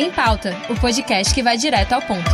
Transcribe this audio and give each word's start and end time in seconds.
Em 0.00 0.12
Pauta, 0.12 0.50
o 0.70 0.80
podcast 0.80 1.34
que 1.34 1.42
vai 1.42 1.56
direto 1.56 1.92
ao 1.92 2.00
ponto. 2.00 2.30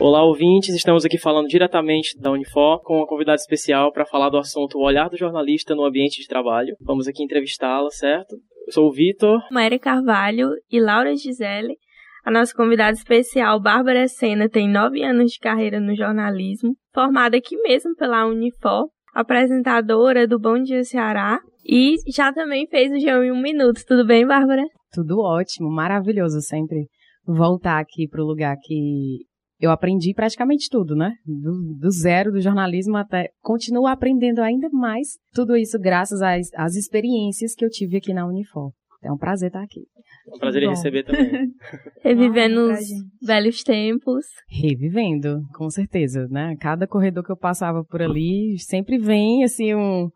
Olá, 0.00 0.24
ouvintes. 0.24 0.74
Estamos 0.74 1.04
aqui 1.04 1.16
falando 1.16 1.46
diretamente 1.46 2.18
da 2.18 2.32
Unifor 2.32 2.82
com 2.82 2.96
uma 2.96 3.06
convidada 3.06 3.36
especial 3.36 3.92
para 3.92 4.04
falar 4.04 4.30
do 4.30 4.36
assunto 4.36 4.78
O 4.78 4.84
Olhar 4.84 5.08
do 5.08 5.16
Jornalista 5.16 5.76
no 5.76 5.84
Ambiente 5.84 6.20
de 6.20 6.26
Trabalho. 6.26 6.74
Vamos 6.80 7.06
aqui 7.06 7.22
entrevistá-la, 7.22 7.88
certo? 7.90 8.34
Eu 8.66 8.72
sou 8.72 8.88
o 8.88 8.92
Vitor. 8.92 9.38
Maíra 9.48 9.78
Carvalho 9.78 10.50
e 10.68 10.80
Laura 10.80 11.14
Gisele. 11.14 11.76
A 12.24 12.32
nossa 12.32 12.52
convidada 12.52 12.96
especial, 12.96 13.60
Bárbara 13.60 14.08
Sena, 14.08 14.48
tem 14.48 14.68
nove 14.68 15.04
anos 15.04 15.30
de 15.30 15.38
carreira 15.38 15.78
no 15.78 15.94
jornalismo, 15.94 16.74
formada 16.92 17.36
aqui 17.36 17.56
mesmo 17.62 17.94
pela 17.94 18.26
Unifor, 18.26 18.88
apresentadora 19.14 20.26
do 20.26 20.38
Bom 20.38 20.62
Dia 20.62 20.84
Ceará 20.84 21.40
e 21.64 21.96
já 22.10 22.32
também 22.32 22.66
fez 22.66 22.90
o 22.90 22.94
G1 22.94 23.24
em 23.24 23.32
um 23.32 23.40
minuto. 23.40 23.84
Tudo 23.86 24.06
bem, 24.06 24.26
Bárbara? 24.26 24.62
Tudo 24.92 25.20
ótimo, 25.20 25.70
maravilhoso 25.70 26.40
sempre 26.40 26.86
voltar 27.26 27.78
aqui 27.78 28.08
para 28.08 28.22
o 28.22 28.26
lugar 28.26 28.56
que 28.62 29.26
eu 29.60 29.70
aprendi 29.70 30.14
praticamente 30.14 30.68
tudo, 30.70 30.94
né? 30.94 31.12
Do, 31.26 31.76
do, 31.78 31.90
zero 31.90 32.30
do 32.30 32.40
jornalismo 32.40 32.96
até. 32.96 33.28
Continuo 33.42 33.86
aprendendo 33.86 34.40
ainda 34.40 34.68
mais 34.70 35.08
tudo 35.34 35.56
isso 35.56 35.78
graças 35.78 36.22
às, 36.22 36.48
às 36.54 36.74
experiências 36.76 37.54
que 37.54 37.64
eu 37.64 37.68
tive 37.68 37.96
aqui 37.96 38.14
na 38.14 38.26
Unifor. 38.26 38.70
É 39.02 39.12
um 39.12 39.16
prazer 39.16 39.48
estar 39.48 39.62
aqui. 39.62 39.86
É 40.26 40.34
um 40.34 40.38
prazer 40.38 40.62
em 40.62 40.68
receber 40.68 41.04
também. 41.04 41.52
Revivendo 42.02 42.72
os 42.72 42.80
velhos 43.22 43.62
tempos. 43.62 44.26
Revivendo, 44.48 45.42
com 45.54 45.70
certeza, 45.70 46.26
né? 46.28 46.56
Cada 46.60 46.86
corredor 46.86 47.24
que 47.24 47.30
eu 47.30 47.36
passava 47.36 47.84
por 47.84 48.02
ali, 48.02 48.58
sempre 48.58 48.98
vem, 48.98 49.44
assim, 49.44 49.74
um, 49.74 50.10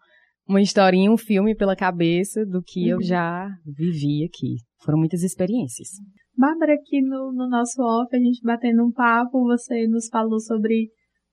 uma 0.48 0.60
historinha, 0.60 1.12
um 1.12 1.16
filme 1.16 1.54
pela 1.54 1.76
cabeça 1.76 2.44
do 2.44 2.60
que 2.60 2.92
uhum. 2.92 3.00
eu 3.00 3.02
já 3.02 3.48
vivi 3.64 4.24
aqui. 4.24 4.56
Foram 4.84 4.98
muitas 4.98 5.22
experiências. 5.22 5.88
Bárbara, 6.36 6.74
aqui 6.74 7.00
no, 7.00 7.32
no 7.32 7.48
nosso 7.48 7.80
off, 7.80 8.14
a 8.14 8.18
gente 8.18 8.42
batendo 8.42 8.84
um 8.84 8.90
papo, 8.90 9.44
você 9.44 9.86
nos 9.86 10.08
falou 10.08 10.40
sobre 10.40 10.88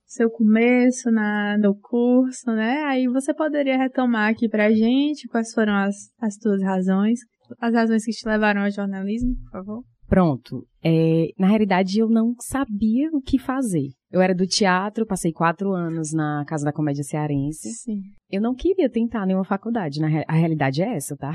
seu 0.06 0.30
começo 0.30 1.12
na, 1.12 1.58
no 1.58 1.76
curso, 1.80 2.52
né? 2.52 2.84
Aí 2.86 3.08
você 3.08 3.34
poderia 3.34 3.78
retomar 3.78 4.30
aqui 4.30 4.50
pra 4.50 4.72
gente 4.72 5.28
quais 5.28 5.54
foram 5.54 5.74
as, 5.74 5.96
as 6.20 6.36
tuas 6.36 6.62
razões, 6.64 7.20
as 7.60 7.74
razões 7.74 8.06
que 8.06 8.12
te 8.12 8.28
levaram 8.28 8.62
ao 8.62 8.72
jornalismo, 8.72 9.36
por 9.44 9.52
favor? 9.52 9.84
Pronto. 10.08 10.68
É, 10.84 11.28
na 11.38 11.48
realidade, 11.48 12.00
eu 12.00 12.10
não 12.10 12.34
sabia 12.40 13.10
o 13.14 13.22
que 13.22 13.38
fazer. 13.38 13.90
Eu 14.12 14.22
era 14.22 14.34
do 14.34 14.48
teatro, 14.48 15.06
passei 15.06 15.32
quatro 15.32 15.72
anos 15.72 16.12
na 16.12 16.44
Casa 16.48 16.66
da 16.66 16.74
Comédia 16.74 17.04
Cearense. 17.04 17.70
Sim. 17.70 18.02
Eu 18.30 18.42
não 18.42 18.56
queria 18.56 18.90
tentar 18.90 19.26
nenhuma 19.26 19.46
faculdade. 19.46 20.02
Na, 20.02 20.08
a 20.28 20.34
realidade 20.34 20.82
é 20.82 20.96
essa, 20.96 21.16
tá? 21.16 21.32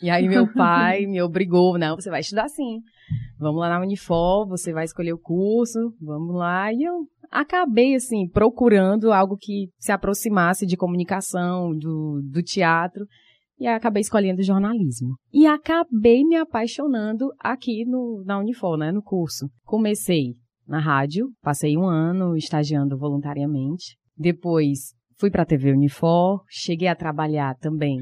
E 0.00 0.08
aí 0.08 0.28
meu 0.28 0.46
pai 0.54 1.04
me 1.06 1.20
obrigou, 1.20 1.76
não, 1.76 1.96
você 1.96 2.10
vai 2.10 2.20
estudar 2.20 2.48
sim. 2.48 2.80
Vamos 3.38 3.60
lá 3.60 3.68
na 3.68 3.80
Unifor, 3.80 4.46
você 4.46 4.72
vai 4.72 4.84
escolher 4.84 5.12
o 5.12 5.18
curso, 5.18 5.92
vamos 6.00 6.36
lá. 6.36 6.72
E 6.72 6.84
eu 6.84 7.06
acabei, 7.28 7.96
assim, 7.96 8.28
procurando 8.28 9.12
algo 9.12 9.36
que 9.36 9.68
se 9.78 9.90
aproximasse 9.90 10.64
de 10.64 10.76
comunicação, 10.76 11.76
do, 11.76 12.20
do 12.30 12.40
teatro. 12.40 13.04
E 13.62 13.66
acabei 13.68 14.00
escolhendo 14.00 14.42
jornalismo. 14.42 15.14
E 15.32 15.46
acabei 15.46 16.24
me 16.24 16.34
apaixonando 16.34 17.28
aqui 17.38 17.84
no, 17.84 18.24
na 18.26 18.40
Unifor, 18.40 18.76
né, 18.76 18.90
no 18.90 19.00
curso. 19.00 19.48
Comecei 19.64 20.34
na 20.66 20.80
rádio, 20.80 21.28
passei 21.40 21.76
um 21.76 21.86
ano 21.86 22.36
estagiando 22.36 22.98
voluntariamente. 22.98 23.96
Depois 24.18 24.94
fui 25.16 25.30
para 25.30 25.42
a 25.42 25.46
TV 25.46 25.70
Unifor, 25.70 26.42
cheguei 26.50 26.88
a 26.88 26.96
trabalhar 26.96 27.56
também 27.56 27.98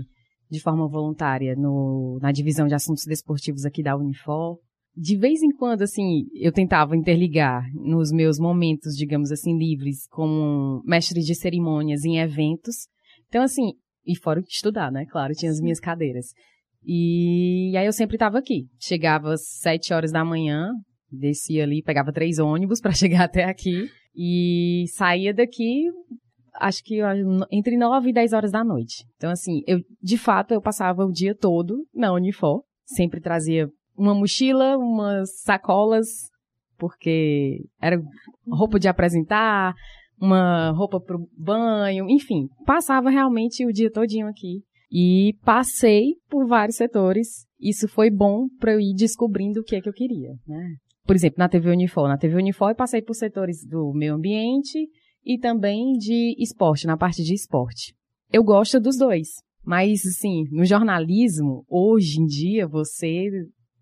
de 0.50 0.60
forma 0.60 0.88
voluntária 0.88 1.54
no, 1.54 2.18
na 2.22 2.32
divisão 2.32 2.66
de 2.66 2.74
assuntos 2.74 3.04
desportivos 3.04 3.66
aqui 3.66 3.82
da 3.82 3.94
Unifor. 3.94 4.56
De 4.96 5.14
vez 5.14 5.42
em 5.42 5.50
quando, 5.50 5.82
assim, 5.82 6.24
eu 6.36 6.52
tentava 6.52 6.96
interligar 6.96 7.62
nos 7.74 8.10
meus 8.10 8.38
momentos, 8.38 8.94
digamos 8.96 9.30
assim, 9.30 9.58
livres, 9.58 10.08
como 10.08 10.82
mestre 10.86 11.20
de 11.20 11.34
cerimônias 11.34 12.02
em 12.06 12.18
eventos. 12.18 12.88
Então, 13.28 13.42
assim, 13.42 13.74
e 14.10 14.16
fora 14.16 14.42
estudar, 14.48 14.90
né? 14.90 15.06
Claro, 15.06 15.34
tinha 15.34 15.50
as 15.50 15.60
minhas 15.60 15.80
cadeiras. 15.80 16.26
E 16.84 17.74
aí 17.76 17.86
eu 17.86 17.92
sempre 17.92 18.16
estava 18.16 18.38
aqui. 18.38 18.66
Chegava 18.78 19.34
às 19.34 19.42
sete 19.60 19.92
horas 19.92 20.12
da 20.12 20.24
manhã, 20.24 20.70
descia 21.10 21.64
ali, 21.64 21.82
pegava 21.82 22.12
três 22.12 22.38
ônibus 22.38 22.80
para 22.82 22.92
chegar 22.92 23.24
até 23.24 23.44
aqui 23.44 23.88
e 24.14 24.84
saía 24.88 25.32
daqui 25.32 25.84
acho 26.54 26.82
que 26.84 27.00
entre 27.50 27.76
9 27.76 28.10
e 28.10 28.12
10 28.12 28.32
horas 28.32 28.50
da 28.50 28.64
noite. 28.64 29.04
Então, 29.16 29.30
assim, 29.30 29.62
eu, 29.66 29.78
de 30.02 30.18
fato, 30.18 30.52
eu 30.52 30.60
passava 30.60 31.04
o 31.04 31.12
dia 31.12 31.34
todo 31.34 31.86
na 31.94 32.12
Unifor. 32.12 32.62
Sempre 32.84 33.20
trazia 33.20 33.68
uma 33.96 34.14
mochila, 34.14 34.76
umas 34.76 35.42
sacolas, 35.42 36.06
porque 36.76 37.64
era 37.80 38.00
roupa 38.48 38.80
de 38.80 38.88
apresentar, 38.88 39.74
uma 40.20 40.70
roupa 40.70 41.00
para 41.00 41.16
o 41.16 41.28
banho, 41.36 42.08
enfim, 42.08 42.48
passava 42.66 43.10
realmente 43.10 43.64
o 43.66 43.72
dia 43.72 43.90
todinho 43.90 44.26
aqui. 44.26 44.62
E 44.92 45.34
passei 45.44 46.16
por 46.28 46.46
vários 46.46 46.76
setores. 46.76 47.46
Isso 47.60 47.86
foi 47.86 48.10
bom 48.10 48.48
para 48.58 48.72
eu 48.72 48.80
ir 48.80 48.94
descobrindo 48.94 49.60
o 49.60 49.64
que 49.64 49.76
é 49.76 49.80
que 49.80 49.88
eu 49.88 49.92
queria, 49.92 50.30
né? 50.46 50.74
Por 51.06 51.14
exemplo, 51.14 51.36
na 51.38 51.48
TV 51.48 51.70
Unifor. 51.70 52.08
Na 52.08 52.18
TV 52.18 52.36
Unifor 52.36 52.70
eu 52.70 52.76
passei 52.76 53.00
por 53.00 53.14
setores 53.14 53.64
do 53.64 53.92
meio 53.94 54.14
ambiente, 54.14 54.88
e 55.24 55.38
também 55.38 55.92
de 55.92 56.34
esporte, 56.38 56.86
na 56.86 56.96
parte 56.96 57.22
de 57.22 57.34
esporte. 57.34 57.94
Eu 58.32 58.42
gosto 58.42 58.80
dos 58.80 58.96
dois. 58.96 59.28
Mas, 59.64 60.06
assim, 60.06 60.44
no 60.50 60.64
jornalismo, 60.64 61.64
hoje 61.68 62.20
em 62.20 62.24
dia, 62.24 62.66
você 62.66 63.28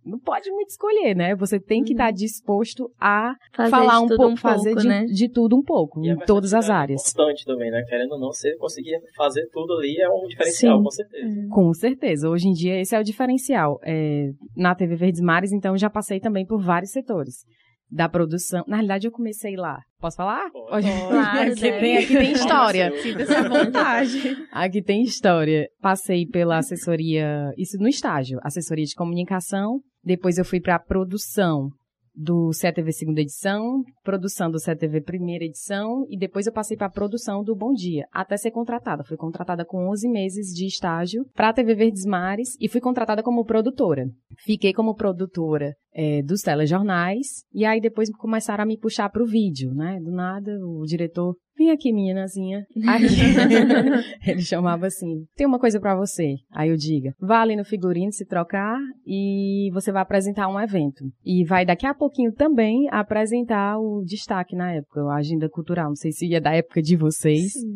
não 0.04 0.18
pode 0.18 0.50
muito 0.50 0.70
escolher, 0.70 1.14
né? 1.14 1.34
Você 1.36 1.60
tem 1.60 1.82
que 1.82 1.92
estar 1.92 2.04
uhum. 2.04 2.10
tá 2.10 2.16
disposto 2.16 2.90
a 3.00 3.34
fazer 3.54 3.70
falar 3.70 4.00
um 4.00 4.08
pouco, 4.08 4.26
um 4.26 4.36
fazer 4.36 4.70
pouco, 4.70 4.82
de, 4.82 4.88
né? 4.88 5.04
de, 5.04 5.28
tudo 5.28 5.56
um 5.56 5.62
pouco, 5.62 6.04
e 6.04 6.10
em 6.10 6.16
todas 6.18 6.54
as 6.54 6.68
é 6.68 6.72
áreas. 6.72 7.02
Constante 7.02 7.44
também, 7.44 7.70
né? 7.70 7.82
Querendo 7.88 8.12
ou 8.12 8.20
não, 8.20 8.32
você 8.32 8.56
conseguir 8.56 8.98
fazer 9.16 9.48
tudo 9.52 9.74
ali 9.74 10.00
é 10.00 10.08
um 10.08 10.26
diferencial, 10.26 10.78
Sim. 10.78 10.84
com 10.84 10.90
certeza. 10.90 11.48
Com 11.50 11.74
certeza. 11.74 12.28
Hoje 12.28 12.48
em 12.48 12.52
dia, 12.52 12.80
esse 12.80 12.94
é 12.94 13.00
o 13.00 13.04
diferencial. 13.04 13.78
É, 13.84 14.30
na 14.56 14.74
TV 14.74 14.96
Verdes 14.96 15.20
Mares, 15.20 15.52
então, 15.52 15.76
já 15.76 15.90
passei 15.90 16.20
também 16.20 16.46
por 16.46 16.60
vários 16.60 16.90
setores 16.90 17.44
da 17.90 18.08
produção. 18.08 18.64
Na 18.66 18.76
realidade, 18.76 19.06
eu 19.06 19.12
comecei 19.12 19.56
lá. 19.56 19.80
Posso 19.98 20.16
falar? 20.16 20.50
Pode. 20.50 20.86
Claro, 21.08 21.52
aqui, 21.52 21.60
tem, 21.60 21.96
aqui 21.96 22.14
tem 22.14 22.32
história. 22.32 22.92
Sinta-se 23.02 23.48
vontade. 23.48 24.46
Aqui 24.52 24.82
tem 24.82 25.02
história. 25.02 25.68
Passei 25.80 26.26
pela 26.26 26.58
assessoria, 26.58 27.52
isso 27.56 27.78
no 27.78 27.88
estágio, 27.88 28.38
assessoria 28.42 28.84
de 28.84 28.94
comunicação. 28.94 29.80
Depois 30.04 30.38
eu 30.38 30.44
fui 30.44 30.60
para 30.60 30.76
a 30.76 30.80
produção 30.80 31.70
do 32.18 32.52
CTV 32.52 32.90
segunda 32.90 33.20
edição, 33.20 33.84
produção 34.02 34.50
do 34.50 34.58
CTV 34.58 35.02
primeira 35.02 35.44
edição 35.44 36.04
e 36.10 36.18
depois 36.18 36.46
eu 36.46 36.52
passei 36.52 36.76
para 36.76 36.88
a 36.88 36.90
produção 36.90 37.44
do 37.44 37.54
Bom 37.54 37.72
Dia, 37.72 38.06
até 38.12 38.36
ser 38.36 38.50
contratada. 38.50 39.04
Fui 39.04 39.16
contratada 39.16 39.64
com 39.64 39.88
11 39.88 40.08
meses 40.08 40.52
de 40.52 40.66
estágio 40.66 41.24
para 41.32 41.50
a 41.50 41.52
TV 41.52 41.76
Verdes 41.76 42.04
Mares 42.04 42.56
e 42.60 42.68
fui 42.68 42.80
contratada 42.80 43.22
como 43.22 43.44
produtora. 43.44 44.04
Fiquei 44.38 44.72
como 44.72 44.96
produtora 44.96 45.74
é, 45.98 46.22
dos 46.22 46.42
telejornais 46.42 47.42
e 47.52 47.64
aí 47.64 47.80
depois 47.80 48.08
começaram 48.16 48.62
a 48.62 48.66
me 48.66 48.78
puxar 48.78 49.08
para 49.10 49.22
o 49.22 49.26
vídeo, 49.26 49.74
né? 49.74 49.98
Do 50.00 50.12
nada 50.12 50.52
o 50.62 50.84
diretor 50.84 51.34
Vem 51.58 51.72
aqui, 51.72 51.92
meninazinha. 51.92 52.64
Aí, 52.86 53.02
ele 54.24 54.42
chamava 54.42 54.86
assim: 54.86 55.24
tem 55.34 55.44
uma 55.44 55.58
coisa 55.58 55.80
para 55.80 55.96
você. 55.96 56.36
Aí 56.52 56.70
eu 56.70 56.76
diga: 56.76 57.12
vá 57.20 57.40
ali 57.40 57.56
no 57.56 57.64
figurino 57.64 58.12
se 58.12 58.24
trocar 58.24 58.78
e 59.04 59.68
você 59.72 59.90
vai 59.90 60.02
apresentar 60.02 60.46
um 60.46 60.60
evento. 60.60 61.04
E 61.24 61.44
vai 61.44 61.66
daqui 61.66 61.84
a 61.84 61.92
pouquinho 61.92 62.32
também 62.32 62.86
apresentar 62.92 63.76
o 63.76 64.04
destaque 64.04 64.54
na 64.54 64.72
época, 64.72 65.00
a 65.00 65.16
agenda 65.16 65.48
cultural. 65.48 65.88
Não 65.88 65.96
sei 65.96 66.12
se 66.12 66.28
ia 66.28 66.40
da 66.40 66.54
época 66.54 66.80
de 66.80 66.94
vocês. 66.94 67.54
Sim. 67.54 67.74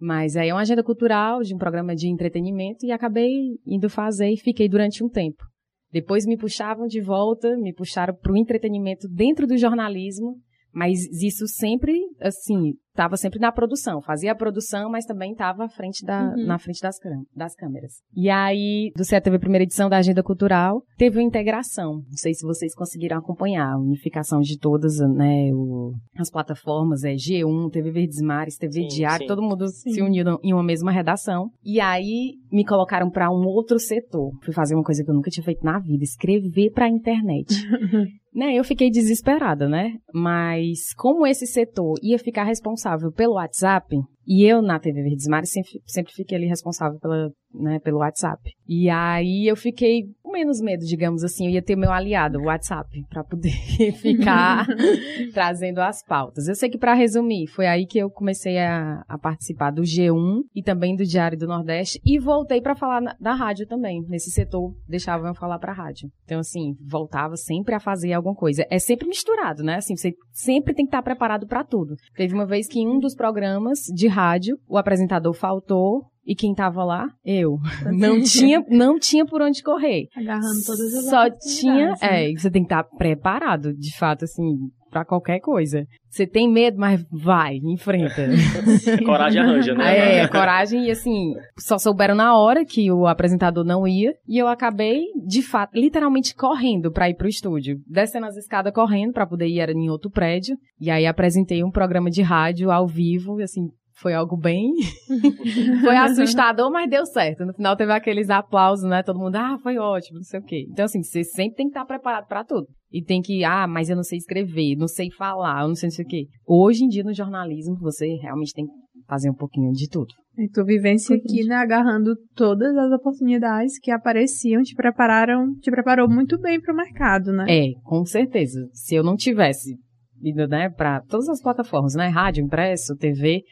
Mas 0.00 0.34
aí 0.34 0.48
é 0.48 0.54
uma 0.54 0.62
agenda 0.62 0.82
cultural 0.82 1.42
de 1.42 1.54
um 1.54 1.58
programa 1.58 1.94
de 1.94 2.08
entretenimento 2.08 2.86
e 2.86 2.90
acabei 2.90 3.28
indo 3.66 3.90
fazer 3.90 4.30
e 4.30 4.38
fiquei 4.38 4.66
durante 4.66 5.04
um 5.04 5.10
tempo. 5.10 5.44
Depois 5.92 6.24
me 6.26 6.36
puxavam 6.36 6.86
de 6.86 7.00
volta, 7.00 7.56
me 7.56 7.72
puxaram 7.72 8.14
para 8.14 8.32
o 8.32 8.36
entretenimento 8.36 9.08
dentro 9.08 9.46
do 9.46 9.56
jornalismo 9.56 10.36
mas 10.72 11.00
isso 11.22 11.46
sempre, 11.48 11.98
assim, 12.20 12.74
estava 13.00 13.16
sempre 13.16 13.38
na 13.40 13.50
produção. 13.50 14.00
Fazia 14.02 14.32
a 14.32 14.34
produção, 14.34 14.90
mas 14.90 15.04
também 15.06 15.32
estava 15.32 15.68
frente 15.68 16.04
da, 16.04 16.20
Uhum. 16.36 16.46
na 16.46 16.58
frente 16.58 16.80
das, 16.82 16.96
das 17.34 17.54
câmeras. 17.54 17.92
E 18.14 18.28
aí, 18.28 18.92
do 18.94 19.04
CETV 19.04 19.38
primeira 19.38 19.64
edição 19.64 19.88
da 19.88 19.96
Agenda 19.96 20.22
Cultural, 20.22 20.82
teve 20.98 21.16
uma 21.18 21.22
integração. 21.24 21.94
Não 21.94 22.16
sei 22.16 22.34
se 22.34 22.44
vocês 22.46 22.74
conseguiram 22.74 23.16
acompanhar 23.18 23.72
a 23.72 23.78
unificação 23.78 24.40
de 24.40 24.58
todas, 24.58 24.98
né, 24.98 25.50
o- 25.54 25.94
as 26.18 26.30
plataformas, 26.30 27.02
é 27.04 27.14
G1, 27.14 27.70
TV 27.70 27.90
Verdes 27.90 28.20
Mares, 28.20 28.56
TV 28.58 28.82
Sim, 28.82 28.86
Diário, 28.88 29.22
sim. 29.22 29.26
todo 29.28 29.42
mundo 29.42 29.66
Sim. 29.68 29.92
se 29.92 30.02
uniu 30.02 30.24
em 30.42 30.52
uma 30.52 30.62
mesma 30.62 30.90
redação. 30.92 31.50
E 31.64 31.80
aí, 31.80 32.34
me 32.52 32.64
colocaram 32.64 33.10
para 33.10 33.30
um 33.30 33.46
outro 33.46 33.78
setor. 33.78 34.30
Fui 34.44 34.52
fazer 34.52 34.74
uma 34.74 34.84
coisa 34.84 35.02
que 35.02 35.10
eu 35.10 35.14
nunca 35.14 35.30
tinha 35.30 35.44
feito 35.44 35.64
na 35.64 35.78
vida, 35.78 36.04
escrever 36.04 36.70
para 36.72 36.84
a 36.84 36.88
internet. 36.90 37.46
né, 38.34 38.54
eu 38.54 38.64
fiquei 38.64 38.90
desesperada, 38.90 39.68
né? 39.68 39.94
Mas 40.14 40.94
como 40.96 41.26
esse 41.26 41.46
setor 41.46 41.94
ia 42.02 42.18
ficar 42.18 42.44
responsável 42.44 43.12
pelo 43.12 43.34
WhatsApp, 43.34 43.96
e 44.30 44.44
eu 44.44 44.62
na 44.62 44.78
TV 44.78 45.02
Verdes 45.02 45.26
Mares 45.26 45.50
sempre, 45.50 45.82
sempre 45.84 46.12
fiquei 46.12 46.38
ali 46.38 46.46
responsável 46.46 47.00
pela, 47.00 47.32
né, 47.52 47.80
pelo 47.80 47.98
WhatsApp. 47.98 48.40
E 48.64 48.88
aí 48.88 49.44
eu 49.50 49.56
fiquei 49.56 50.04
com 50.22 50.30
menos 50.30 50.60
medo, 50.60 50.84
digamos 50.86 51.24
assim, 51.24 51.46
eu 51.46 51.50
ia 51.50 51.60
ter 51.60 51.74
meu 51.74 51.90
aliado, 51.90 52.38
o 52.38 52.44
WhatsApp, 52.44 52.88
para 53.08 53.24
poder 53.24 53.50
ficar 54.00 54.64
trazendo 55.34 55.80
as 55.80 56.04
pautas. 56.04 56.46
Eu 56.46 56.54
sei 56.54 56.70
que 56.70 56.78
para 56.78 56.94
resumir, 56.94 57.48
foi 57.48 57.66
aí 57.66 57.84
que 57.84 57.98
eu 57.98 58.08
comecei 58.08 58.56
a, 58.58 59.02
a, 59.08 59.18
participar 59.18 59.72
do 59.72 59.82
G1 59.82 60.42
e 60.54 60.62
também 60.62 60.94
do 60.94 61.04
Diário 61.04 61.36
do 61.36 61.48
Nordeste 61.48 62.00
e 62.04 62.16
voltei 62.20 62.60
para 62.60 62.76
falar 62.76 63.00
na, 63.00 63.16
da 63.20 63.34
rádio 63.34 63.66
também. 63.66 64.04
Nesse 64.08 64.30
setor 64.30 64.72
deixavam 64.88 65.26
eu 65.26 65.34
falar 65.34 65.58
para 65.58 65.72
rádio. 65.72 66.08
Então 66.24 66.38
assim, 66.38 66.76
voltava 66.80 67.36
sempre 67.36 67.74
a 67.74 67.80
fazer 67.80 68.12
alguma 68.12 68.36
coisa. 68.36 68.64
É 68.70 68.78
sempre 68.78 69.08
misturado, 69.08 69.64
né? 69.64 69.76
Assim, 69.76 69.96
você 69.96 70.14
sempre 70.32 70.72
tem 70.72 70.84
que 70.84 70.90
estar 70.90 71.02
preparado 71.02 71.48
para 71.48 71.64
tudo. 71.64 71.96
Teve 72.14 72.32
uma 72.32 72.46
vez 72.46 72.68
que 72.68 72.78
em 72.78 72.86
um 72.86 73.00
dos 73.00 73.16
programas 73.16 73.80
de 73.92 74.06
rádio, 74.06 74.19
o 74.68 74.78
apresentador 74.78 75.32
faltou 75.32 76.10
e 76.24 76.34
quem 76.34 76.54
tava 76.54 76.84
lá? 76.84 77.08
Eu. 77.24 77.58
Não 77.92 78.20
tinha, 78.22 78.64
não 78.68 78.98
tinha 78.98 79.24
por 79.24 79.42
onde 79.42 79.62
correr. 79.62 80.06
Agarrando 80.16 80.62
todas 80.64 80.94
as 80.94 81.04
Só 81.06 81.30
tinha, 81.30 81.88
né? 81.88 81.96
é, 82.00 82.32
você 82.32 82.50
tem 82.50 82.62
que 82.62 82.72
estar 82.72 82.84
preparado, 82.84 83.74
de 83.74 83.96
fato, 83.96 84.24
assim, 84.24 84.70
para 84.90 85.04
qualquer 85.04 85.40
coisa. 85.40 85.86
Você 86.08 86.26
tem 86.26 86.50
medo, 86.50 86.76
mas 86.78 87.04
vai, 87.10 87.56
enfrenta. 87.62 88.26
coragem 89.06 89.40
arranja, 89.40 89.74
né? 89.74 90.18
É, 90.18 90.28
coragem 90.28 90.86
e 90.86 90.90
assim, 90.90 91.34
só 91.58 91.78
souberam 91.78 92.16
na 92.16 92.36
hora 92.36 92.64
que 92.64 92.90
o 92.90 93.06
apresentador 93.06 93.64
não 93.64 93.86
ia 93.86 94.12
e 94.26 94.36
eu 94.36 94.48
acabei, 94.48 95.04
de 95.24 95.40
fato, 95.40 95.70
literalmente 95.74 96.34
correndo 96.34 96.90
para 96.90 97.08
ir 97.08 97.14
pro 97.14 97.28
estúdio, 97.28 97.78
descendo 97.86 98.26
as 98.26 98.36
escadas 98.36 98.72
correndo 98.72 99.12
para 99.12 99.26
poder 99.26 99.46
ir 99.46 99.60
era 99.60 99.72
em 99.72 99.88
outro 99.88 100.10
prédio 100.10 100.56
e 100.80 100.90
aí 100.90 101.06
apresentei 101.06 101.62
um 101.62 101.70
programa 101.70 102.10
de 102.10 102.22
rádio 102.22 102.72
ao 102.72 102.88
vivo, 102.88 103.40
assim, 103.40 103.68
foi 104.00 104.14
algo 104.14 104.36
bem. 104.36 104.72
foi 105.84 105.96
assustador, 105.96 106.70
mas 106.70 106.88
deu 106.88 107.04
certo. 107.04 107.44
No 107.44 107.52
final 107.52 107.76
teve 107.76 107.92
aqueles 107.92 108.30
aplausos, 108.30 108.88
né? 108.88 109.02
Todo 109.02 109.18
mundo, 109.18 109.36
ah, 109.36 109.58
foi 109.62 109.78
ótimo, 109.78 110.18
não 110.18 110.24
sei 110.24 110.40
o 110.40 110.42
quê. 110.42 110.66
Então, 110.70 110.86
assim, 110.86 111.02
você 111.02 111.22
sempre 111.22 111.56
tem 111.56 111.66
que 111.66 111.70
estar 111.70 111.84
preparado 111.84 112.26
para 112.26 112.44
tudo. 112.44 112.66
E 112.90 113.04
tem 113.04 113.20
que, 113.20 113.44
ah, 113.44 113.66
mas 113.66 113.90
eu 113.90 113.96
não 113.96 114.02
sei 114.02 114.18
escrever, 114.18 114.74
não 114.76 114.88
sei 114.88 115.10
falar, 115.10 115.62
eu 115.62 115.68
não 115.68 115.74
sei, 115.74 115.88
não 115.88 115.94
sei 115.94 116.04
o 116.04 116.08
quê. 116.08 116.26
Hoje 116.46 116.84
em 116.84 116.88
dia, 116.88 117.04
no 117.04 117.12
jornalismo, 117.12 117.76
você 117.78 118.16
realmente 118.16 118.54
tem 118.54 118.66
que 118.66 118.72
fazer 119.06 119.30
um 119.30 119.34
pouquinho 119.34 119.70
de 119.72 119.88
tudo. 119.88 120.12
E 120.38 120.48
tu 120.48 120.64
vivência 120.64 121.16
aqui, 121.16 121.44
né, 121.44 121.56
agarrando 121.56 122.14
todas 122.34 122.74
as 122.76 122.90
oportunidades 122.92 123.78
que 123.78 123.90
apareciam, 123.90 124.62
te 124.62 124.74
prepararam, 124.74 125.54
te 125.60 125.70
preparou 125.70 126.08
muito 126.08 126.40
bem 126.40 126.60
para 126.60 126.72
o 126.72 126.76
mercado, 126.76 127.32
né? 127.32 127.44
É, 127.48 127.72
com 127.84 128.04
certeza. 128.04 128.66
Se 128.72 128.94
eu 128.94 129.02
não 129.02 129.16
tivesse 129.16 129.76
ido, 130.22 130.46
né, 130.48 130.70
para 130.70 131.02
todas 131.02 131.28
as 131.28 131.42
plataformas, 131.42 131.94
né, 131.94 132.08
rádio, 132.08 132.44
impresso, 132.44 132.96
TV, 132.96 133.42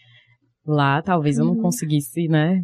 Lá, 0.69 1.01
talvez 1.01 1.39
eu 1.39 1.47
não 1.47 1.57
conseguisse, 1.57 2.29
né? 2.29 2.63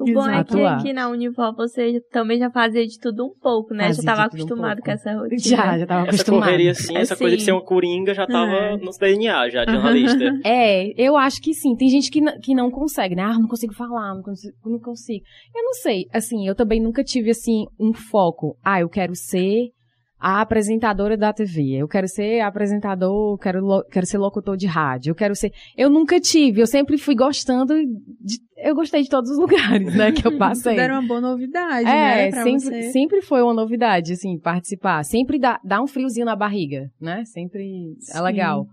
O 0.00 0.12
bom 0.12 0.28
é 0.28 0.44
que 0.44 0.62
aqui 0.62 0.92
na 0.92 1.08
Unifor 1.08 1.54
você 1.56 2.00
também 2.12 2.38
já 2.38 2.50
fazia 2.50 2.86
de 2.86 2.98
tudo 3.00 3.26
um 3.26 3.34
pouco, 3.40 3.74
né? 3.74 3.86
Fazia 3.86 3.94
já 3.94 4.00
estava 4.12 4.22
acostumado 4.26 4.78
um 4.78 4.82
com 4.82 4.90
essa 4.90 5.12
rotina. 5.14 5.38
Já, 5.38 5.78
já 5.78 5.82
estava 5.82 6.02
acostumado. 6.02 6.14
Essa 6.14 6.24
correria 6.46 6.70
assim, 6.70 6.96
essa 6.96 7.16
coisa 7.16 7.36
de 7.36 7.42
ser 7.42 7.52
uma 7.52 7.64
coringa 7.64 8.14
já 8.14 8.24
estava 8.24 8.50
é. 8.50 8.76
no 8.76 8.90
DNA 8.92 9.50
já, 9.50 9.64
de 9.64 9.72
jornalista. 9.72 10.18
É, 10.44 10.92
eu 10.96 11.16
acho 11.16 11.40
que 11.40 11.52
sim. 11.52 11.74
Tem 11.74 11.88
gente 11.88 12.10
que, 12.10 12.20
que 12.40 12.54
não 12.54 12.70
consegue, 12.70 13.14
né? 13.14 13.22
Ah, 13.22 13.38
não 13.38 13.48
consigo 13.48 13.74
falar, 13.74 14.14
não 14.14 14.22
consigo, 14.22 14.54
não 14.64 14.78
consigo. 14.78 15.24
Eu 15.54 15.64
não 15.64 15.72
sei, 15.74 16.04
assim, 16.12 16.46
eu 16.46 16.54
também 16.54 16.80
nunca 16.80 17.02
tive, 17.02 17.30
assim, 17.30 17.64
um 17.78 17.92
foco. 17.92 18.56
Ah, 18.64 18.80
eu 18.80 18.88
quero 18.88 19.14
ser 19.14 19.70
a 20.18 20.40
apresentadora 20.40 21.16
da 21.16 21.32
TV. 21.32 21.76
Eu 21.76 21.86
quero 21.86 22.08
ser 22.08 22.40
apresentador, 22.40 23.38
quero, 23.38 23.84
quero 23.90 24.06
ser 24.06 24.18
locutor 24.18 24.56
de 24.56 24.66
rádio, 24.66 25.10
eu 25.12 25.14
quero 25.14 25.34
ser. 25.34 25.52
Eu 25.76 25.88
nunca 25.88 26.18
tive, 26.20 26.60
eu 26.60 26.66
sempre 26.66 26.98
fui 26.98 27.14
gostando 27.14 27.74
de. 27.74 28.38
Eu 28.56 28.74
gostei 28.74 29.02
de 29.02 29.08
todos 29.08 29.30
os 29.30 29.38
lugares, 29.38 29.94
né, 29.94 30.10
que 30.10 30.26
eu 30.26 30.36
passei. 30.36 30.76
Era 30.76 30.94
uma 30.94 31.06
boa 31.06 31.20
novidade, 31.20 31.88
é, 31.88 32.30
né? 32.30 32.42
sempre, 32.42 32.60
você. 32.60 32.82
sempre 32.90 33.22
foi 33.22 33.40
uma 33.42 33.54
novidade, 33.54 34.12
assim, 34.12 34.38
participar. 34.38 35.04
Sempre 35.04 35.38
dá, 35.38 35.60
dá 35.64 35.80
um 35.80 35.86
friozinho 35.86 36.26
na 36.26 36.34
barriga, 36.34 36.90
né? 37.00 37.24
Sempre 37.24 37.94
é 38.12 38.20
legal. 38.20 38.66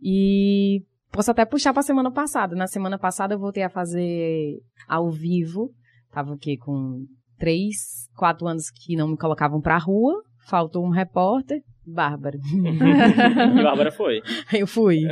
E 0.00 0.82
posso 1.10 1.30
até 1.30 1.46
puxar 1.46 1.72
pra 1.72 1.82
semana 1.82 2.12
passada. 2.12 2.54
Na 2.54 2.66
semana 2.66 2.98
passada 2.98 3.34
eu 3.34 3.38
voltei 3.38 3.62
a 3.62 3.70
fazer 3.70 4.58
ao 4.86 5.10
vivo. 5.10 5.70
Tava 6.12 6.32
o 6.32 6.38
quê? 6.38 6.58
Com 6.58 7.06
três, 7.38 7.76
quatro 8.14 8.46
anos 8.46 8.64
que 8.70 8.94
não 8.94 9.08
me 9.08 9.16
colocavam 9.16 9.60
pra 9.60 9.78
rua 9.78 10.22
faltou 10.46 10.84
um 10.84 10.90
repórter, 10.90 11.60
Bárbara. 11.86 12.38
e 13.58 13.62
Bárbara 13.62 13.90
foi. 13.90 14.20
Eu 14.52 14.66
fui. 14.66 15.02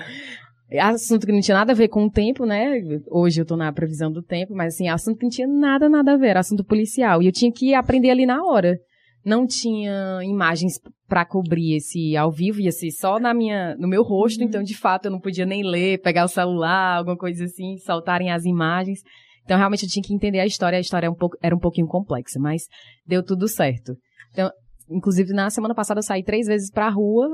Assunto 0.78 1.26
que 1.26 1.32
não 1.32 1.40
tinha 1.40 1.56
nada 1.56 1.72
a 1.72 1.74
ver 1.74 1.88
com 1.88 2.04
o 2.04 2.10
tempo, 2.10 2.46
né? 2.46 2.80
Hoje 3.10 3.40
eu 3.40 3.44
tô 3.44 3.56
na 3.56 3.72
previsão 3.72 4.10
do 4.10 4.22
tempo, 4.22 4.54
mas 4.54 4.74
assim, 4.74 4.88
assunto 4.88 5.18
que 5.18 5.24
não 5.24 5.30
tinha 5.30 5.48
nada, 5.48 5.88
nada 5.88 6.12
a 6.12 6.16
ver, 6.16 6.36
assunto 6.36 6.64
policial. 6.64 7.20
E 7.20 7.26
eu 7.26 7.32
tinha 7.32 7.50
que 7.50 7.74
aprender 7.74 8.10
ali 8.10 8.24
na 8.24 8.44
hora. 8.44 8.78
Não 9.24 9.46
tinha 9.46 10.20
imagens 10.22 10.74
para 11.08 11.26
cobrir 11.26 11.74
esse 11.74 12.16
ao 12.16 12.30
vivo, 12.30 12.60
ia 12.60 12.70
ser 12.70 12.90
só 12.92 13.18
na 13.18 13.34
minha, 13.34 13.76
no 13.76 13.88
meu 13.88 14.02
rosto, 14.02 14.40
uhum. 14.40 14.46
então 14.46 14.62
de 14.62 14.74
fato 14.74 15.06
eu 15.06 15.10
não 15.10 15.20
podia 15.20 15.44
nem 15.44 15.62
ler, 15.62 16.00
pegar 16.00 16.24
o 16.24 16.28
celular, 16.28 16.98
alguma 16.98 17.16
coisa 17.16 17.44
assim, 17.44 17.76
saltarem 17.78 18.30
as 18.30 18.44
imagens. 18.44 19.00
Então 19.44 19.58
realmente 19.58 19.84
eu 19.84 19.90
tinha 19.90 20.02
que 20.02 20.14
entender 20.14 20.38
a 20.38 20.46
história, 20.46 20.78
a 20.78 20.80
história 20.80 21.06
era 21.06 21.12
é 21.12 21.14
um, 21.14 21.18
pouco, 21.18 21.36
era 21.42 21.54
um 21.54 21.58
pouquinho 21.58 21.88
complexa, 21.88 22.38
mas 22.38 22.62
deu 23.04 23.22
tudo 23.22 23.48
certo. 23.48 23.94
Então, 24.32 24.48
Inclusive, 24.90 25.32
na 25.32 25.50
semana 25.50 25.74
passada 25.74 25.98
eu 25.98 26.02
saí 26.02 26.24
três 26.24 26.46
vezes 26.46 26.70
pra 26.70 26.88
rua 26.88 27.28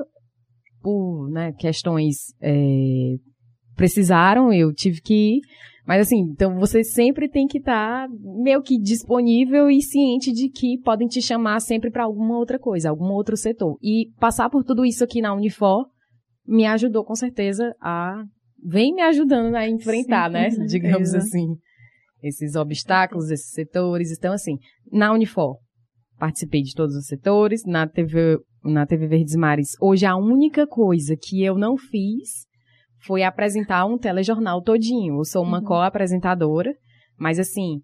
por 0.82 1.31
né, 1.31 1.53
questões. 1.53 2.35
É, 2.41 3.14
precisaram, 3.75 4.53
eu 4.53 4.73
tive 4.73 5.00
que 5.00 5.14
ir. 5.14 5.41
Mas 5.87 6.03
assim, 6.06 6.19
então 6.32 6.58
você 6.58 6.82
sempre 6.82 7.29
tem 7.29 7.47
que 7.47 7.58
estar 7.58 8.08
tá 8.08 8.14
meio 8.43 8.61
que 8.61 8.76
disponível 8.76 9.70
e 9.70 9.81
ciente 9.81 10.32
de 10.32 10.49
que 10.49 10.79
podem 10.82 11.06
te 11.06 11.23
chamar 11.23 11.61
sempre 11.61 11.91
para 11.91 12.05
alguma 12.05 12.37
outra 12.37 12.58
coisa, 12.58 12.91
algum 12.91 13.12
outro 13.12 13.37
setor. 13.37 13.79
E 13.81 14.11
passar 14.19 14.50
por 14.50 14.64
tudo 14.64 14.85
isso 14.85 15.05
aqui 15.05 15.20
na 15.20 15.32
Unifor 15.32 15.87
me 16.44 16.67
ajudou 16.67 17.05
com 17.05 17.14
certeza 17.14 17.73
a 17.81 18.25
vem 18.64 18.93
me 18.93 19.03
ajudando 19.03 19.55
a 19.55 19.69
enfrentar, 19.69 20.26
Sim, 20.26 20.32
né, 20.32 20.49
digamos 20.67 21.14
assim, 21.14 21.55
esses 22.20 22.56
obstáculos, 22.56 23.31
esses 23.31 23.53
setores. 23.53 24.11
Então 24.11 24.32
assim, 24.32 24.56
na 24.91 25.12
Unifor 25.12 25.56
participei 26.18 26.62
de 26.62 26.74
todos 26.74 26.94
os 26.94 27.06
setores. 27.06 27.64
Na 27.64 27.86
TV, 27.86 28.38
na 28.64 28.86
TV 28.86 29.06
Verdes 29.06 29.36
Mares, 29.36 29.70
hoje 29.80 30.06
a 30.06 30.16
única 30.16 30.66
coisa 30.66 31.16
que 31.16 31.42
eu 31.42 31.56
não 31.56 31.76
fiz 31.76 32.46
foi 33.06 33.22
apresentar 33.22 33.86
um 33.86 33.98
telejornal 33.98 34.62
todinho. 34.62 35.18
Eu 35.18 35.24
sou 35.24 35.42
uma 35.42 35.58
uhum. 35.58 35.64
co-apresentadora, 35.64 36.74
mas 37.18 37.38
assim, 37.38 37.80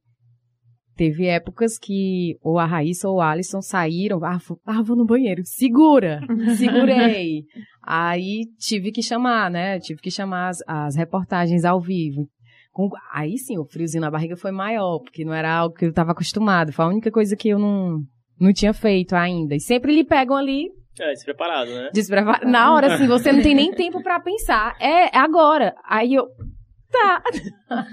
teve 0.96 1.26
épocas 1.26 1.78
que 1.78 2.36
ou 2.42 2.58
a 2.58 2.66
Raíssa 2.66 3.08
ou 3.08 3.16
o 3.16 3.20
Alisson 3.20 3.60
saíram, 3.60 4.22
ah, 4.24 4.38
vou, 4.38 4.58
ah, 4.66 4.82
vou 4.82 4.96
no 4.96 5.06
banheiro, 5.06 5.42
segura, 5.44 6.20
segurei. 6.58 7.44
Aí 7.82 8.46
tive 8.58 8.90
que 8.90 9.02
chamar, 9.02 9.50
né? 9.50 9.78
Tive 9.78 10.00
que 10.00 10.10
chamar 10.10 10.48
as, 10.48 10.58
as 10.66 10.96
reportagens 10.96 11.64
ao 11.64 11.80
vivo. 11.80 12.28
Com, 12.72 12.88
aí 13.12 13.36
sim, 13.36 13.58
o 13.58 13.66
friozinho 13.66 14.00
na 14.00 14.10
barriga 14.10 14.36
foi 14.36 14.50
maior, 14.50 14.98
porque 15.00 15.24
não 15.24 15.34
era 15.34 15.52
algo 15.54 15.74
que 15.74 15.84
eu 15.84 15.90
estava 15.90 16.12
acostumado. 16.12 16.72
Foi 16.72 16.84
a 16.84 16.88
única 16.88 17.10
coisa 17.10 17.36
que 17.36 17.50
eu 17.50 17.58
não, 17.58 18.02
não 18.42 18.52
tinha 18.52 18.74
feito 18.74 19.14
ainda. 19.14 19.54
E 19.54 19.60
sempre 19.60 19.94
lhe 19.94 20.04
pegam 20.04 20.36
ali. 20.36 20.68
É, 21.00 21.12
despreparado, 21.12 21.70
né? 21.70 21.90
Despreparado. 21.92 22.46
Na 22.46 22.74
hora, 22.74 22.94
assim, 22.94 23.06
você 23.06 23.32
não 23.32 23.42
tem 23.42 23.54
nem 23.54 23.70
tempo 23.72 24.02
para 24.02 24.20
pensar. 24.20 24.76
É, 24.80 25.16
é 25.16 25.18
agora. 25.18 25.74
Aí 25.84 26.14
eu. 26.14 26.26
Tá. 26.92 27.22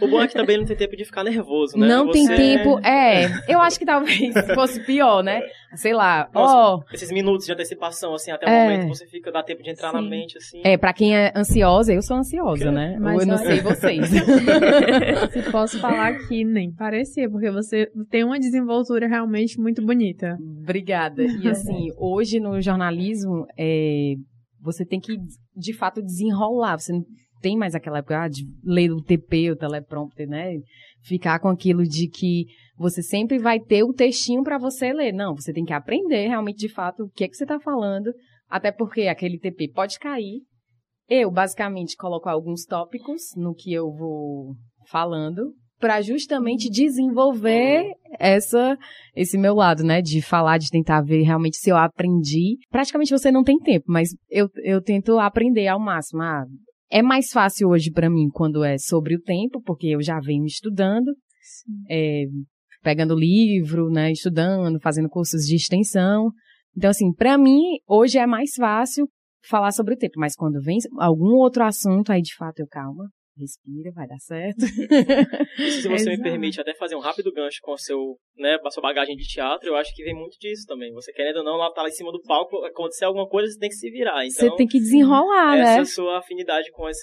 O 0.02 0.08
bom 0.10 0.22
é 0.22 0.28
que 0.28 0.34
também 0.34 0.58
não 0.58 0.66
tem 0.66 0.76
tempo 0.76 0.96
de 0.98 1.06
ficar 1.06 1.24
nervoso, 1.24 1.78
né? 1.78 1.88
Não 1.88 2.08
Você... 2.08 2.12
tem 2.12 2.28
tempo, 2.28 2.80
é. 2.86 3.28
Eu 3.48 3.62
acho 3.62 3.80
que 3.80 3.86
talvez 3.86 4.34
fosse 4.54 4.82
pior, 4.82 5.24
né? 5.24 5.42
Sei 5.76 5.94
lá, 5.94 6.30
ó. 6.36 6.76
Oh, 6.76 6.84
esses 6.94 7.10
minutos 7.10 7.46
de 7.46 7.54
antecipação, 7.54 8.14
assim, 8.14 8.30
até 8.30 8.46
o 8.46 8.50
é, 8.50 8.64
momento 8.64 8.90
você 8.90 9.08
fica, 9.08 9.32
dá 9.32 9.42
tempo 9.42 9.64
de 9.64 9.70
entrar 9.70 9.92
sim. 9.92 9.96
na 9.96 10.02
mente, 10.02 10.38
assim. 10.38 10.62
É, 10.66 10.78
pra 10.78 10.92
quem 10.92 11.16
é 11.16 11.32
ansiosa, 11.34 11.94
eu 11.94 12.02
sou 12.02 12.18
ansiosa, 12.18 12.66
que? 12.66 12.72
né? 12.72 12.98
Mas 13.00 13.22
eu 13.22 13.28
não 13.28 13.38
sei 13.38 13.62
vocês. 13.62 14.10
Se 15.32 15.52
posso 15.52 15.80
falar 15.80 16.10
aqui, 16.10 16.44
nem 16.44 16.74
parecia, 16.74 17.30
porque 17.30 17.50
você 17.50 17.90
tem 18.10 18.26
uma 18.26 18.38
desenvoltura 18.38 19.08
realmente 19.08 19.60
muito 19.60 19.82
bonita. 19.86 20.38
Obrigada. 20.62 21.24
E 21.24 21.48
assim, 21.48 21.88
hoje 21.98 22.40
no 22.40 22.60
jornalismo, 22.60 23.46
é, 23.58 24.16
você 24.62 24.86
tem 24.86 25.00
que, 25.00 25.18
de 25.56 25.74
fato, 25.74 26.02
desenrolar. 26.02 26.80
Você 26.80 26.92
não 26.92 27.04
tem 27.42 27.58
mais 27.58 27.76
aquela 27.76 28.00
época 28.00 28.24
ah, 28.24 28.28
de 28.28 28.46
ler 28.64 28.92
o 28.92 29.02
TP, 29.02 29.52
o 29.52 29.56
teleprompter, 29.56 30.28
né? 30.28 30.56
Ficar 31.02 31.40
com 31.40 31.50
aquilo 31.50 31.84
de 31.84 32.08
que 32.08 32.46
você 32.78 33.02
sempre 33.02 33.38
vai 33.38 33.60
ter 33.60 33.84
o 33.84 33.94
textinho 33.94 34.44
para 34.44 34.58
você 34.58 34.94
ler. 34.94 35.12
Não, 35.12 35.36
você 35.36 35.54
tem 35.54 35.66
que 35.66 35.74
aprender 35.74 36.28
realmente 36.28 36.58
de 36.58 36.70
fato 36.70 37.04
o 37.04 37.10
que 37.10 37.24
é 37.24 37.28
que 37.28 37.36
você 37.36 37.44
está 37.44 37.60
falando, 37.60 38.14
até 38.50 38.72
porque 38.72 39.08
aquele 39.08 39.40
TP 39.40 39.70
pode 39.70 40.00
cair. 40.00 40.42
Eu, 41.10 41.32
basicamente, 41.32 41.96
coloco 41.96 42.30
alguns 42.30 42.66
tópicos 42.66 43.34
no 43.36 43.56
que 43.56 43.74
eu 43.74 43.92
vou 43.92 44.56
falando 44.88 45.54
para 45.80 46.02
justamente 46.02 46.70
desenvolver 46.70 47.94
essa 48.20 48.78
esse 49.16 49.38
meu 49.38 49.56
lado, 49.56 49.84
né, 49.84 50.02
de 50.02 50.22
falar, 50.22 50.58
de 50.58 50.70
tentar 50.70 51.02
ver 51.02 51.24
realmente 51.24 51.58
se 51.58 51.70
eu 51.70 51.78
aprendi. 51.78 52.58
Praticamente 52.70 53.12
você 53.12 53.32
não 53.32 53.44
tem 53.44 53.58
tempo, 53.58 53.86
mas 53.88 54.10
eu, 54.30 54.50
eu 54.64 54.82
tento 54.82 55.18
aprender 55.18 55.68
ao 55.68 55.80
máximo. 55.80 56.22
Ah, 56.22 56.46
é 56.92 57.02
mais 57.02 57.32
fácil 57.32 57.70
hoje 57.70 57.92
para 57.92 58.10
mim 58.10 58.30
quando 58.32 58.64
é 58.64 58.78
sobre 58.78 59.16
o 59.16 59.22
tempo, 59.22 59.62
porque 59.64 59.88
eu 59.88 60.02
já 60.02 60.20
venho 60.20 60.46
estudando, 60.46 61.14
é, 61.90 62.26
pegando 62.82 63.16
livro, 63.16 63.90
né, 63.90 64.12
estudando, 64.12 64.80
fazendo 64.80 65.10
cursos 65.10 65.46
de 65.46 65.56
extensão. 65.56 66.32
Então, 66.76 66.90
assim, 66.90 67.14
para 67.14 67.38
mim, 67.38 67.62
hoje 67.88 68.18
é 68.18 68.26
mais 68.26 68.52
fácil 68.56 69.08
falar 69.48 69.72
sobre 69.72 69.94
o 69.94 69.98
tempo, 69.98 70.16
mas 70.18 70.36
quando 70.36 70.62
vem 70.62 70.78
algum 70.98 71.36
outro 71.36 71.64
assunto, 71.64 72.12
aí 72.12 72.22
de 72.22 72.36
fato 72.36 72.60
eu 72.60 72.68
calma, 72.68 73.06
respira, 73.40 73.92
vai 73.92 74.08
dar 74.08 74.20
certo. 74.20 74.62
se 74.62 75.88
você 75.88 76.10
me 76.10 76.22
permite 76.22 76.60
até 76.60 76.74
fazer 76.74 76.96
um 76.96 77.00
rápido 77.00 77.32
gancho 77.32 77.60
com 77.62 77.74
a, 77.74 77.78
seu, 77.78 78.18
né, 78.38 78.58
a 78.64 78.70
sua 78.70 78.84
bagagem 78.84 79.16
de 79.16 79.24
teatro, 79.24 79.70
eu 79.70 79.76
acho 79.76 79.94
que 79.96 80.04
vem 80.04 80.14
muito 80.14 80.38
disso 80.40 80.66
também. 80.68 80.92
Você 80.94 81.12
querendo 81.14 81.38
ou 81.38 81.44
não, 81.44 81.56
lá 81.56 81.72
tá 81.72 81.82
lá 81.82 81.88
em 81.88 81.94
cima 81.94 82.12
do 82.12 82.22
palco, 82.22 82.58
acontecer 82.66 83.06
alguma 83.06 83.28
coisa, 83.28 83.52
você 83.52 83.60
tem 83.60 83.70
que 83.70 83.76
se 83.76 83.90
virar. 83.90 84.26
Então, 84.26 84.50
você 84.50 84.56
tem 84.56 84.68
que 84.68 84.80
desenrolar, 84.80 85.58
essa 85.58 85.64
né? 85.64 85.82
Essa 85.82 85.94
sua 85.94 86.20
afinidade 86.20 86.72
com 86.72 86.88
essa 86.88 87.02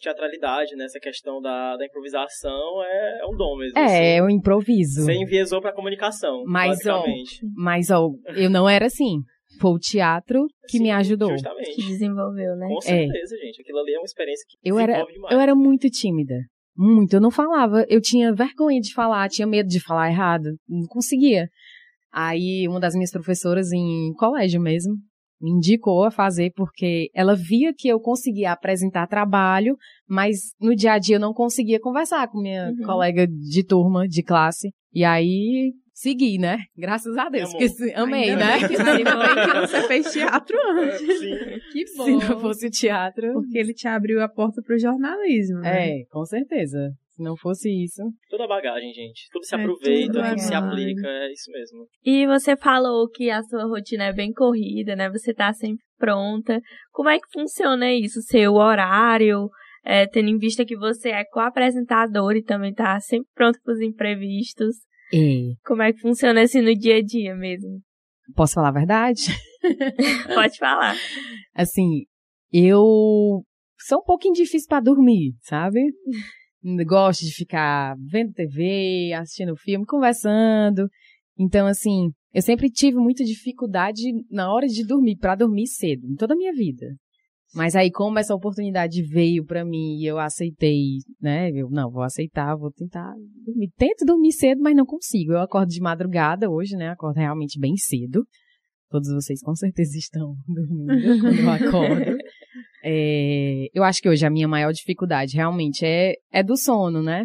teatralidade, 0.00 0.74
né, 0.76 0.84
essa 0.84 1.00
questão 1.00 1.40
da, 1.40 1.76
da 1.76 1.84
improvisação 1.84 2.82
é, 2.82 3.20
é 3.20 3.26
um 3.26 3.36
dom 3.36 3.56
mesmo. 3.58 3.78
É, 3.78 3.84
assim. 3.84 4.04
é 4.18 4.22
o 4.22 4.30
improviso. 4.30 5.02
Você 5.04 5.12
enviesou 5.12 5.60
pra 5.60 5.72
comunicação, 5.72 6.42
mas, 6.46 6.84
ó, 6.86 7.04
mas, 7.54 7.90
ó, 7.90 8.10
eu 8.36 8.48
não 8.48 8.68
era 8.68 8.86
assim. 8.86 9.20
Foi 9.60 9.70
o 9.70 9.78
teatro 9.78 10.46
que 10.68 10.78
Sim, 10.78 10.84
me 10.84 10.90
ajudou. 10.90 11.30
Justamente. 11.30 11.74
Que 11.74 11.82
desenvolveu, 11.82 12.56
né? 12.56 12.68
Com 12.68 12.80
certeza, 12.80 13.36
é. 13.36 13.38
gente. 13.38 13.60
Aquilo 13.60 13.78
ali 13.78 13.94
é 13.94 13.98
uma 13.98 14.04
experiência 14.04 14.44
que 14.48 14.56
eu 14.62 14.78
era, 14.78 15.04
demais. 15.04 15.34
Eu 15.34 15.40
era 15.40 15.54
muito 15.54 15.88
tímida. 15.90 16.34
Muito. 16.76 17.14
Eu 17.14 17.20
não 17.20 17.30
falava. 17.30 17.84
Eu 17.88 18.00
tinha 18.00 18.34
vergonha 18.34 18.80
de 18.80 18.92
falar, 18.92 19.28
tinha 19.28 19.46
medo 19.46 19.68
de 19.68 19.80
falar 19.80 20.10
errado. 20.10 20.56
Não 20.68 20.86
conseguia. 20.88 21.48
Aí, 22.12 22.66
uma 22.68 22.80
das 22.80 22.94
minhas 22.94 23.10
professoras 23.10 23.72
em 23.72 24.12
colégio 24.16 24.60
mesmo 24.60 24.94
me 25.40 25.50
indicou 25.50 26.04
a 26.04 26.10
fazer 26.10 26.52
porque 26.54 27.10
ela 27.14 27.34
via 27.34 27.74
que 27.76 27.88
eu 27.88 28.00
conseguia 28.00 28.52
apresentar 28.52 29.06
trabalho, 29.06 29.76
mas 30.08 30.54
no 30.60 30.74
dia 30.74 30.92
a 30.92 30.98
dia 30.98 31.16
eu 31.16 31.20
não 31.20 31.34
conseguia 31.34 31.80
conversar 31.80 32.28
com 32.28 32.40
minha 32.40 32.70
uhum. 32.70 32.86
colega 32.86 33.26
de 33.26 33.64
turma, 33.64 34.08
de 34.08 34.22
classe. 34.22 34.70
E 34.92 35.04
aí 35.04 35.72
segui, 35.94 36.36
né? 36.36 36.58
Graças 36.76 37.16
a 37.16 37.28
Deus. 37.28 37.52
Que, 37.54 37.92
amei, 37.94 38.30
Ainda 38.30 38.44
né? 38.44 38.58
Que, 38.58 38.68
que 38.76 39.66
você 39.66 39.82
fez 39.86 40.12
teatro 40.12 40.58
antes. 40.70 40.98
Sim. 40.98 41.36
Que 41.72 41.84
bom. 41.96 42.04
Se 42.04 42.28
não 42.28 42.40
fosse 42.40 42.66
o 42.66 42.70
teatro. 42.70 43.32
Porque 43.32 43.56
ele 43.56 43.72
te 43.72 43.86
abriu 43.86 44.20
a 44.20 44.28
porta 44.28 44.60
pro 44.60 44.78
jornalismo. 44.78 45.60
Né? 45.60 46.00
É, 46.00 46.04
com 46.10 46.24
certeza. 46.24 46.92
Se 47.10 47.22
não 47.22 47.36
fosse 47.36 47.70
isso. 47.70 48.02
Toda 48.28 48.48
bagagem, 48.48 48.92
gente. 48.92 49.28
Tudo 49.30 49.44
se 49.44 49.54
aproveita, 49.54 50.12
tudo, 50.14 50.28
tudo 50.30 50.40
se 50.40 50.52
aplica, 50.52 51.06
é 51.06 51.32
isso 51.32 51.50
mesmo. 51.52 51.86
E 52.04 52.26
você 52.26 52.56
falou 52.56 53.08
que 53.08 53.30
a 53.30 53.40
sua 53.44 53.66
rotina 53.66 54.06
é 54.06 54.12
bem 54.12 54.32
corrida, 54.32 54.96
né? 54.96 55.08
Você 55.10 55.32
tá 55.32 55.52
sempre 55.52 55.84
pronta. 55.96 56.60
Como 56.90 57.08
é 57.08 57.16
que 57.16 57.30
funciona 57.32 57.92
isso? 57.92 58.20
Seu 58.22 58.54
horário? 58.54 59.48
É, 59.84 60.08
tendo 60.08 60.28
em 60.28 60.38
vista 60.38 60.64
que 60.64 60.76
você 60.76 61.10
é 61.10 61.24
co-apresentador 61.24 62.34
e 62.34 62.42
também 62.42 62.74
tá 62.74 62.98
sempre 62.98 63.28
pronto 63.32 63.60
para 63.62 63.74
os 63.74 63.80
imprevistos. 63.80 64.74
Como 65.64 65.82
é 65.82 65.92
que 65.92 66.00
funciona 66.00 66.42
assim 66.42 66.60
no 66.60 66.74
dia 66.74 66.96
a 66.96 67.02
dia 67.02 67.34
mesmo? 67.34 67.80
Posso 68.34 68.54
falar 68.54 68.68
a 68.68 68.72
verdade? 68.72 69.22
Pode 70.34 70.58
falar. 70.58 70.96
Assim, 71.54 72.04
eu 72.52 73.44
sou 73.78 73.98
um 73.98 74.04
pouquinho 74.04 74.34
difícil 74.34 74.68
para 74.68 74.80
dormir, 74.80 75.34
sabe? 75.42 75.80
Gosto 76.86 77.20
de 77.20 77.34
ficar 77.34 77.94
vendo 77.98 78.32
TV, 78.32 79.12
assistindo 79.12 79.56
filme, 79.56 79.84
conversando. 79.84 80.88
Então, 81.38 81.66
assim, 81.66 82.10
eu 82.32 82.40
sempre 82.40 82.70
tive 82.70 82.96
muita 82.96 83.22
dificuldade 83.24 84.02
na 84.30 84.52
hora 84.52 84.66
de 84.66 84.84
dormir, 84.86 85.16
para 85.16 85.34
dormir 85.34 85.66
cedo, 85.66 86.06
em 86.06 86.14
toda 86.14 86.34
a 86.34 86.36
minha 86.36 86.52
vida. 86.52 86.96
Mas 87.54 87.76
aí, 87.76 87.90
como 87.90 88.18
essa 88.18 88.34
oportunidade 88.34 89.02
veio 89.02 89.44
para 89.44 89.64
mim 89.64 89.98
e 89.98 90.06
eu 90.06 90.18
aceitei, 90.18 90.98
né? 91.20 91.50
Eu, 91.50 91.70
não, 91.70 91.90
vou 91.90 92.02
aceitar, 92.02 92.56
vou 92.56 92.72
tentar 92.72 93.12
dormir. 93.44 93.70
Tento 93.76 94.04
dormir 94.04 94.32
cedo, 94.32 94.60
mas 94.60 94.74
não 94.74 94.84
consigo. 94.84 95.32
Eu 95.32 95.40
acordo 95.40 95.68
de 95.70 95.80
madrugada 95.80 96.50
hoje, 96.50 96.76
né? 96.76 96.88
Acordo 96.88 97.16
realmente 97.16 97.58
bem 97.58 97.76
cedo. 97.76 98.26
Todos 98.90 99.08
vocês 99.12 99.40
com 99.40 99.54
certeza 99.54 99.92
estão 99.98 100.34
dormindo 100.46 101.20
quando 101.20 101.38
eu 101.38 101.50
acordo. 101.50 102.16
É, 102.86 103.68
eu 103.72 103.82
acho 103.82 104.02
que 104.02 104.08
hoje 104.10 104.26
a 104.26 104.30
minha 104.30 104.46
maior 104.46 104.70
dificuldade 104.70 105.34
realmente 105.34 105.86
é, 105.86 106.16
é 106.30 106.42
do 106.42 106.54
sono, 106.54 107.02
né? 107.02 107.24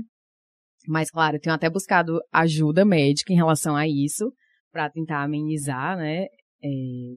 Mas, 0.87 1.11
claro, 1.11 1.35
eu 1.35 1.41
tenho 1.41 1.53
até 1.53 1.69
buscado 1.69 2.17
ajuda 2.31 2.85
médica 2.85 3.33
em 3.33 3.35
relação 3.35 3.75
a 3.75 3.85
isso, 3.85 4.31
para 4.71 4.89
tentar 4.89 5.21
amenizar, 5.21 5.97
né? 5.97 6.27
É, 6.63 6.69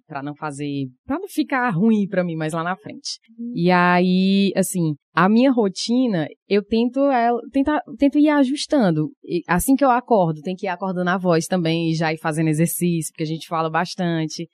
para 0.07 0.23
não 0.23 0.35
fazer, 0.35 0.87
para 1.05 1.19
não 1.19 1.29
ficar 1.29 1.69
ruim 1.71 2.07
para 2.07 2.25
mim 2.25 2.37
mais 2.37 2.53
lá 2.53 2.63
na 2.63 2.77
frente. 2.77 3.19
E 3.55 3.71
aí, 3.71 4.53
assim, 4.57 4.95
a 5.15 5.29
minha 5.29 5.51
rotina, 5.51 6.29
eu 6.49 6.65
tento 6.65 7.01
ela, 7.11 7.41
tentar, 7.53 7.83
tento 7.99 8.19
ir 8.19 8.29
ajustando. 8.29 9.11
E 9.25 9.43
assim 9.49 9.75
que 9.75 9.85
eu 9.85 9.91
acordo, 9.91 10.41
tem 10.41 10.55
que 10.55 10.67
ir 10.67 10.69
acordando 10.69 11.11
a 11.11 11.19
voz 11.19 11.47
também 11.47 11.91
e 11.91 11.95
já 11.95 12.13
ir 12.13 12.19
fazendo 12.19 12.49
exercício, 12.49 13.13
porque 13.13 13.25
a 13.25 13.27
gente 13.27 13.49
fala 13.49 13.69
bastante. 13.69 14.49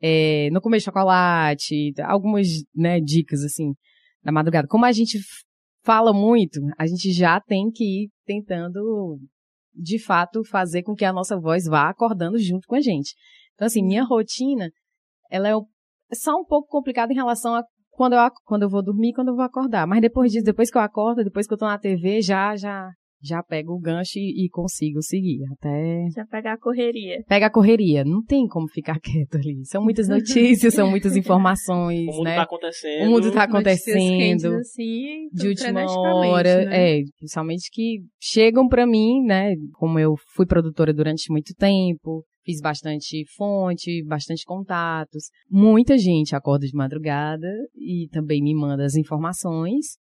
É, 0.00 0.50
não 0.50 0.60
comer 0.60 0.80
chocolate, 0.80 1.92
algumas, 2.04 2.48
né, 2.74 3.00
dicas 3.00 3.44
assim 3.44 3.72
da 4.22 4.32
madrugada. 4.32 4.66
Como 4.66 4.84
a 4.84 4.92
gente 4.92 5.18
fala 5.84 6.12
muito, 6.12 6.60
a 6.76 6.86
gente 6.86 7.12
já 7.12 7.40
tem 7.40 7.70
que 7.70 7.84
ir 7.84 8.10
tentando 8.24 9.18
de 9.74 9.98
fato 9.98 10.44
fazer 10.44 10.82
com 10.82 10.94
que 10.94 11.04
a 11.04 11.12
nossa 11.12 11.38
voz 11.38 11.64
vá 11.64 11.88
acordando 11.88 12.38
junto 12.38 12.66
com 12.66 12.74
a 12.74 12.80
gente. 12.80 13.14
Então, 13.62 13.68
assim, 13.68 13.82
minha 13.84 14.02
rotina, 14.02 14.68
ela 15.30 15.48
é 15.48 15.54
só 16.12 16.32
um 16.32 16.44
pouco 16.44 16.66
complicada 16.66 17.12
em 17.12 17.16
relação 17.16 17.54
a 17.54 17.62
quando 17.90 18.14
eu, 18.14 18.20
quando 18.44 18.62
eu 18.64 18.68
vou 18.68 18.82
dormir 18.82 19.12
quando 19.12 19.28
eu 19.28 19.36
vou 19.36 19.44
acordar. 19.44 19.86
Mas 19.86 20.00
depois 20.00 20.32
disso, 20.32 20.44
depois 20.44 20.68
que 20.68 20.76
eu 20.76 20.82
acordo, 20.82 21.22
depois 21.22 21.46
que 21.46 21.54
eu 21.54 21.58
tô 21.58 21.66
na 21.66 21.78
TV, 21.78 22.20
já, 22.20 22.56
já, 22.56 22.90
já 23.22 23.40
pego 23.40 23.74
o 23.74 23.78
gancho 23.78 24.18
e, 24.18 24.46
e 24.46 24.48
consigo 24.48 25.00
seguir. 25.00 25.44
Até. 25.52 26.08
Já 26.12 26.26
pega 26.26 26.54
a 26.54 26.58
correria. 26.58 27.22
Pega 27.28 27.46
a 27.46 27.50
correria. 27.50 28.04
Não 28.04 28.20
tem 28.24 28.48
como 28.48 28.66
ficar 28.66 28.98
quieto 29.00 29.36
ali. 29.36 29.64
São 29.64 29.80
muitas 29.80 30.08
notícias, 30.08 30.74
são 30.74 30.90
muitas 30.90 31.14
informações. 31.16 32.08
O 32.08 32.16
mundo 32.16 32.24
né? 32.24 32.34
tá 32.34 32.42
acontecendo. 32.42 33.06
O 33.06 33.10
mundo 33.12 33.30
tá 33.30 33.42
acontecendo. 33.44 34.56
Assim, 34.56 35.28
de 35.32 35.46
última 35.46 35.84
hora. 35.84 36.64
Né? 36.64 36.98
É, 36.98 37.02
principalmente 37.16 37.70
que 37.72 38.00
chegam 38.20 38.66
para 38.66 38.84
mim, 38.88 39.22
né? 39.24 39.54
Como 39.74 40.00
eu 40.00 40.16
fui 40.34 40.46
produtora 40.46 40.92
durante 40.92 41.30
muito 41.30 41.54
tempo, 41.54 42.24
Fiz 42.44 42.60
bastante 42.60 43.24
fonte, 43.36 44.04
bastante 44.04 44.44
contatos. 44.44 45.30
Muita 45.48 45.96
gente 45.96 46.34
acorda 46.34 46.66
de 46.66 46.74
madrugada 46.74 47.48
e 47.74 48.08
também 48.10 48.42
me 48.42 48.54
manda 48.54 48.84
as 48.84 48.96
informações. 48.96 49.96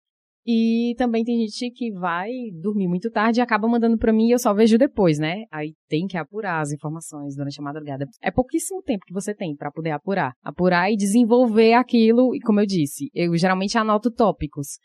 E 0.48 0.94
também 0.96 1.24
tem 1.24 1.40
gente 1.40 1.72
que 1.72 1.90
vai 1.90 2.30
dormir 2.62 2.86
muito 2.86 3.10
tarde 3.10 3.40
e 3.40 3.42
acaba 3.42 3.66
mandando 3.66 3.98
para 3.98 4.12
mim 4.12 4.28
e 4.28 4.30
eu 4.30 4.38
só 4.38 4.54
vejo 4.54 4.78
depois, 4.78 5.18
né? 5.18 5.42
Aí 5.50 5.74
tem 5.88 6.06
que 6.06 6.16
apurar 6.16 6.60
as 6.60 6.70
informações 6.70 7.34
durante 7.34 7.60
a 7.60 7.64
madrugada. 7.64 8.06
É 8.22 8.30
pouquíssimo 8.30 8.80
tempo 8.80 9.04
que 9.04 9.12
você 9.12 9.34
tem 9.34 9.56
para 9.56 9.72
poder 9.72 9.90
apurar. 9.90 10.34
Apurar 10.44 10.88
e 10.92 10.96
desenvolver 10.96 11.72
aquilo, 11.72 12.32
e 12.32 12.38
como 12.38 12.60
eu 12.60 12.66
disse, 12.66 13.10
eu 13.12 13.36
geralmente 13.36 13.76
anoto 13.76 14.08
tópicos. 14.08 14.78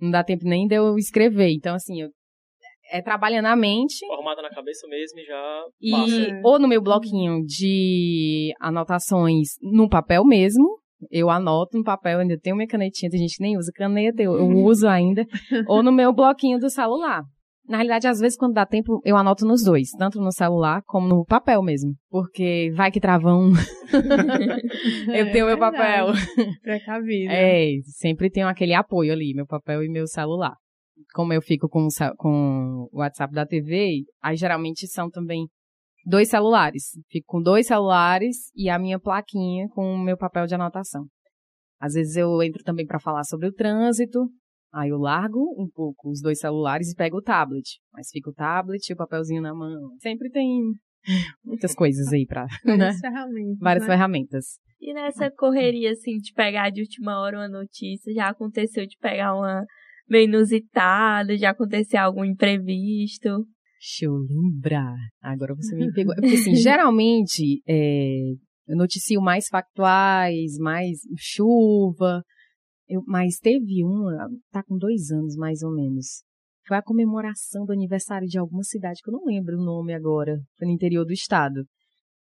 Não 0.00 0.12
dá 0.12 0.22
tempo 0.22 0.44
nem 0.44 0.68
de 0.68 0.76
eu 0.76 0.96
escrever. 0.96 1.52
Então, 1.54 1.74
assim, 1.74 2.02
eu 2.02 2.10
é 2.90 3.00
trabalhando 3.00 3.46
a 3.46 3.56
mente. 3.56 4.06
Formada 4.06 4.42
na 4.42 4.50
cabeça 4.50 4.86
mesmo 4.88 5.18
e 5.20 5.24
já. 5.24 5.64
E 5.80 5.90
passa. 5.90 6.40
ou 6.44 6.58
no 6.58 6.68
meu 6.68 6.82
bloquinho 6.82 7.44
de 7.44 8.52
anotações 8.60 9.56
no 9.62 9.88
papel 9.88 10.24
mesmo. 10.24 10.78
Eu 11.10 11.30
anoto 11.30 11.78
no 11.78 11.84
papel, 11.84 12.18
ainda 12.18 12.38
tenho 12.38 12.56
minha 12.56 12.68
canetinha, 12.68 13.10
tem 13.10 13.20
gente 13.20 13.38
que 13.38 13.42
nem 13.42 13.56
usa 13.56 13.72
caneta, 13.74 14.22
eu, 14.22 14.34
eu 14.34 14.46
uso 14.46 14.86
ainda. 14.86 15.24
ou 15.66 15.82
no 15.82 15.90
meu 15.90 16.12
bloquinho 16.12 16.58
do 16.58 16.68
celular. 16.68 17.22
Na 17.66 17.78
realidade, 17.78 18.06
às 18.06 18.18
vezes, 18.18 18.36
quando 18.36 18.54
dá 18.54 18.66
tempo, 18.66 19.00
eu 19.04 19.16
anoto 19.16 19.46
nos 19.46 19.62
dois, 19.62 19.90
tanto 19.92 20.20
no 20.20 20.32
celular 20.32 20.82
como 20.84 21.06
no 21.06 21.24
papel 21.24 21.62
mesmo. 21.62 21.92
Porque 22.10 22.70
vai 22.74 22.90
que 22.90 23.00
trava 23.00 23.32
um. 23.32 23.52
eu 25.08 25.26
é 25.26 25.30
tenho 25.30 25.46
meu 25.46 25.56
papel. 25.56 26.08
Precavido. 26.62 27.32
É, 27.32 27.68
sempre 27.84 28.28
tenho 28.28 28.48
aquele 28.48 28.74
apoio 28.74 29.12
ali, 29.12 29.32
meu 29.34 29.46
papel 29.46 29.84
e 29.84 29.88
meu 29.88 30.06
celular 30.06 30.54
como 31.14 31.32
eu 31.32 31.42
fico 31.42 31.68
com, 31.68 31.88
com 32.16 32.88
o 32.92 32.98
WhatsApp 32.98 33.34
da 33.34 33.46
TV, 33.46 34.04
aí 34.22 34.36
geralmente 34.36 34.86
são 34.86 35.10
também 35.10 35.46
dois 36.04 36.28
celulares. 36.28 36.90
Fico 37.08 37.26
com 37.26 37.42
dois 37.42 37.66
celulares 37.66 38.50
e 38.54 38.68
a 38.68 38.78
minha 38.78 38.98
plaquinha 38.98 39.68
com 39.70 39.94
o 39.94 39.98
meu 39.98 40.16
papel 40.16 40.46
de 40.46 40.54
anotação. 40.54 41.06
Às 41.80 41.94
vezes 41.94 42.16
eu 42.16 42.42
entro 42.42 42.62
também 42.62 42.86
para 42.86 43.00
falar 43.00 43.24
sobre 43.24 43.48
o 43.48 43.52
trânsito, 43.52 44.28
aí 44.72 44.90
eu 44.90 44.98
largo 44.98 45.40
um 45.58 45.68
pouco 45.68 46.10
os 46.10 46.20
dois 46.20 46.38
celulares 46.38 46.92
e 46.92 46.94
pego 46.94 47.18
o 47.18 47.22
tablet. 47.22 47.78
Mas 47.92 48.08
fica 48.10 48.30
o 48.30 48.34
tablet 48.34 48.88
e 48.88 48.92
o 48.92 48.96
papelzinho 48.96 49.42
na 49.42 49.54
mão. 49.54 49.96
Sempre 50.00 50.30
tem 50.30 50.60
muitas 51.44 51.74
coisas 51.74 52.12
aí 52.12 52.26
para 52.26 52.46
Várias 52.64 52.94
né? 52.94 53.00
ferramentas. 53.00 53.58
Várias 53.60 53.82
né? 53.84 53.88
ferramentas. 53.88 54.44
E 54.80 54.94
nessa 54.94 55.30
correria, 55.30 55.90
assim, 55.90 56.16
de 56.16 56.32
pegar 56.32 56.70
de 56.70 56.80
última 56.80 57.20
hora 57.20 57.38
uma 57.38 57.48
notícia, 57.48 58.12
já 58.14 58.28
aconteceu 58.28 58.86
de 58.86 58.96
pegar 58.98 59.34
uma 59.34 59.64
bem 60.10 60.24
inusitado, 60.24 61.36
já 61.36 61.50
aconteceu 61.50 62.00
algum 62.00 62.24
imprevisto? 62.24 63.46
Deixa 63.78 64.04
eu 64.04 64.12
lembrar. 64.12 64.96
Agora 65.22 65.54
você 65.54 65.74
me 65.74 65.90
pegou. 65.92 66.14
Porque, 66.20 66.34
assim, 66.34 66.54
geralmente, 66.54 67.62
é, 67.66 68.32
eu 68.66 68.76
noticio 68.76 69.20
mais 69.22 69.48
factuais, 69.48 70.58
mais 70.58 70.98
chuva. 71.18 72.22
Eu, 72.86 73.02
mas 73.06 73.38
teve 73.38 73.82
uma, 73.84 74.28
tá 74.50 74.62
com 74.62 74.76
dois 74.76 75.10
anos 75.10 75.36
mais 75.36 75.62
ou 75.62 75.72
menos. 75.72 76.22
Foi 76.66 76.76
a 76.76 76.82
comemoração 76.82 77.64
do 77.64 77.72
aniversário 77.72 78.28
de 78.28 78.38
alguma 78.38 78.62
cidade, 78.62 79.00
que 79.02 79.08
eu 79.08 79.14
não 79.14 79.24
lembro 79.24 79.56
o 79.56 79.64
nome 79.64 79.94
agora. 79.94 80.38
Foi 80.58 80.66
no 80.66 80.74
interior 80.74 81.04
do 81.04 81.12
estado. 81.12 81.64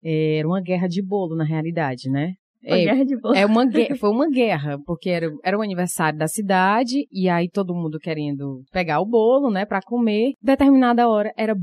É, 0.04 0.38
era 0.38 0.46
uma 0.46 0.62
guerra 0.62 0.87
de 0.87 1.02
bolo, 1.02 1.34
na 1.34 1.44
realidade, 1.44 2.08
né? 2.08 2.34
Uma 2.62 2.76
é, 2.76 2.85
guerra 2.85 3.05
de 3.05 3.14
é 3.35 3.47
uma, 3.47 3.64
foi 3.99 4.11
uma 4.11 4.29
guerra, 4.29 4.79
porque 4.85 5.09
era, 5.09 5.26
era 5.43 5.59
o 5.59 5.62
aniversário 5.62 6.19
da 6.19 6.29
cidade, 6.29 7.07
e 7.11 7.29
aí 7.29 7.49
todo 7.49 7.75
mundo 7.75 7.99
querendo 7.99 8.62
pegar 8.73 9.00
o 9.00 9.07
bolo, 9.07 9.50
né, 9.50 9.64
pra 9.64 9.81
comer. 9.81 10.35
Determinada 10.43 11.09
hora 11.09 11.33
era 11.37 11.55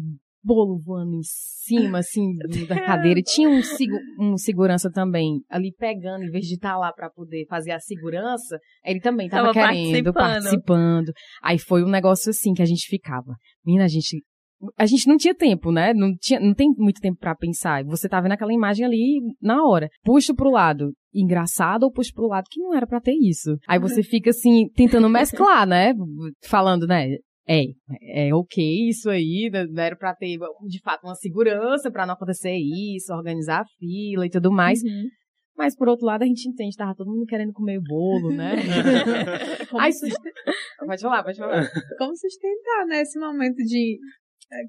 bolo 0.43 0.79
voando 0.79 1.15
em 1.15 1.23
cima, 1.23 1.99
assim, 1.99 2.33
da 2.67 2.81
cadeira. 2.81 3.19
E 3.19 3.23
tinha 3.23 3.49
um, 3.49 3.61
um 4.19 4.37
segurança 4.37 4.89
também 4.89 5.41
ali 5.49 5.73
pegando, 5.77 6.23
em 6.23 6.31
vez 6.31 6.45
de 6.45 6.55
estar 6.55 6.71
tá 6.71 6.77
lá 6.77 6.93
para 6.93 7.09
poder 7.09 7.45
fazer 7.47 7.71
a 7.71 7.79
segurança, 7.79 8.57
ele 8.85 9.01
também 9.01 9.27
tava, 9.27 9.53
tava 9.53 9.53
querendo, 9.53 10.13
participando. 10.13 10.13
participando. 10.13 11.11
Aí 11.43 11.59
foi 11.59 11.83
um 11.83 11.89
negócio 11.89 12.29
assim 12.29 12.53
que 12.53 12.61
a 12.61 12.65
gente 12.65 12.87
ficava. 12.87 13.35
Menina, 13.65 13.85
a 13.85 13.89
gente 13.89 14.23
a 14.77 14.85
gente 14.85 15.07
não 15.07 15.17
tinha 15.17 15.35
tempo, 15.35 15.71
né? 15.71 15.93
Não, 15.93 16.15
tinha, 16.15 16.39
não 16.39 16.53
tem 16.53 16.67
muito 16.77 16.99
tempo 16.99 17.19
para 17.19 17.35
pensar. 17.35 17.83
Você 17.85 18.09
tá 18.09 18.19
vendo 18.19 18.31
aquela 18.31 18.53
imagem 18.53 18.85
ali 18.85 19.19
na 19.41 19.63
hora. 19.65 19.89
Puxa 20.03 20.33
pro 20.33 20.51
lado 20.51 20.91
engraçado 21.13 21.83
ou 21.83 21.91
puxa 21.91 22.11
pro 22.13 22.27
lado 22.27 22.45
que 22.49 22.59
não 22.59 22.75
era 22.75 22.85
para 22.85 23.01
ter 23.01 23.13
isso. 23.13 23.57
Aí 23.67 23.79
você 23.79 24.03
fica 24.03 24.29
assim, 24.29 24.69
tentando 24.75 25.09
mesclar, 25.09 25.65
né? 25.67 25.93
Falando, 26.43 26.85
né? 26.85 27.15
É, 27.49 27.63
é 28.27 28.35
ok 28.35 28.89
isso 28.89 29.09
aí, 29.09 29.49
né? 29.51 29.85
era 29.85 29.95
pra 29.95 30.13
ter, 30.13 30.37
de 30.67 30.81
fato, 30.81 31.05
uma 31.05 31.15
segurança 31.15 31.89
para 31.89 32.05
não 32.05 32.13
acontecer 32.13 32.53
isso, 32.53 33.13
organizar 33.13 33.61
a 33.61 33.65
fila 33.79 34.25
e 34.25 34.29
tudo 34.29 34.51
mais. 34.51 34.81
Uhum. 34.83 35.07
Mas, 35.57 35.75
por 35.75 35.87
outro 35.87 36.05
lado, 36.05 36.21
a 36.21 36.25
gente 36.27 36.47
entende, 36.47 36.75
tava 36.75 36.93
todo 36.93 37.09
mundo 37.09 37.25
querendo 37.25 37.51
comer 37.51 37.79
bolo, 37.81 38.31
né? 38.31 38.57
Aí, 39.79 39.91
Pode 40.85 41.01
falar, 41.01 41.23
pode 41.23 41.37
falar. 41.37 41.67
Como 41.97 42.15
sustentar, 42.15 42.85
né, 42.85 43.01
esse 43.01 43.19
momento 43.19 43.57
de 43.57 43.97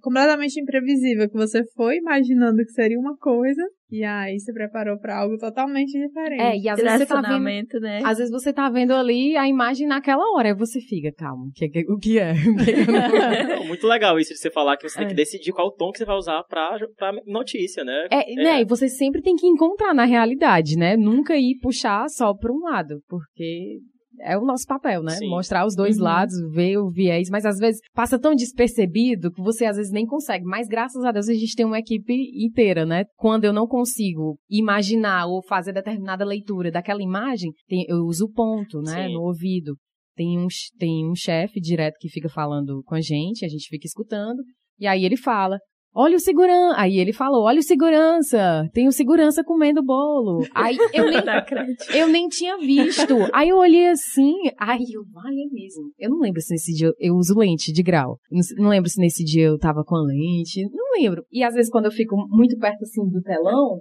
completamente 0.02 0.60
imprevisível, 0.60 1.28
que 1.28 1.36
você 1.36 1.62
foi 1.74 1.96
imaginando 1.96 2.64
que 2.64 2.72
seria 2.72 2.98
uma 2.98 3.16
coisa 3.16 3.62
e 3.90 4.04
aí 4.04 4.38
se 4.38 4.52
preparou 4.52 4.98
para 4.98 5.18
algo 5.18 5.38
totalmente 5.38 5.92
diferente. 5.92 6.42
É, 6.42 6.56
e 6.56 6.68
às 6.68 6.78
vezes 6.78 6.98
você 6.98 7.06
tá 7.06 7.38
vendo, 7.38 7.80
né? 7.80 8.00
Às 8.04 8.18
vezes 8.18 8.30
você 8.30 8.52
tá 8.52 8.68
vendo 8.68 8.92
ali 8.92 9.36
a 9.36 9.48
imagem 9.48 9.86
naquela 9.86 10.24
hora, 10.34 10.48
aí 10.48 10.54
você 10.54 10.80
fica, 10.80 11.10
calma, 11.12 11.44
o 11.46 11.52
que, 11.52 11.84
o 11.88 11.98
que 11.98 12.18
é? 12.18 12.34
Muito 13.66 13.86
legal 13.86 14.18
isso 14.18 14.34
de 14.34 14.38
você 14.38 14.50
falar 14.50 14.76
que 14.76 14.88
você 14.88 14.98
é. 14.98 15.00
tem 15.00 15.08
que 15.08 15.14
decidir 15.14 15.52
qual 15.52 15.72
tom 15.72 15.90
que 15.90 15.98
você 15.98 16.04
vai 16.04 16.16
usar 16.16 16.42
pra, 16.44 16.76
pra 16.96 17.12
notícia, 17.26 17.84
né? 17.84 18.08
É, 18.10 18.32
é, 18.32 18.34
né, 18.34 18.60
e 18.60 18.64
você 18.64 18.88
sempre 18.88 19.22
tem 19.22 19.36
que 19.36 19.46
encontrar 19.46 19.94
na 19.94 20.04
realidade, 20.04 20.76
né? 20.76 20.96
Nunca 20.96 21.36
ir 21.36 21.58
puxar 21.62 22.08
só 22.08 22.34
pra 22.34 22.52
um 22.52 22.60
lado, 22.60 23.00
porque 23.08 23.78
é 24.20 24.36
o 24.36 24.44
nosso 24.44 24.66
papel, 24.66 25.02
né? 25.02 25.12
Sim. 25.12 25.28
Mostrar 25.28 25.66
os 25.66 25.74
dois 25.74 25.98
uhum. 25.98 26.04
lados, 26.04 26.34
ver 26.52 26.78
o 26.78 26.90
viés, 26.90 27.28
mas 27.30 27.44
às 27.44 27.58
vezes 27.58 27.80
passa 27.94 28.18
tão 28.18 28.34
despercebido 28.34 29.30
que 29.32 29.42
você 29.42 29.64
às 29.64 29.76
vezes 29.76 29.92
nem 29.92 30.06
consegue. 30.06 30.44
Mas 30.44 30.68
graças 30.68 31.04
a 31.04 31.12
Deus 31.12 31.28
a 31.28 31.34
gente 31.34 31.54
tem 31.54 31.66
uma 31.66 31.78
equipe 31.78 32.14
inteira, 32.44 32.84
né? 32.84 33.04
Quando 33.16 33.44
eu 33.44 33.52
não 33.52 33.66
consigo 33.66 34.38
imaginar 34.48 35.26
ou 35.26 35.42
fazer 35.42 35.72
determinada 35.72 36.24
leitura 36.24 36.70
daquela 36.70 37.02
imagem, 37.02 37.52
tem, 37.66 37.84
eu 37.88 38.04
uso 38.04 38.26
o 38.26 38.32
ponto, 38.32 38.80
né? 38.80 39.06
Sim. 39.06 39.14
No 39.14 39.22
ouvido. 39.22 39.76
Tem 40.16 40.36
um, 40.36 40.48
tem 40.78 41.08
um 41.08 41.14
chefe 41.14 41.60
direto 41.60 41.94
que 42.00 42.08
fica 42.08 42.28
falando 42.28 42.82
com 42.84 42.96
a 42.96 43.00
gente, 43.00 43.44
a 43.44 43.48
gente 43.48 43.68
fica 43.68 43.86
escutando, 43.86 44.42
e 44.76 44.84
aí 44.84 45.04
ele 45.04 45.16
fala, 45.16 45.58
Olha 45.94 46.16
o 46.16 46.20
segurança. 46.20 46.80
Aí 46.80 46.98
ele 46.98 47.12
falou: 47.12 47.44
Olha 47.44 47.58
o 47.58 47.62
segurança. 47.62 48.68
Tem 48.72 48.86
o 48.86 48.92
segurança 48.92 49.42
comendo 49.42 49.82
bolo. 49.82 50.46
Aí 50.54 50.76
eu 50.92 51.06
nem, 51.06 51.18
eu 51.94 52.08
nem 52.08 52.28
tinha 52.28 52.56
visto. 52.58 53.14
Aí 53.32 53.48
eu 53.48 53.56
olhei 53.56 53.88
assim. 53.88 54.34
Aí 54.58 54.84
eu, 54.92 55.02
vale 55.12 55.42
é 55.42 55.52
mesmo. 55.52 55.92
Eu 55.98 56.10
não 56.10 56.18
lembro 56.18 56.40
se 56.40 56.52
nesse 56.52 56.72
dia 56.72 56.92
eu 56.98 57.14
uso 57.14 57.38
lente 57.38 57.72
de 57.72 57.82
grau. 57.82 58.18
Não, 58.30 58.40
não, 58.64 58.70
lembro 58.70 58.88
se 58.88 59.00
nesse 59.00 59.24
dia 59.24 59.46
eu 59.46 59.58
tava 59.58 59.82
com 59.84 59.96
a 59.96 60.02
lente. 60.02 60.62
Não 60.70 61.00
lembro. 61.00 61.24
E 61.32 61.42
às 61.42 61.54
vezes 61.54 61.70
quando 61.70 61.86
eu 61.86 61.92
fico 61.92 62.16
muito 62.28 62.56
perto 62.58 62.82
assim 62.82 63.08
do 63.08 63.20
telão, 63.22 63.80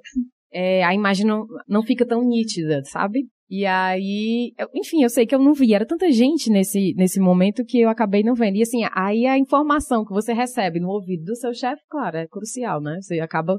é, 0.52 0.84
a 0.84 0.94
imagem 0.94 1.26
não, 1.26 1.46
não 1.68 1.84
fica 1.84 2.06
tão 2.06 2.24
nítida, 2.24 2.82
sabe? 2.86 3.28
E 3.50 3.66
aí, 3.66 4.52
eu, 4.58 4.68
enfim, 4.76 5.04
eu 5.04 5.10
sei 5.10 5.26
que 5.26 5.34
eu 5.34 5.40
não 5.40 5.54
vi. 5.54 5.74
Era 5.74 5.86
tanta 5.86 6.12
gente 6.12 6.50
nesse, 6.50 6.94
nesse 6.96 7.20
momento 7.20 7.64
que 7.64 7.80
eu 7.80 7.90
acabei 7.90 8.24
não 8.24 8.34
vendo. 8.34 8.58
E 8.58 8.62
assim, 8.62 8.82
aí 8.94 9.26
a 9.26 9.38
informação 9.38 10.04
que 10.04 10.14
você 10.14 10.34
recebe 10.34 10.80
no 10.80 10.90
ouvido 10.90 11.24
do 11.24 11.36
seu 11.36 11.54
chefe, 11.54 11.82
claro, 11.90 12.18
é 12.18 12.28
crucial, 12.28 12.82
né? 12.82 12.98
Você 13.02 13.20
acaba 13.20 13.58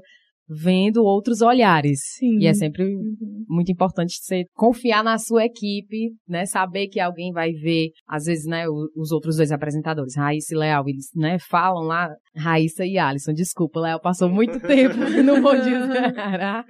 vendo 0.49 1.05
outros 1.05 1.43
olhares. 1.43 2.01
Sim. 2.19 2.39
E 2.39 2.47
é 2.47 2.55
sempre 2.55 2.85
uhum. 2.85 3.45
muito 3.49 3.71
importante 3.71 4.15
você 4.19 4.45
confiar 4.55 5.05
na 5.05 5.19
sua 5.19 5.45
equipe, 5.45 6.15
né? 6.27 6.47
Saber 6.47 6.89
que 6.89 6.99
alguém 6.99 7.33
vai 7.33 7.53
ver, 7.53 7.91
às 8.09 8.25
vezes, 8.25 8.47
né, 8.47 8.65
os 8.69 9.13
outros 9.13 9.37
dois 9.37 9.53
apresentadores, 9.53 10.17
Raíssa 10.17 10.55
e 10.55 10.59
Leal, 10.59 10.89
eles, 10.89 11.11
né, 11.15 11.37
falam 11.39 11.85
lá, 11.85 12.09
Raíssa 12.35 12.87
e 12.87 12.97
Alisson, 12.97 13.33
desculpa, 13.33 13.81
Leal 13.81 14.01
passou 14.01 14.31
muito 14.31 14.59
tempo 14.67 14.97
no 15.23 15.43
Bom 15.43 15.55
Dia 15.61 16.65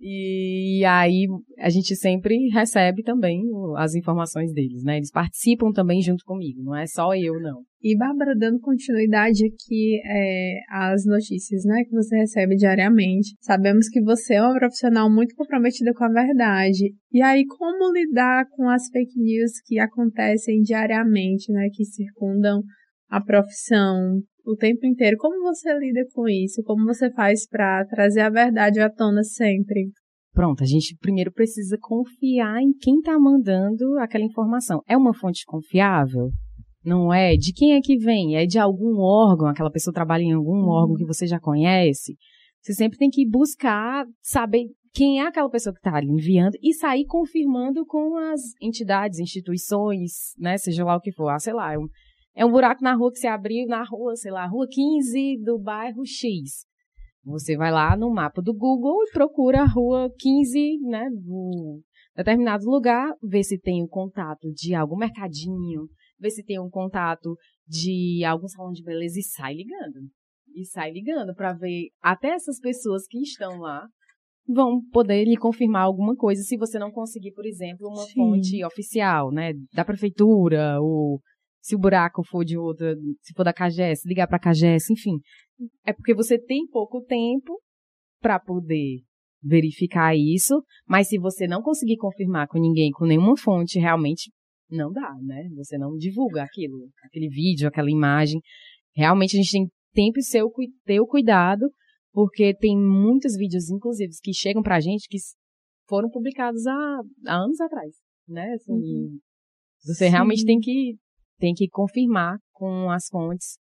e 0.00 0.82
aí 0.86 1.26
a 1.58 1.68
gente 1.68 1.94
sempre 1.94 2.48
recebe 2.48 3.02
também 3.02 3.42
as 3.76 3.94
informações 3.94 4.52
deles, 4.52 4.82
né? 4.82 4.96
Eles 4.96 5.10
participam 5.10 5.72
também 5.72 6.00
junto 6.00 6.24
comigo, 6.24 6.62
não 6.62 6.74
é 6.74 6.86
só 6.86 7.14
eu, 7.14 7.38
não. 7.40 7.62
E 7.82 7.96
Bárbara, 7.96 8.34
dando 8.36 8.60
continuidade 8.60 9.44
aqui 9.46 10.00
é, 10.04 10.58
às 10.70 11.06
notícias 11.06 11.64
né, 11.64 11.82
que 11.84 11.92
você 11.92 12.14
recebe 12.16 12.54
diariamente, 12.54 13.34
sabemos 13.40 13.88
que 13.88 14.02
você 14.02 14.34
é 14.34 14.42
uma 14.42 14.58
profissional 14.58 15.10
muito 15.10 15.34
comprometida 15.34 15.94
com 15.94 16.04
a 16.04 16.08
verdade. 16.08 16.94
E 17.10 17.22
aí, 17.22 17.46
como 17.46 17.92
lidar 17.92 18.44
com 18.50 18.68
as 18.68 18.86
fake 18.88 19.18
news 19.18 19.52
que 19.64 19.78
acontecem 19.78 20.60
diariamente, 20.60 21.50
né, 21.52 21.68
que 21.72 21.84
circundam 21.84 22.62
a 23.08 23.20
profissão 23.20 24.20
o 24.44 24.56
tempo 24.56 24.86
inteiro. 24.86 25.16
Como 25.18 25.42
você 25.42 25.72
lida 25.78 26.04
com 26.14 26.28
isso? 26.28 26.62
Como 26.64 26.84
você 26.84 27.10
faz 27.12 27.46
para 27.48 27.84
trazer 27.86 28.20
a 28.20 28.30
verdade 28.30 28.80
à 28.80 28.90
tona 28.90 29.22
sempre? 29.22 29.90
Pronto, 30.32 30.62
a 30.62 30.66
gente 30.66 30.96
primeiro 31.00 31.32
precisa 31.32 31.76
confiar 31.80 32.60
em 32.62 32.72
quem 32.72 32.96
está 32.98 33.18
mandando 33.18 33.98
aquela 33.98 34.24
informação. 34.24 34.80
É 34.88 34.96
uma 34.96 35.12
fonte 35.12 35.44
confiável? 35.44 36.30
Não 36.84 37.12
é? 37.12 37.34
De 37.36 37.52
quem 37.52 37.74
é 37.74 37.80
que 37.80 37.96
vem? 37.98 38.36
É 38.36 38.46
de 38.46 38.58
algum 38.58 38.98
órgão? 39.00 39.48
Aquela 39.48 39.70
pessoa 39.70 39.92
trabalha 39.92 40.22
em 40.22 40.32
algum 40.32 40.62
uhum. 40.62 40.68
órgão 40.68 40.96
que 40.96 41.04
você 41.04 41.26
já 41.26 41.38
conhece? 41.38 42.14
Você 42.62 42.74
sempre 42.74 42.98
tem 42.98 43.10
que 43.10 43.28
buscar 43.28 44.06
saber 44.22 44.66
quem 44.92 45.20
é 45.20 45.26
aquela 45.26 45.48
pessoa 45.48 45.72
que 45.72 45.78
está 45.78 46.00
enviando 46.02 46.56
e 46.62 46.74
sair 46.74 47.04
confirmando 47.06 47.84
com 47.86 48.16
as 48.16 48.40
entidades, 48.60 49.18
instituições, 49.18 50.32
né? 50.38 50.58
Seja 50.58 50.84
lá 50.84 50.96
o 50.96 51.00
que 51.00 51.12
for. 51.12 51.28
Ah, 51.28 51.38
sei 51.38 51.52
lá, 51.52 51.72
é 51.72 51.78
um, 51.78 51.86
é 52.34 52.44
um 52.44 52.50
buraco 52.50 52.82
na 52.82 52.94
rua 52.94 53.10
que 53.10 53.18
se 53.18 53.26
abriu 53.26 53.66
na 53.66 53.82
rua, 53.84 54.16
sei 54.16 54.30
lá, 54.30 54.46
rua 54.46 54.66
15 54.68 55.38
do 55.44 55.58
bairro 55.58 56.04
X. 56.04 56.64
Você 57.24 57.56
vai 57.56 57.70
lá 57.70 57.96
no 57.96 58.12
mapa 58.12 58.40
do 58.40 58.54
Google 58.54 59.02
e 59.04 59.12
procura 59.12 59.62
a 59.62 59.66
rua 59.66 60.10
15, 60.18 60.78
né, 60.82 61.08
do 61.10 61.80
determinado 62.16 62.64
lugar, 62.64 63.12
vê 63.22 63.42
se 63.42 63.58
tem 63.58 63.82
um 63.82 63.88
contato 63.88 64.50
de 64.52 64.74
algum 64.74 64.96
mercadinho, 64.96 65.86
vê 66.18 66.30
se 66.30 66.44
tem 66.44 66.58
um 66.58 66.70
contato 66.70 67.36
de 67.66 68.24
algum 68.24 68.48
salão 68.48 68.72
de 68.72 68.82
beleza 68.82 69.18
e 69.18 69.22
sai 69.22 69.54
ligando. 69.54 70.00
E 70.54 70.64
sai 70.64 70.90
ligando 70.90 71.34
para 71.34 71.52
ver 71.52 71.88
até 72.02 72.30
essas 72.30 72.58
pessoas 72.58 73.06
que 73.06 73.18
estão 73.18 73.60
lá 73.60 73.86
vão 74.48 74.80
poder 74.90 75.24
lhe 75.24 75.36
confirmar 75.36 75.82
alguma 75.82 76.16
coisa 76.16 76.42
se 76.42 76.56
você 76.56 76.78
não 76.78 76.90
conseguir, 76.90 77.32
por 77.32 77.46
exemplo, 77.46 77.88
uma 77.88 78.02
Sim. 78.02 78.14
fonte 78.14 78.64
oficial, 78.64 79.30
né, 79.30 79.52
da 79.72 79.84
prefeitura 79.84 80.80
ou 80.80 81.20
se 81.60 81.74
o 81.74 81.78
buraco 81.78 82.22
for 82.24 82.44
de 82.44 82.56
outra, 82.56 82.96
se 83.20 83.34
for 83.34 83.44
da 83.44 83.52
CAGES, 83.52 84.04
ligar 84.04 84.26
para 84.26 84.36
a 84.36 84.40
CAGES, 84.40 84.90
enfim. 84.90 85.18
É 85.86 85.92
porque 85.92 86.14
você 86.14 86.38
tem 86.38 86.66
pouco 86.66 87.02
tempo 87.02 87.60
para 88.20 88.38
poder 88.40 89.02
verificar 89.42 90.14
isso, 90.14 90.62
mas 90.86 91.08
se 91.08 91.18
você 91.18 91.46
não 91.46 91.62
conseguir 91.62 91.96
confirmar 91.96 92.46
com 92.48 92.58
ninguém, 92.58 92.90
com 92.90 93.06
nenhuma 93.06 93.36
fonte, 93.36 93.78
realmente 93.78 94.30
não 94.70 94.92
dá, 94.92 95.14
né? 95.22 95.48
Você 95.56 95.76
não 95.76 95.96
divulga 95.96 96.42
aquilo, 96.42 96.88
aquele 97.04 97.28
vídeo, 97.28 97.68
aquela 97.68 97.90
imagem. 97.90 98.40
Realmente 98.94 99.36
a 99.36 99.40
gente 99.42 99.50
tem 99.50 99.68
tempo 99.92 100.18
e 100.18 100.22
seu, 100.22 100.50
ter 100.84 101.00
o 101.00 101.06
cuidado, 101.06 101.70
porque 102.12 102.54
tem 102.54 102.76
muitos 102.76 103.36
vídeos, 103.36 103.70
inclusive, 103.70 104.12
que 104.22 104.32
chegam 104.32 104.62
pra 104.62 104.80
gente 104.80 105.08
que 105.08 105.18
foram 105.88 106.08
publicados 106.10 106.66
há, 106.66 107.00
há 107.26 107.36
anos 107.36 107.60
atrás, 107.60 107.94
né? 108.28 108.52
Assim, 108.54 108.72
uhum. 108.72 109.18
Você 109.82 110.04
Sim. 110.04 110.10
realmente 110.10 110.44
tem 110.44 110.60
que 110.60 110.96
tem 111.40 111.54
que 111.54 111.68
confirmar 111.68 112.38
com 112.52 112.90
as 112.90 113.08
fontes 113.08 113.56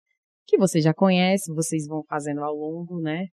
que 0.46 0.58
você 0.58 0.80
já 0.80 0.92
conhece, 0.92 1.54
vocês 1.54 1.86
vão 1.86 2.02
fazendo 2.08 2.42
ao 2.42 2.54
longo, 2.54 3.00
né? 3.00 3.26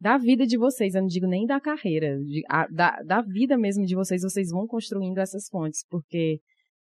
Da 0.00 0.18
vida 0.18 0.46
de 0.46 0.56
vocês, 0.56 0.94
eu 0.94 1.02
não 1.02 1.08
digo 1.08 1.26
nem 1.26 1.46
da 1.46 1.60
carreira, 1.60 2.18
de, 2.18 2.42
a, 2.48 2.66
da, 2.68 3.02
da 3.02 3.22
vida 3.22 3.56
mesmo 3.56 3.84
de 3.84 3.94
vocês, 3.94 4.22
vocês 4.22 4.50
vão 4.50 4.66
construindo 4.66 5.18
essas 5.18 5.48
fontes, 5.48 5.84
porque 5.88 6.38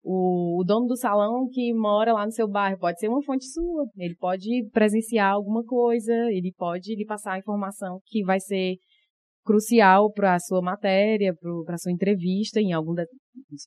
o, 0.03 0.61
o, 0.61 0.65
dono 0.65 0.87
do 0.87 0.97
salão 0.97 1.49
que 1.51 1.73
mora 1.75 2.13
lá 2.13 2.25
no 2.27 2.33
seu 2.33 2.49
bairro 2.49 2.79
pode 2.79 2.99
ser 2.99 3.09
uma 3.09 3.23
fonte 3.23 3.47
sua. 3.47 3.87
Ele 3.97 4.15
pode 4.17 4.69
presenciar 4.73 5.33
alguma 5.33 5.65
coisa, 5.65 6.13
ele 6.31 6.53
pode 6.57 6.95
lhe 6.95 7.07
passar 7.07 7.35
a 7.35 7.39
informação 7.39 8.01
que 8.07 8.23
vai 8.23 8.41
ser 8.41 8.77
crucial 9.45 10.11
para 10.13 10.35
a 10.35 10.41
sua 10.41 10.63
matéria, 10.63 11.35
para 11.65 11.75
a 11.75 11.79
sua 11.79 11.93
entrevista 11.93 12.61
em 12.61 12.73
algum 12.73 12.95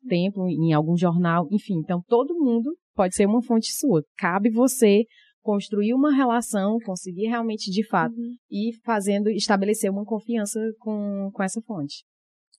tempo, 0.07 0.47
em 0.47 0.73
algum 0.73 0.97
jornal, 0.97 1.47
enfim. 1.51 1.75
Então, 1.79 2.01
todo 2.07 2.35
mundo 2.35 2.75
pode 2.97 3.15
ser 3.15 3.27
uma 3.27 3.41
fonte 3.43 3.71
sua. 3.71 4.01
Cabe 4.17 4.49
você 4.49 5.03
construir 5.41 5.93
uma 5.93 6.13
relação, 6.13 6.77
conseguir 6.83 7.27
realmente, 7.27 7.71
de 7.71 7.87
fato, 7.87 8.15
uhum. 8.17 8.33
e 8.51 8.71
fazendo, 8.83 9.29
estabelecer 9.29 9.89
uma 9.89 10.03
confiança 10.03 10.59
com, 10.79 11.29
com 11.31 11.43
essa 11.43 11.61
fonte 11.61 12.03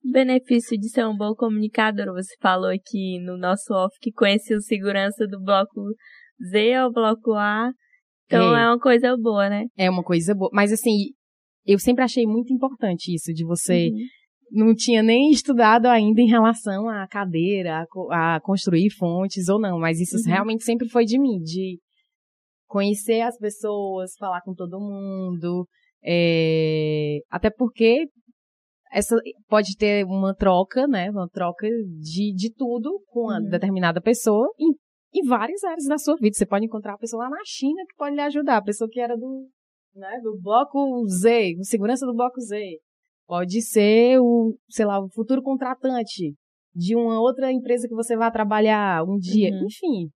benefício 0.03 0.79
de 0.79 0.89
ser 0.89 1.07
um 1.07 1.17
bom 1.17 1.35
comunicador. 1.35 2.15
Você 2.15 2.35
falou 2.41 2.71
aqui 2.71 3.19
no 3.21 3.37
nosso 3.37 3.73
off 3.75 3.97
que 4.01 4.13
conhece 4.13 4.55
o 4.55 4.61
segurança 4.61 5.27
do 5.27 5.43
bloco 5.43 5.95
Z 6.51 6.75
ao 6.75 6.93
bloco 6.93 7.33
A. 7.33 7.71
Então 8.27 8.57
é. 8.57 8.63
é 8.63 8.67
uma 8.69 8.79
coisa 8.79 9.17
boa, 9.17 9.49
né? 9.49 9.65
É 9.77 9.91
uma 9.91 10.03
coisa 10.03 10.35
boa. 10.35 10.51
Mas 10.53 10.73
assim, 10.73 11.09
eu 11.67 11.79
sempre 11.79 12.05
achei 12.05 12.27
muito 12.27 12.53
importante 12.53 13.15
isso, 13.15 13.33
de 13.33 13.45
você. 13.45 13.89
Uhum. 13.89 13.99
Não 14.51 14.75
tinha 14.75 15.03
nem 15.03 15.31
estudado 15.31 15.87
ainda 15.87 16.21
em 16.21 16.29
relação 16.29 16.89
à 16.89 17.07
cadeira, 17.07 17.87
a, 18.11 18.37
a 18.37 18.41
construir 18.41 18.91
fontes 18.91 19.49
ou 19.49 19.61
não, 19.61 19.79
mas 19.79 20.01
isso 20.01 20.17
uhum. 20.17 20.33
realmente 20.33 20.65
sempre 20.65 20.89
foi 20.89 21.05
de 21.05 21.19
mim, 21.19 21.39
de 21.43 21.79
conhecer 22.67 23.21
as 23.23 23.37
pessoas, 23.39 24.15
falar 24.19 24.43
com 24.43 24.55
todo 24.55 24.81
mundo, 24.81 25.67
é, 26.03 27.19
até 27.31 27.51
porque 27.51 28.07
essa 28.93 29.17
pode 29.49 29.77
ter 29.77 30.05
uma 30.05 30.35
troca, 30.35 30.87
né? 30.87 31.11
Uma 31.11 31.29
troca 31.29 31.67
de, 32.01 32.35
de 32.35 32.53
tudo 32.55 33.03
com 33.07 33.25
uma 33.25 33.39
uhum. 33.39 33.49
determinada 33.49 34.01
pessoa 34.01 34.49
em, 34.59 34.73
em 35.21 35.27
várias 35.27 35.63
áreas 35.65 35.85
da 35.85 35.99
sua 35.99 36.17
vida. 36.17 36.35
Você 36.35 36.47
pode 36.47 36.65
encontrar 36.65 36.93
uma 36.93 36.99
pessoa 36.99 37.25
lá 37.25 37.31
na 37.31 37.43
China 37.45 37.83
que 37.87 37.97
pode 37.97 38.15
lhe 38.15 38.23
ajudar, 38.23 38.59
a 38.59 38.65
pessoa 38.65 38.89
que 38.91 39.01
era 39.01 39.17
do, 39.17 39.49
né, 39.95 40.21
do 40.23 40.39
bloco 40.41 41.07
Z, 41.07 41.57
segurança 41.63 42.07
do 42.07 42.15
bloco 42.15 42.41
Z. 42.41 42.79
Pode 43.29 43.63
ser 43.63 44.19
o, 44.19 44.57
sei 44.69 44.87
lá, 44.87 44.99
o 44.99 45.09
futuro 45.11 45.43
contratante 45.43 46.35
de 46.75 46.97
uma 46.97 47.21
outra 47.21 47.53
empresa 47.53 47.87
que 47.87 47.95
você 47.95 48.17
vai 48.17 48.33
trabalhar 48.33 49.05
um 49.05 49.19
dia. 49.19 49.51
Uhum. 49.51 49.67
Enfim, 49.67 50.11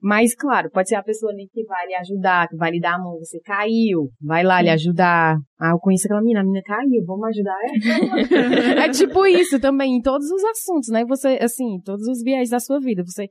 mas, 0.00 0.34
claro, 0.34 0.70
pode 0.70 0.88
ser 0.88 0.94
a 0.94 1.02
pessoa 1.02 1.32
ali 1.32 1.48
que 1.50 1.64
vai 1.64 1.86
lhe 1.86 1.94
ajudar, 1.94 2.48
que 2.48 2.56
vai 2.56 2.70
lhe 2.70 2.80
dar 2.80 2.94
a 2.94 2.98
mão. 2.98 3.18
Você 3.18 3.40
caiu, 3.40 4.10
vai 4.20 4.44
lá 4.44 4.58
Sim. 4.58 4.64
lhe 4.64 4.70
ajudar. 4.70 5.36
Ah, 5.58 5.70
eu 5.70 5.78
conheço 5.78 6.06
aquela 6.06 6.20
menina, 6.20 6.40
a 6.40 6.44
menina 6.44 6.62
caiu, 6.64 7.04
vamos 7.06 7.26
ajudar 7.28 7.56
ela. 7.64 8.84
é 8.86 8.90
tipo 8.90 9.26
isso 9.26 9.58
também, 9.58 9.96
em 9.96 10.02
todos 10.02 10.30
os 10.30 10.44
assuntos, 10.44 10.90
né? 10.90 11.04
Você, 11.06 11.38
assim, 11.40 11.80
todos 11.84 12.06
os 12.06 12.22
viés 12.22 12.50
da 12.50 12.60
sua 12.60 12.78
vida. 12.78 13.02
Você 13.04 13.26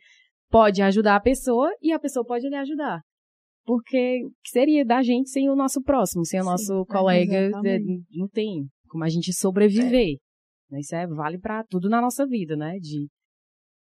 pode 0.49 0.81
ajudar 0.81 1.15
a 1.15 1.21
pessoa 1.21 1.69
e 1.81 1.93
a 1.93 1.99
pessoa 1.99 2.25
pode 2.25 2.47
lhe 2.49 2.55
ajudar. 2.55 3.01
Porque 3.63 4.21
que 4.43 4.49
seria 4.49 4.83
da 4.83 5.01
gente 5.01 5.29
sem 5.29 5.49
o 5.49 5.55
nosso 5.55 5.81
próximo, 5.81 6.25
sem 6.25 6.41
o 6.41 6.45
nosso 6.45 6.79
Sim, 6.79 6.85
colega? 6.87 7.49
não 8.11 8.27
tem 8.27 8.67
como 8.95 9.03
a 9.03 9.09
gente 9.09 9.33
sobreviver. 9.33 10.15
É. 10.71 10.79
Isso 10.79 10.95
é, 10.95 11.05
vale 11.05 11.37
para 11.37 11.65
tudo 11.65 11.89
na 11.89 11.99
nossa 11.99 12.25
vida, 12.25 12.55
né? 12.55 12.77
De 12.79 13.07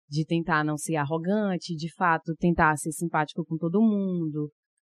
de 0.09 0.25
tentar 0.25 0.63
não 0.63 0.77
ser 0.77 0.95
arrogante, 0.95 1.75
de 1.75 1.91
fato, 1.95 2.35
tentar 2.35 2.75
ser 2.77 2.91
simpático 2.91 3.43
com 3.45 3.57
todo 3.57 3.81
mundo, 3.81 4.51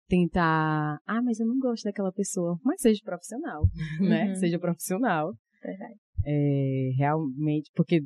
tentar, 0.08 0.98
ah, 1.06 1.22
mas 1.22 1.40
eu 1.40 1.48
não 1.48 1.58
gosto 1.58 1.84
daquela 1.84 2.12
pessoa, 2.12 2.58
mas 2.64 2.80
seja 2.80 3.02
profissional, 3.04 3.64
né? 4.00 4.30
uhum. 4.30 4.36
Seja 4.36 4.60
profissional. 4.60 5.34
Verdade. 5.62 5.96
É, 6.26 6.92
realmente, 6.96 7.70
porque 7.76 8.00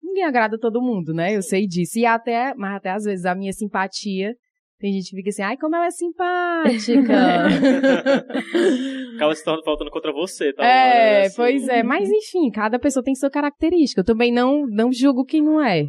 ninguém 0.00 0.22
agrada 0.22 0.58
todo 0.58 0.82
mundo, 0.82 1.12
né? 1.12 1.34
Eu 1.34 1.42
sei 1.42 1.66
disso. 1.66 1.98
E 1.98 2.06
até, 2.06 2.54
mas 2.54 2.76
até 2.76 2.90
às 2.90 3.02
vezes 3.02 3.24
a 3.24 3.34
minha 3.34 3.52
simpatia, 3.52 4.32
tem 4.78 4.92
gente 4.92 5.10
que 5.10 5.16
fica 5.16 5.30
assim, 5.30 5.42
ai, 5.42 5.56
como 5.56 5.74
ela 5.74 5.86
é 5.86 5.90
simpática. 5.90 7.46
Acaba 9.16 9.34
se 9.34 9.44
tornando 9.44 9.64
faltando 9.64 9.90
contra 9.90 10.12
você, 10.12 10.52
tá? 10.52 10.64
É, 10.64 11.26
assim. 11.26 11.36
pois 11.36 11.66
é. 11.66 11.82
Mas 11.82 12.08
enfim, 12.08 12.48
cada 12.50 12.78
pessoa 12.78 13.02
tem 13.02 13.14
sua 13.14 13.28
característica. 13.30 14.02
Eu 14.02 14.04
também 14.04 14.32
não, 14.32 14.66
não 14.68 14.92
julgo 14.92 15.24
quem 15.24 15.42
não 15.42 15.60
é. 15.60 15.84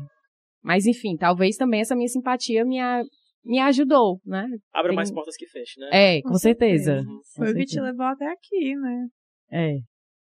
Mas 0.64 0.88
enfim, 0.88 1.16
talvez 1.16 1.56
também 1.56 1.82
essa 1.82 1.96
minha 1.96 2.08
simpatia 2.08 2.66
me, 2.66 2.80
a, 2.80 3.04
me 3.46 3.60
ajudou, 3.60 4.20
né? 4.26 4.48
Abre 4.74 4.90
Tem... 4.90 4.96
mais 4.96 5.12
portas 5.12 5.38
que 5.38 5.46
feche, 5.46 5.80
né? 5.80 5.90
É, 5.92 6.22
com, 6.24 6.30
com 6.30 6.36
certeza. 6.36 6.96
certeza. 6.96 7.20
Foi 7.36 7.52
o 7.52 7.56
que 7.56 7.66
te 7.66 7.80
levou 7.80 8.08
até 8.08 8.26
aqui, 8.26 8.76
né? 8.76 9.08
É. 9.52 9.76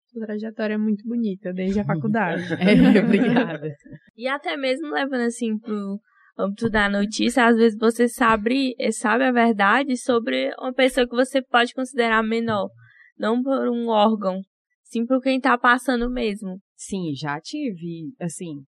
Sua 0.07 0.25
trajetória 0.25 0.75
é 0.75 0.77
muito 0.77 1.05
bonita, 1.05 1.51
desde 1.51 1.81
a 1.81 1.83
faculdade. 1.85 2.41
é, 2.53 2.99
obrigada. 3.03 3.69
E 4.15 4.29
até 4.29 4.55
mesmo 4.55 4.87
levando 4.93 5.23
assim 5.23 5.59
pro 5.59 5.99
âmbito 6.37 6.69
da 6.69 6.89
notícia, 6.89 7.45
às 7.45 7.55
vezes 7.55 7.77
você 7.79 8.07
sabe, 8.07 8.75
sabe 8.91 9.23
a 9.23 9.31
verdade 9.31 9.97
sobre 9.97 10.53
uma 10.59 10.73
pessoa 10.73 11.07
que 11.07 11.15
você 11.15 11.41
pode 11.41 11.73
considerar 11.73 12.23
menor. 12.23 12.69
Não 13.17 13.41
por 13.41 13.69
um 13.69 13.87
órgão, 13.87 14.41
sim 14.83 15.05
por 15.05 15.21
quem 15.21 15.39
tá 15.39 15.57
passando 15.57 16.09
mesmo. 16.09 16.59
Sim, 16.75 17.13
já 17.15 17.39
tive, 17.39 18.13
assim, 18.19 18.63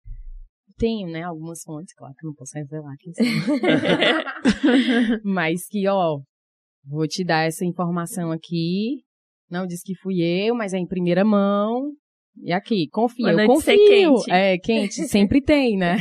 tenho, 0.77 1.09
né, 1.09 1.23
algumas 1.23 1.63
fontes, 1.63 1.93
claro 1.95 2.13
que 2.17 2.25
não 2.25 2.33
posso 2.33 2.57
revelar 2.57 2.95
são. 3.13 3.25
mas 5.23 5.65
que, 5.67 5.87
ó, 5.87 6.19
vou 6.85 7.07
te 7.07 7.23
dar 7.23 7.45
essa 7.45 7.65
informação 7.65 8.31
aqui. 8.31 9.03
Não 9.49 9.65
diz 9.65 9.81
que 9.83 9.95
fui 9.95 10.21
eu, 10.21 10.55
mas 10.55 10.73
é 10.73 10.77
em 10.77 10.87
primeira 10.87 11.23
mão. 11.23 11.93
E 12.41 12.51
aqui, 12.51 12.87
confia, 12.89 13.31
eu 13.31 13.47
confio. 13.47 14.15
Quente. 14.15 14.31
É, 14.31 14.57
quente, 14.57 15.07
sempre 15.07 15.39
tem, 15.43 15.77
né? 15.77 15.97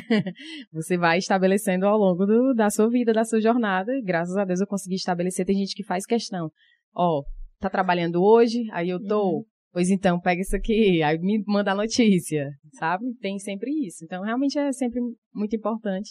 Você 0.73 0.97
vai 0.97 1.19
estabelecendo 1.19 1.87
ao 1.87 1.99
longo 1.99 2.25
do, 2.25 2.55
da 2.55 2.71
sua 2.71 2.89
vida, 2.89 3.13
da 3.13 3.25
sua 3.25 3.41
jornada. 3.41 3.93
E 3.93 4.03
graças 4.03 4.37
a 4.37 4.45
Deus 4.45 4.61
eu 4.61 4.67
consegui 4.67 4.95
estabelecer. 4.95 5.45
Tem 5.45 5.57
gente 5.57 5.75
que 5.75 5.85
faz 5.85 6.07
questão. 6.07 6.51
Ó, 6.95 7.23
tá 7.59 7.69
trabalhando 7.69 8.23
hoje, 8.23 8.65
aí 8.73 8.89
eu 8.89 9.03
tô. 9.03 9.37
Uhum. 9.37 9.45
Pois 9.73 9.89
então, 9.89 10.21
pega 10.21 10.43
isso 10.43 10.55
aqui, 10.55 11.03
aí 11.03 11.19
me 11.19 11.43
manda 11.47 11.73
a 11.73 11.75
notícia, 11.75 12.51
sabe? 12.75 13.05
Tem 13.23 13.39
sempre 13.39 13.71
isso. 13.87 14.05
Então, 14.05 14.23
realmente 14.23 14.59
é 14.59 14.71
sempre 14.71 15.01
muito 15.35 15.57
importante 15.57 16.11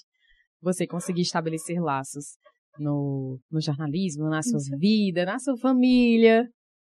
você 0.59 0.87
conseguir 0.87 1.21
estabelecer 1.21 1.79
laços 1.79 2.25
no, 2.79 3.39
no 3.51 3.61
jornalismo, 3.61 4.29
na 4.29 4.41
sua 4.41 4.59
vida, 4.79 5.25
na 5.25 5.37
sua 5.37 5.55
família. 5.57 6.47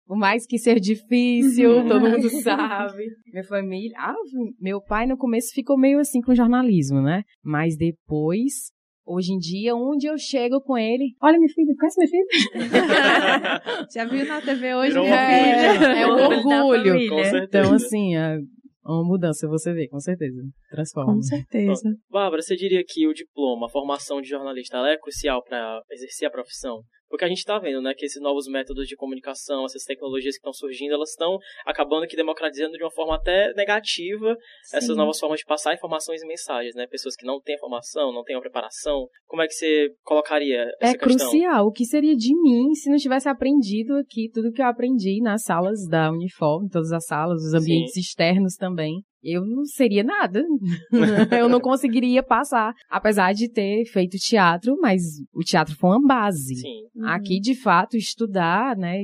Por 0.09 0.17
mais 0.17 0.47
que 0.47 0.57
seja 0.57 0.81
difícil, 0.81 1.87
todo 1.87 2.01
mundo 2.01 2.31
sabe. 2.43 3.05
Minha 3.31 3.45
família. 3.45 3.95
Ah, 3.99 4.15
meu 4.59 4.81
pai 4.81 5.07
no 5.07 5.19
começo 5.19 5.53
ficou 5.53 5.77
meio 5.79 5.99
assim 5.99 6.23
com 6.23 6.35
jornalismo, 6.35 7.03
né? 7.03 7.25
Mas 7.45 7.77
depois 7.77 8.73
Hoje 9.11 9.33
em 9.33 9.39
dia, 9.39 9.75
onde 9.75 10.07
eu 10.07 10.19
chego 10.19 10.61
com 10.61 10.77
ele, 10.77 11.15
olha 11.23 11.39
minha 11.39 11.49
filha, 11.49 11.75
conhece 11.79 11.99
minha 11.99 12.11
filha? 12.11 13.87
Já 13.91 14.05
viu 14.05 14.27
na 14.27 14.39
TV 14.43 14.75
hoje? 14.75 14.91
Virou 14.91 15.07
é, 15.07 16.03
é 16.03 16.07
um 16.07 16.27
orgulho. 16.27 16.95
Então, 17.43 17.73
assim, 17.73 18.15
é 18.17 18.37
uma 18.85 19.05
mudança, 19.05 19.49
você 19.49 19.73
vê, 19.73 19.89
com 19.89 19.99
certeza. 19.99 20.43
Transforma. 20.71 21.15
Com 21.15 21.23
certeza. 21.23 21.89
Bárbara, 22.11 22.43
você 22.43 22.55
diria 22.55 22.85
que 22.87 23.09
o 23.09 23.15
diploma, 23.15 23.65
a 23.65 23.71
formação 23.71 24.21
de 24.21 24.29
jornalista, 24.29 24.77
ela 24.77 24.91
é 24.91 24.99
crucial 24.99 25.43
para 25.43 25.81
exercer 25.91 26.29
a 26.29 26.31
profissão? 26.31 26.83
Porque 27.09 27.25
a 27.25 27.29
gente 27.29 27.39
está 27.39 27.59
vendo, 27.59 27.81
né, 27.81 27.95
que 27.95 28.05
esses 28.05 28.21
novos 28.21 28.47
métodos 28.47 28.87
de 28.87 28.97
comunicação, 28.97 29.65
essas 29.65 29.85
tecnologias 29.85 30.35
que 30.35 30.41
estão 30.41 30.53
surgindo, 30.53 30.95
elas 30.95 31.11
estão 31.11 31.39
acabando 31.65 32.07
que 32.07 32.17
democratizando 32.17 32.77
de 32.77 32.83
uma 32.83 32.91
forma 32.91 33.17
até 33.17 33.53
negativa 33.55 34.37
Sim. 34.65 34.77
essas 34.77 34.97
novas 34.97 35.19
formas 35.19 35.41
de 35.41 35.47
passar 35.47 35.75
informações 35.75 36.23
e 36.23 36.27
mensagens, 36.27 36.75
né? 36.75 36.87
Pessoas 36.87 37.17
que 37.17 37.27
não 37.27 37.41
têm 37.41 37.59
formação, 37.59 38.13
não 38.13 38.23
têm 38.23 38.37
a 38.37 38.41
preparação. 38.41 39.07
Como 39.27 39.43
é 39.43 39.47
que 39.47 39.55
você 39.55 39.89
colocaria 40.03 40.63
essa 40.81 40.95
é 40.95 40.99
questão? 40.99 41.29
É 41.29 41.31
crucial. 41.31 41.67
O 41.67 41.73
que 41.73 41.85
seria 41.85 42.15
de 42.15 42.35
mim 42.35 42.75
se 42.75 42.91
não 42.91 42.97
tivesse 42.97 43.29
aprendido 43.29 43.95
aqui 43.97 44.31
tudo 44.33 44.53
que 44.53 44.63
eu 44.63 44.67
aprendi 44.67 45.21
nas 45.23 45.43
salas 45.43 45.87
da 45.89 46.11
Uniform, 46.11 46.69
todas 46.69 46.93
as 46.93 47.07
salas, 47.07 47.43
os 47.43 47.55
ambientes 47.55 47.95
Sim. 47.95 48.01
externos 48.01 48.55
também? 48.57 49.03
Eu 49.23 49.45
não 49.45 49.65
seria 49.65 50.05
nada. 50.05 50.43
eu 51.41 51.49
não 51.49 51.61
conseguiria 51.61 52.23
passar. 52.23 52.73
Apesar 52.89 53.33
de 53.33 53.51
ter 53.51 53.85
feito 53.87 54.17
teatro, 54.17 54.77
mas 54.81 55.03
o 55.33 55.43
teatro 55.43 55.75
foi 55.77 55.91
uma 55.91 56.07
base. 56.07 56.57
Sim. 56.57 56.83
Uhum. 56.95 57.07
Aqui, 57.07 57.41
de 57.41 57.55
fato, 57.55 57.97
estudar, 57.97 58.77
né? 58.77 59.03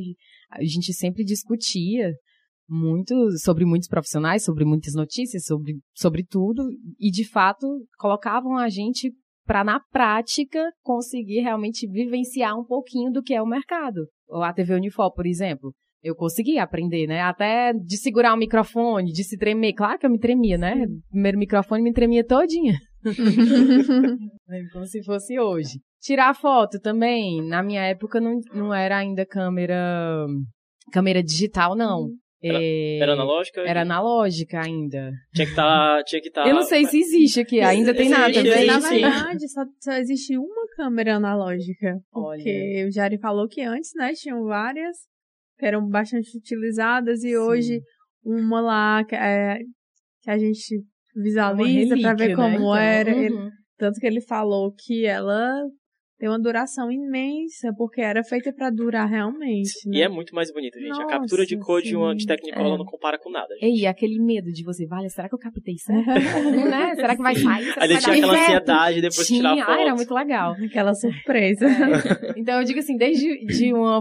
A 0.51 0.63
gente 0.63 0.93
sempre 0.93 1.25
discutia 1.25 2.13
muito 2.69 3.15
sobre 3.39 3.65
muitos 3.65 3.89
profissionais, 3.89 4.45
sobre 4.45 4.65
muitas 4.65 4.95
notícias, 4.95 5.45
sobre, 5.45 5.79
sobre 5.95 6.25
tudo. 6.25 6.63
E, 6.99 7.11
de 7.11 7.25
fato, 7.29 7.67
colocavam 7.99 8.57
a 8.57 8.69
gente 8.69 9.13
para, 9.45 9.65
na 9.65 9.81
prática, 9.93 10.73
conseguir 10.83 11.41
realmente 11.41 11.87
vivenciar 11.87 12.59
um 12.59 12.65
pouquinho 12.65 13.13
do 13.13 13.23
que 13.23 13.35
é 13.35 13.43
o 13.43 13.47
mercado. 13.47 14.07
A 14.31 14.53
TV 14.53 14.75
Unifol, 14.75 15.13
por 15.13 15.27
exemplo 15.27 15.75
eu 16.05 16.15
consegui 16.15 16.59
aprender, 16.59 17.07
né? 17.07 17.23
Até 17.23 17.73
de 17.73 17.97
segurar 17.97 18.35
o 18.35 18.37
microfone, 18.37 19.11
de 19.11 19.25
se 19.25 19.39
tremer. 19.39 19.73
Claro 19.73 19.99
que 19.99 20.05
eu 20.05 20.11
me 20.11 20.21
tremia, 20.21 20.59
né? 20.59 20.87
Primeiro 21.11 21.39
microfone 21.39 21.83
me 21.83 21.95
tremia 21.95 22.23
todinha. 22.23 22.75
Como 24.73 24.85
se 24.85 25.03
fosse 25.03 25.41
hoje. 25.41 25.81
Tirar 26.03 26.35
foto 26.35 26.79
também. 26.79 27.43
Na 27.49 27.63
minha 27.63 27.83
época 27.83 28.21
não, 28.21 28.39
não 28.53 28.75
era 28.75 28.99
ainda 28.99 29.25
câmera 29.25 30.27
câmera 30.93 31.23
digital, 31.23 31.75
não. 31.75 32.11
Era, 32.43 32.59
é, 32.61 32.99
era 32.99 33.13
analógica? 33.15 33.61
Era 33.63 33.81
analógica 33.81 34.61
ainda. 34.61 35.11
Tinha 35.35 35.47
que 35.47 35.53
estar. 35.53 36.05
Tinha 36.05 36.21
que 36.21 36.31
tá, 36.31 36.47
Eu 36.47 36.55
não 36.55 36.63
sei 36.63 36.85
se 36.85 36.99
existe 36.99 37.41
aqui, 37.41 37.61
ainda 37.61 37.95
tem 37.95 38.11
nada. 38.11 38.29
Existe, 38.29 38.67
também. 38.67 39.01
Na 39.01 39.11
verdade, 39.11 39.49
só, 39.49 39.63
só 39.81 39.93
existe 39.93 40.37
uma 40.37 40.67
câmera 40.77 41.17
analógica. 41.17 41.99
Porque 42.13 42.85
o 42.87 42.93
Jari 42.93 43.19
falou 43.19 43.49
que 43.49 43.63
antes, 43.63 43.93
né, 43.97 44.13
tinham 44.13 44.45
várias 44.45 44.99
que 45.59 45.67
eram 45.67 45.87
bastante 45.89 46.37
utilizadas 46.37 47.23
e 47.25 47.31
Sim. 47.31 47.37
hoje 47.37 47.81
uma 48.25 48.61
lá 48.61 49.05
que, 49.05 49.15
é, 49.15 49.59
que 50.23 50.31
a 50.31 50.39
gente 50.39 50.83
visualiza 51.15 51.97
pra 52.01 52.15
ver 52.15 52.23
relíquia, 52.29 52.37
como 52.37 52.49
né? 52.49 52.57
Então, 52.57 52.77
era. 52.77 53.11
Ele- 53.11 53.35
uhum. 53.35 53.51
tanto 53.79 54.01
que 54.01 54.07
ele 54.07 54.21
falou 54.21 54.73
que 54.73 55.05
ela 55.07 55.63
tem 56.17 56.29
uma 56.29 56.41
duração 56.41 56.91
imensa, 56.93 57.73
porque 57.77 58.01
era 58.01 58.23
feita 58.23 58.53
pra 58.53 58.71
durar 58.71 59.07
realmente. 59.09 59.73
E 59.87 59.91
né? 59.99 60.01
é 60.03 60.09
muito 60.09 60.33
mais 60.35 60.51
bonito, 60.53 60.79
gente. 60.79 60.93
a 60.93 60.95
Nossa, 60.95 61.07
captura 61.07 61.45
de 61.45 61.59
cor 61.59 61.83
de, 61.83 61.95
uma, 61.97 62.15
de 62.15 62.23
sim. 62.23 62.29
Technicolor 62.29 62.75
É. 62.75 62.79
não 62.79 62.85
compara 62.85 63.19
com 63.19 63.31
nada. 63.31 63.53
gente. 63.61 63.81
Ei, 63.81 63.87
aquele 63.87 64.19
medo 64.25 64.51
de 64.53 64.63
você, 64.65 64.87
vale, 64.87 65.11
será 65.11 65.29
que 65.29 65.35
eu 65.35 65.39
captei 65.39 65.75
certo? 65.85 66.07
né? 66.71 66.95
Será 66.95 67.17
que 67.17 67.23
vai 67.23 67.35
sair? 67.35 67.65
Será 67.65 67.85
Aí 67.85 67.91
ele 67.91 67.99
tinha 68.01 68.17
aquela 68.17 68.41
ansiedade 68.41 69.01
depois 69.03 69.27
de 69.27 69.35
tirar 69.35 69.51
a 69.51 69.53
Tinha, 69.55 69.67
foto. 69.67 69.77
ah, 69.77 69.83
era 69.83 69.95
muito 69.95 70.15
legal. 70.15 70.53
Aquela 70.65 70.95
surpresa. 70.95 71.67
Então, 72.37 72.59
eu 72.61 72.65
digo 72.65 72.79
assim, 72.79 72.97
desde 72.97 73.45
de 73.47 73.73
uma 73.75 74.01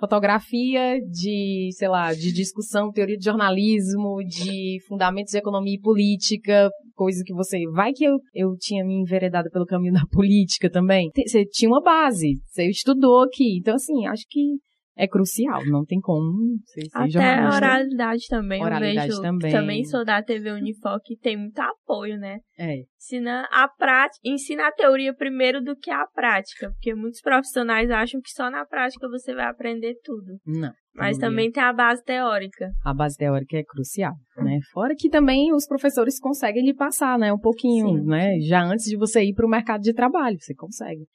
fotografia 0.00 0.98
de, 1.00 1.68
sei 1.72 1.88
lá, 1.88 2.12
de 2.12 2.32
discussão, 2.32 2.90
teoria 2.90 3.16
de 3.16 3.24
jornalismo, 3.24 4.16
de 4.24 4.78
fundamentos 4.88 5.32
de 5.32 5.38
economia 5.38 5.74
e 5.74 5.80
política, 5.80 6.70
coisa 6.94 7.22
que 7.24 7.34
você... 7.34 7.60
Vai 7.72 7.92
que 7.92 8.04
eu, 8.04 8.18
eu 8.34 8.56
tinha 8.58 8.84
me 8.84 8.94
enveredado 8.94 9.50
pelo 9.50 9.66
caminho 9.66 9.92
da 9.92 10.06
política 10.10 10.70
também. 10.70 11.10
Você 11.26 11.44
tinha 11.44 11.70
uma 11.70 11.82
base, 11.82 12.40
você 12.46 12.68
estudou 12.68 13.22
aqui. 13.22 13.58
Então, 13.58 13.74
assim, 13.74 14.06
acho 14.06 14.24
que 14.28 14.56
é 15.00 15.08
crucial, 15.08 15.64
não 15.66 15.84
tem 15.84 15.98
como 15.98 16.58
ser 16.66 16.86
Até 16.92 17.04
a 17.04 17.08
jornalista. 17.08 17.56
oralidade 17.56 18.26
também. 18.28 18.62
Oralidade 18.62 18.96
eu 19.08 19.16
vejo, 19.16 19.22
também. 19.22 19.52
Também 19.52 19.84
sou 19.84 20.04
da 20.04 20.22
TV 20.22 20.50
Unifoc 20.52 21.02
e 21.10 21.16
tem 21.16 21.36
muito 21.38 21.58
apoio, 21.58 22.18
né? 22.18 22.38
É, 22.58 22.82
Ensina 22.98 23.48
a 23.50 23.66
prática, 23.66 24.20
ensina 24.22 24.68
a 24.68 24.72
teoria 24.72 25.14
primeiro 25.14 25.62
do 25.62 25.74
que 25.74 25.90
a 25.90 26.06
prática, 26.14 26.70
porque 26.72 26.94
muitos 26.94 27.22
profissionais 27.22 27.90
acham 27.90 28.20
que 28.20 28.30
só 28.30 28.50
na 28.50 28.66
prática 28.66 29.08
você 29.08 29.34
vai 29.34 29.46
aprender 29.46 29.94
tudo. 30.04 30.38
não. 30.46 30.72
Mas 30.92 31.16
teoria. 31.16 31.30
também 31.30 31.52
tem 31.52 31.62
a 31.62 31.72
base 31.72 32.02
teórica. 32.04 32.68
a 32.84 32.92
base 32.92 33.16
teórica 33.16 33.56
é 33.56 33.62
crucial, 33.62 34.12
né? 34.38 34.58
Fora 34.72 34.92
que 34.98 35.08
também 35.08 35.54
os 35.54 35.64
professores 35.64 36.18
conseguem 36.18 36.64
lhe 36.64 36.74
passar, 36.74 37.16
né? 37.16 37.32
Um 37.32 37.38
pouquinho, 37.38 38.00
Sim, 38.00 38.06
né? 38.06 38.40
Já 38.40 38.64
antes 38.64 38.86
de 38.86 38.96
você 38.96 39.22
ir 39.22 39.32
para 39.32 39.46
o 39.46 39.48
mercado 39.48 39.82
de 39.82 39.94
trabalho, 39.94 40.36
você 40.40 40.52
consegue. 40.52 41.06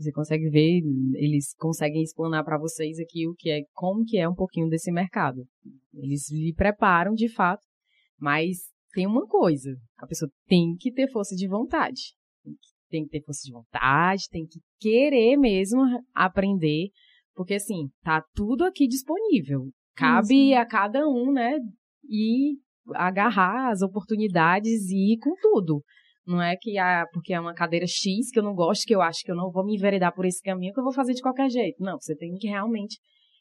Você 0.00 0.12
consegue 0.12 0.48
ver, 0.48 0.80
eles 1.16 1.54
conseguem 1.58 2.02
explanar 2.02 2.42
para 2.42 2.58
vocês 2.58 2.98
aqui 2.98 3.28
o 3.28 3.34
que 3.34 3.50
é, 3.50 3.60
como 3.74 4.02
que 4.02 4.16
é 4.16 4.26
um 4.26 4.34
pouquinho 4.34 4.66
desse 4.70 4.90
mercado. 4.90 5.46
Eles 5.92 6.30
lhe 6.30 6.54
preparam 6.54 7.12
de 7.12 7.28
fato, 7.28 7.62
mas 8.18 8.56
tem 8.94 9.06
uma 9.06 9.26
coisa, 9.26 9.76
a 9.98 10.06
pessoa 10.06 10.30
tem 10.46 10.74
que 10.74 10.90
ter 10.90 11.06
força 11.10 11.36
de 11.36 11.46
vontade. 11.46 12.14
Tem 12.88 13.04
que 13.04 13.10
ter 13.10 13.22
força 13.22 13.42
de 13.44 13.52
vontade, 13.52 14.24
tem 14.30 14.46
que 14.46 14.58
querer 14.80 15.36
mesmo 15.36 15.82
aprender, 16.14 16.88
porque 17.34 17.54
assim, 17.54 17.90
tá 18.02 18.24
tudo 18.34 18.64
aqui 18.64 18.88
disponível. 18.88 19.68
Cabe 19.94 20.54
a 20.54 20.64
cada 20.64 21.06
um, 21.06 21.30
né, 21.30 21.58
e 22.08 22.56
agarrar 22.94 23.70
as 23.70 23.82
oportunidades 23.82 24.88
e 24.88 25.12
ir 25.12 25.18
com 25.18 25.34
tudo. 25.42 25.84
Não 26.30 26.40
é 26.42 26.56
que 26.56 26.78
ah, 26.78 27.04
porque 27.12 27.32
é 27.34 27.40
uma 27.40 27.52
cadeira 27.54 27.86
X 27.86 28.30
que 28.32 28.38
eu 28.38 28.42
não 28.42 28.54
gosto, 28.54 28.86
que 28.86 28.94
eu 28.94 29.02
acho 29.02 29.22
que 29.24 29.30
eu 29.30 29.36
não 29.36 29.50
vou 29.50 29.64
me 29.64 29.74
enveredar 29.74 30.14
por 30.14 30.24
esse 30.24 30.40
caminho, 30.42 30.72
que 30.72 30.78
eu 30.80 30.84
vou 30.84 30.92
fazer 30.92 31.12
de 31.14 31.22
qualquer 31.22 31.50
jeito. 31.50 31.82
Não, 31.82 31.98
você 32.00 32.14
tem 32.16 32.34
que 32.34 32.46
realmente. 32.48 32.96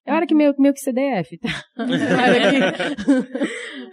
Eu 0.06 0.16
era 0.16 0.26
que 0.26 0.34
meio, 0.34 0.56
meio 0.58 0.74
que 0.74 0.80
CDF, 0.80 1.38
tá? 1.38 1.50
Eu, 1.78 1.86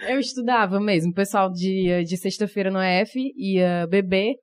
que- 0.02 0.08
eu 0.12 0.18
estudava 0.20 0.80
mesmo. 0.80 1.10
O 1.10 1.14
pessoal 1.14 1.50
de, 1.50 2.04
de 2.04 2.16
sexta-feira 2.16 2.70
no 2.70 2.80
EF 2.80 3.14
ia 3.36 3.86
beber 3.88 4.34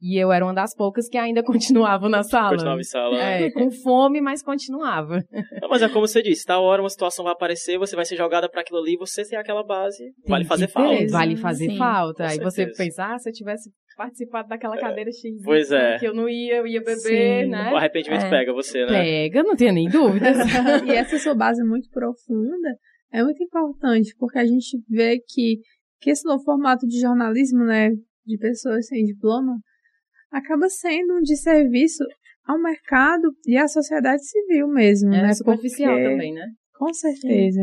e 0.00 0.16
eu 0.22 0.32
era 0.32 0.44
uma 0.44 0.54
das 0.54 0.74
poucas 0.74 1.08
que 1.08 1.18
ainda 1.18 1.42
continuava 1.44 2.08
na 2.08 2.22
sala. 2.22 2.50
Continuava 2.50 2.80
em 2.80 2.84
sala. 2.84 3.18
É, 3.22 3.50
com 3.50 3.70
fome, 3.70 4.20
mas 4.20 4.42
continuava. 4.42 5.22
Não, 5.60 5.68
mas 5.68 5.82
é 5.82 5.88
como 5.88 6.06
você 6.06 6.22
disse, 6.22 6.44
tal 6.46 6.62
hora 6.64 6.82
uma 6.82 6.88
situação 6.90 7.24
vai 7.24 7.32
aparecer, 7.32 7.78
você 7.78 7.94
vai 7.94 8.04
ser 8.04 8.16
jogada 8.16 8.48
para 8.48 8.60
aquilo 8.62 8.78
ali, 8.80 8.96
você 8.96 9.22
tem 9.28 9.38
aquela 9.38 9.62
base, 9.64 10.02
vale 10.26 10.44
Tem 10.44 10.48
fazer 10.48 10.66
que 10.66 10.72
falta. 10.72 10.96
ter, 10.98 11.10
Vale 11.10 11.36
fazer 11.36 11.66
Sim, 11.70 11.76
falta. 11.78 12.24
com 12.24 12.30
Aí 12.30 12.38
você 12.38 12.66
pensa, 12.66 13.14
ah, 13.14 13.18
se 13.18 13.28
eu 13.28 13.32
tivesse 13.32 13.70
participado 13.96 14.48
daquela 14.48 14.78
cadeira 14.78 15.10
X, 15.12 15.42
Pois 15.44 15.70
é. 15.70 15.98
que 15.98 16.06
eu 16.06 16.14
não 16.14 16.28
ia, 16.28 16.56
eu 16.56 16.66
ia 16.66 16.80
beber, 16.80 17.44
Sim. 17.44 17.50
né? 17.50 17.70
O 17.72 17.76
arrependimento 17.76 18.24
É. 18.24 18.30
pega 18.30 18.52
você, 18.54 18.86
né? 18.86 19.02
Pega, 19.02 19.42
não 19.42 19.54
tenho 19.54 19.74
nem 19.74 19.88
dúvidas. 19.90 20.36
e 20.86 20.90
essa 20.92 21.18
sua 21.18 21.34
base 21.34 21.62
muito 21.62 21.90
profunda 21.90 22.68
é 23.12 23.22
muito 23.22 23.42
importante, 23.42 24.14
porque 24.18 24.38
a 24.38 24.46
gente 24.46 24.78
vê 24.88 25.18
que, 25.18 25.58
que 26.00 26.10
esse 26.10 26.26
novo 26.26 26.42
formato 26.44 26.86
de 26.86 26.98
jornalismo, 27.00 27.64
né, 27.64 27.90
de 28.24 28.38
pessoas 28.38 28.86
sem 28.86 29.04
diploma, 29.04 29.56
acaba 30.30 30.68
sendo 30.68 31.14
um 31.18 31.22
desserviço 31.22 32.04
ao 32.46 32.60
mercado 32.60 33.32
e 33.46 33.56
à 33.56 33.68
sociedade 33.68 34.24
civil 34.26 34.68
mesmo, 34.68 35.12
É 35.12 35.22
né? 35.22 35.34
superficial 35.34 35.94
Porque, 35.94 36.10
também, 36.10 36.32
né? 36.34 36.46
Com 36.76 36.92
certeza. 36.92 37.62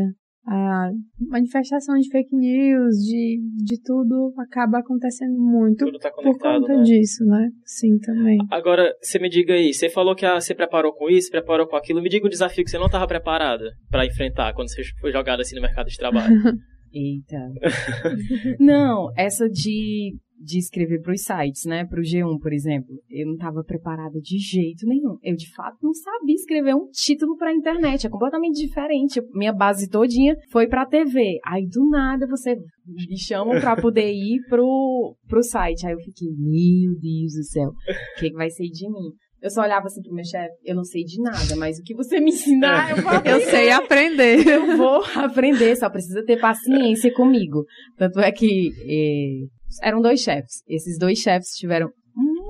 A 0.50 0.90
manifestação 1.28 1.98
de 1.98 2.08
fake 2.08 2.34
news, 2.34 2.96
de, 3.04 3.38
de 3.66 3.82
tudo, 3.82 4.32
acaba 4.38 4.78
acontecendo 4.78 5.36
muito 5.38 5.84
Tudo 5.84 5.98
tá 5.98 6.10
por 6.10 6.22
conectado, 6.22 6.60
conta 6.62 6.76
né? 6.78 6.82
disso, 6.84 7.22
né? 7.26 7.50
Sim, 7.66 7.98
também. 7.98 8.38
Agora, 8.50 8.94
você 9.02 9.18
me 9.18 9.28
diga 9.28 9.52
aí, 9.52 9.74
você 9.74 9.90
falou 9.90 10.14
que 10.14 10.24
ah, 10.24 10.40
você 10.40 10.54
preparou 10.54 10.94
com 10.94 11.10
isso, 11.10 11.30
preparou 11.30 11.66
com 11.66 11.76
aquilo. 11.76 12.00
Me 12.00 12.08
diga 12.08 12.26
um 12.26 12.30
desafio 12.30 12.64
que 12.64 12.70
você 12.70 12.78
não 12.78 12.86
estava 12.86 13.06
preparada 13.06 13.72
para 13.90 14.06
enfrentar 14.06 14.54
quando 14.54 14.70
você 14.70 14.82
foi 14.98 15.12
jogada 15.12 15.42
assim 15.42 15.54
no 15.54 15.60
mercado 15.60 15.88
de 15.88 15.98
trabalho. 15.98 16.34
Eita. 16.90 17.50
não, 18.58 19.12
essa 19.18 19.50
de, 19.50 20.16
de 20.38 20.58
escrever 20.58 21.00
para 21.00 21.12
os 21.12 21.22
sites, 21.22 21.64
né? 21.64 21.84
Para 21.84 22.00
o 22.00 22.02
G1, 22.02 22.38
por 22.40 22.52
exemplo. 22.52 22.94
Eu 23.10 23.26
não 23.26 23.34
estava 23.34 23.62
preparada 23.64 24.20
de 24.20 24.38
jeito 24.38 24.86
nenhum. 24.86 25.18
Eu, 25.22 25.34
de 25.34 25.52
fato, 25.54 25.76
não 25.82 25.92
sabia 25.92 26.34
escrever 26.34 26.74
um 26.74 26.88
título 26.90 27.36
para 27.36 27.50
a 27.50 27.54
internet. 27.54 28.06
É 28.06 28.10
completamente 28.10 28.60
diferente. 28.60 29.20
Minha 29.32 29.52
base 29.52 29.88
todinha 29.88 30.36
foi 30.50 30.68
para 30.68 30.82
a 30.82 30.86
TV. 30.86 31.38
Aí, 31.44 31.66
do 31.66 31.88
nada, 31.88 32.26
você 32.26 32.56
me 32.86 33.18
chamam 33.18 33.60
para 33.60 33.76
poder 33.76 34.12
ir 34.12 34.40
pro, 34.48 35.16
pro 35.26 35.42
site. 35.42 35.86
Aí 35.86 35.92
eu 35.92 36.00
fiquei, 36.00 36.28
meu 36.28 36.98
Deus 37.00 37.34
do 37.34 37.44
céu, 37.44 37.68
o 37.68 38.20
que, 38.20 38.30
que 38.30 38.36
vai 38.36 38.50
ser 38.50 38.68
de 38.68 38.88
mim? 38.88 39.12
Eu 39.40 39.50
só 39.50 39.62
olhava 39.62 39.86
assim 39.86 40.02
pro 40.02 40.12
meu 40.12 40.24
chefe, 40.24 40.52
eu 40.64 40.74
não 40.74 40.82
sei 40.82 41.04
de 41.04 41.22
nada, 41.22 41.54
mas 41.56 41.78
o 41.78 41.82
que 41.84 41.94
você 41.94 42.18
me 42.18 42.30
ensinar, 42.30 42.90
eu 42.90 42.96
vou 42.96 43.12
Eu 43.12 43.18
aprender 43.18 43.44
sei 43.44 43.70
aprender. 43.70 44.46
eu 44.48 44.76
vou 44.76 45.00
aprender, 45.14 45.76
só 45.76 45.88
precisa 45.88 46.24
ter 46.24 46.40
paciência 46.40 47.12
comigo. 47.14 47.64
Tanto 47.96 48.18
é 48.18 48.32
que 48.32 48.72
eh, 48.84 49.57
eram 49.82 50.00
dois 50.00 50.20
chefes. 50.20 50.62
Esses 50.68 50.98
dois 50.98 51.18
chefes 51.18 51.50
tiveram 51.56 51.88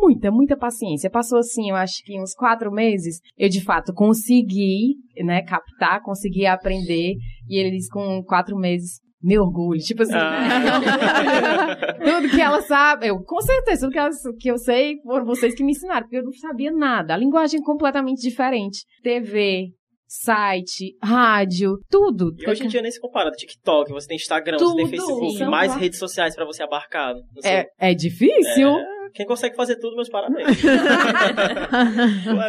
muita, 0.01 0.31
muita 0.31 0.57
paciência. 0.57 1.11
Passou 1.11 1.39
assim, 1.39 1.71
eu 1.71 1.77
acho 1.77 2.03
que 2.05 2.19
uns 2.21 2.35
quatro 2.35 2.71
meses, 2.73 3.21
eu 3.37 3.49
de 3.49 3.63
fato 3.63 3.93
consegui, 3.93 4.95
né, 5.25 5.43
captar, 5.43 6.03
consegui 6.03 6.47
aprender, 6.47 7.15
e 7.49 7.59
eles 7.59 7.89
com 7.89 8.23
quatro 8.25 8.57
meses. 8.57 9.01
Meu 9.21 9.43
orgulho, 9.43 9.81
tipo 9.81 10.03
assim, 10.03 10.15
Ah. 10.15 11.99
tudo 11.99 12.29
que 12.31 12.41
ela 12.41 12.63
sabe, 12.63 13.09
eu, 13.09 13.19
com 13.25 13.41
certeza, 13.41 13.81
tudo 13.81 13.93
que, 13.93 13.99
ela, 13.99 14.11
que 14.39 14.49
eu 14.49 14.57
sei 14.57 14.95
foram 15.03 15.25
vocês 15.27 15.57
que 15.57 15.65
me 15.65 15.73
ensinaram, 15.73 16.03
porque 16.03 16.19
eu 16.19 16.23
não 16.23 16.31
sabia 16.33 16.71
nada. 16.71 17.15
A 17.15 17.17
linguagem 17.17 17.59
é 17.59 17.63
completamente 17.65 18.21
diferente. 18.21 18.85
TV, 19.03 19.73
site, 20.09 20.97
rádio, 21.03 21.79
tudo. 21.91 22.35
E 22.39 22.49
hoje 22.49 22.65
em 22.65 22.69
dia 22.69 22.81
nem 22.81 22.91
se 22.91 22.99
compara. 22.99 23.31
TikTok, 23.31 23.93
você 23.93 24.09
tem 24.09 24.17
Instagram, 24.17 24.59
você 24.59 24.75
tem 24.75 24.85
Tudo. 24.87 24.91
Facebook, 24.91 25.37
Sim. 25.37 25.45
mais 25.45 25.75
redes 25.77 25.99
sociais 25.99 26.35
para 26.35 26.47
você 26.47 26.63
abarcar. 26.63 27.15
É, 27.45 27.67
é 27.79 27.95
difícil. 27.95 28.71
É, 28.71 29.11
quem 29.15 29.27
consegue 29.27 29.55
fazer 29.55 29.77
tudo, 29.77 29.97
meus 29.97 30.09
parabéns. 30.09 30.49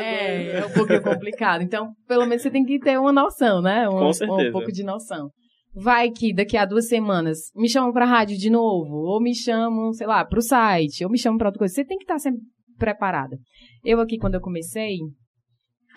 É, 0.01 0.59
é 0.59 0.65
um 0.65 0.71
pouquinho 0.71 1.01
complicado. 1.01 1.61
Então, 1.61 1.91
pelo 2.07 2.25
menos 2.25 2.41
você 2.41 2.49
tem 2.49 2.63
que 2.63 2.79
ter 2.79 2.97
uma 2.97 3.11
noção, 3.11 3.61
né? 3.61 3.87
Um, 3.89 3.91
Com 3.99 4.13
certeza. 4.13 4.49
um 4.49 4.51
pouco 4.51 4.71
de 4.71 4.83
noção. 4.83 5.29
Vai 5.73 6.09
que 6.09 6.33
daqui 6.33 6.57
a 6.57 6.65
duas 6.65 6.87
semanas 6.87 7.51
me 7.55 7.69
chamam 7.69 7.91
pra 7.91 8.05
rádio 8.05 8.37
de 8.37 8.49
novo, 8.49 8.95
ou 8.95 9.21
me 9.21 9.35
chamam, 9.35 9.93
sei 9.93 10.07
lá, 10.07 10.25
pro 10.25 10.41
site, 10.41 11.03
ou 11.03 11.11
me 11.11 11.17
chamam 11.19 11.37
pra 11.37 11.49
outra 11.49 11.59
coisa. 11.59 11.73
Você 11.73 11.85
tem 11.85 11.97
que 11.97 12.03
estar 12.05 12.17
sempre 12.19 12.41
preparada. 12.77 13.37
Eu 13.83 13.99
aqui, 13.99 14.17
quando 14.17 14.35
eu 14.35 14.41
comecei 14.41 14.97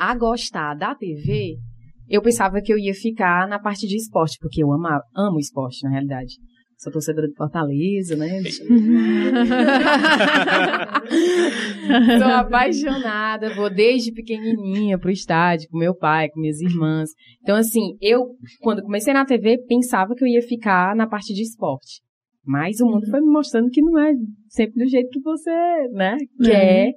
a 0.03 0.15
gostar 0.17 0.75
da 0.75 0.97
TV, 0.97 1.59
eu 2.09 2.21
pensava 2.21 2.61
que 2.61 2.73
eu 2.73 2.79
ia 2.79 2.93
ficar 2.93 3.47
na 3.47 3.61
parte 3.61 3.87
de 3.87 3.97
esporte, 3.97 4.37
porque 4.41 4.61
eu 4.62 4.73
amo, 4.73 4.88
amo 5.17 5.38
esporte, 5.38 5.85
na 5.85 5.91
realidade. 5.91 6.35
Sou 6.77 6.93
torcedora 6.93 7.29
de 7.29 7.37
Fortaleza, 7.37 8.17
né? 8.17 8.43
Sou 12.19 12.33
apaixonada, 12.33 13.55
vou 13.55 13.73
desde 13.73 14.12
pequenininha 14.12 14.99
pro 14.99 15.09
estádio 15.09 15.69
com 15.71 15.79
meu 15.79 15.95
pai, 15.95 16.29
com 16.31 16.41
minhas 16.41 16.61
irmãs. 16.61 17.11
Então, 17.41 17.55
assim, 17.55 17.97
eu, 18.01 18.35
quando 18.61 18.83
comecei 18.83 19.15
na 19.15 19.25
TV, 19.25 19.59
pensava 19.69 20.17
que 20.17 20.25
eu 20.25 20.29
ia 20.29 20.43
ficar 20.43 20.97
na 20.97 21.07
parte 21.07 21.33
de 21.33 21.43
esporte. 21.43 22.01
Mas 22.45 22.81
o 22.81 22.87
mundo 22.87 23.09
foi 23.09 23.21
me 23.21 23.31
mostrando 23.31 23.71
que 23.71 23.81
não 23.81 24.01
é 24.01 24.15
sempre 24.49 24.83
do 24.83 24.91
jeito 24.91 25.11
que 25.11 25.21
você, 25.21 25.53
né, 25.93 26.17
quer. 26.43 26.91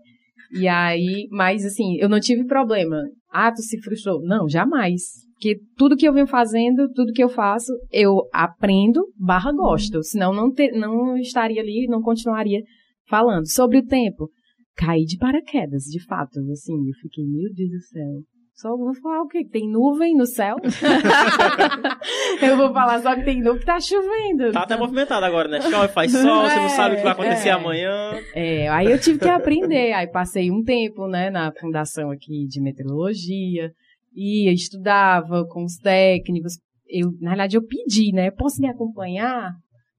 E 0.52 0.68
aí, 0.68 1.28
mas 1.32 1.66
assim, 1.66 1.98
eu 1.98 2.08
não 2.08 2.20
tive 2.20 2.46
problema. 2.46 3.02
Ah, 3.32 3.52
tu 3.52 3.62
se 3.62 3.82
frustrou? 3.82 4.22
Não, 4.22 4.48
jamais. 4.48 5.26
Porque 5.34 5.60
tudo 5.78 5.98
que 5.98 6.08
eu 6.08 6.14
venho 6.14 6.28
fazendo, 6.28 6.90
tudo 6.94 7.12
que 7.12 7.24
eu 7.24 7.30
faço, 7.30 7.74
eu 7.92 8.22
aprendo 8.34 9.06
barra 9.18 9.52
gosto. 9.52 10.02
Senão 10.02 10.34
não, 10.34 10.52
ter, 10.52 10.72
não 10.72 11.18
estaria 11.18 11.62
ali, 11.62 11.88
não 11.88 12.02
continuaria 12.02 12.62
falando. 13.10 13.50
Sobre 13.52 13.80
o 13.80 13.86
tempo, 13.86 14.30
caí 14.76 15.04
de 15.04 15.18
paraquedas, 15.18 15.84
de 15.84 16.04
fato. 16.06 16.40
Assim, 16.52 16.74
eu 16.88 16.94
fiquei, 17.02 17.26
meu 17.26 17.54
Deus 17.54 17.70
do 17.70 17.82
céu. 17.82 18.35
Só 18.56 18.70
vou 18.78 18.94
falar 18.96 19.22
o 19.22 19.28
quê? 19.28 19.44
Tem 19.44 19.70
nuvem 19.70 20.16
no 20.16 20.26
céu? 20.26 20.56
eu 22.42 22.56
vou 22.56 22.72
falar 22.72 23.02
só 23.02 23.14
que 23.14 23.24
tem 23.26 23.42
nuvem 23.42 23.60
que 23.60 23.66
tá 23.66 23.82
chovendo. 23.82 24.54
Tá 24.54 24.62
até 24.62 24.78
movimentado 24.78 25.26
agora, 25.26 25.50
né? 25.50 25.60
Chove, 25.60 25.90
faz 25.90 26.14
sol, 26.14 26.46
é, 26.46 26.50
você 26.50 26.60
não 26.62 26.70
sabe 26.70 26.94
o 26.94 26.98
que 26.98 27.04
vai 27.04 27.12
acontecer 27.12 27.50
é. 27.50 27.52
amanhã. 27.52 28.14
É, 28.34 28.70
aí 28.70 28.90
eu 28.90 28.98
tive 28.98 29.20
que 29.20 29.28
aprender. 29.28 29.92
Aí 29.92 30.08
passei 30.08 30.50
um 30.50 30.64
tempo, 30.64 31.06
né, 31.06 31.30
na 31.30 31.52
fundação 31.52 32.10
aqui 32.12 32.48
de 32.48 32.62
meteorologia. 32.62 33.74
Ia, 34.16 34.54
estudava 34.54 35.46
com 35.50 35.66
os 35.66 35.76
técnicos. 35.76 36.54
Eu, 36.88 37.12
na 37.20 37.32
verdade, 37.32 37.58
eu 37.58 37.62
pedi, 37.62 38.14
né? 38.14 38.32
Posso 38.32 38.62
me 38.62 38.70
acompanhar? 38.70 39.52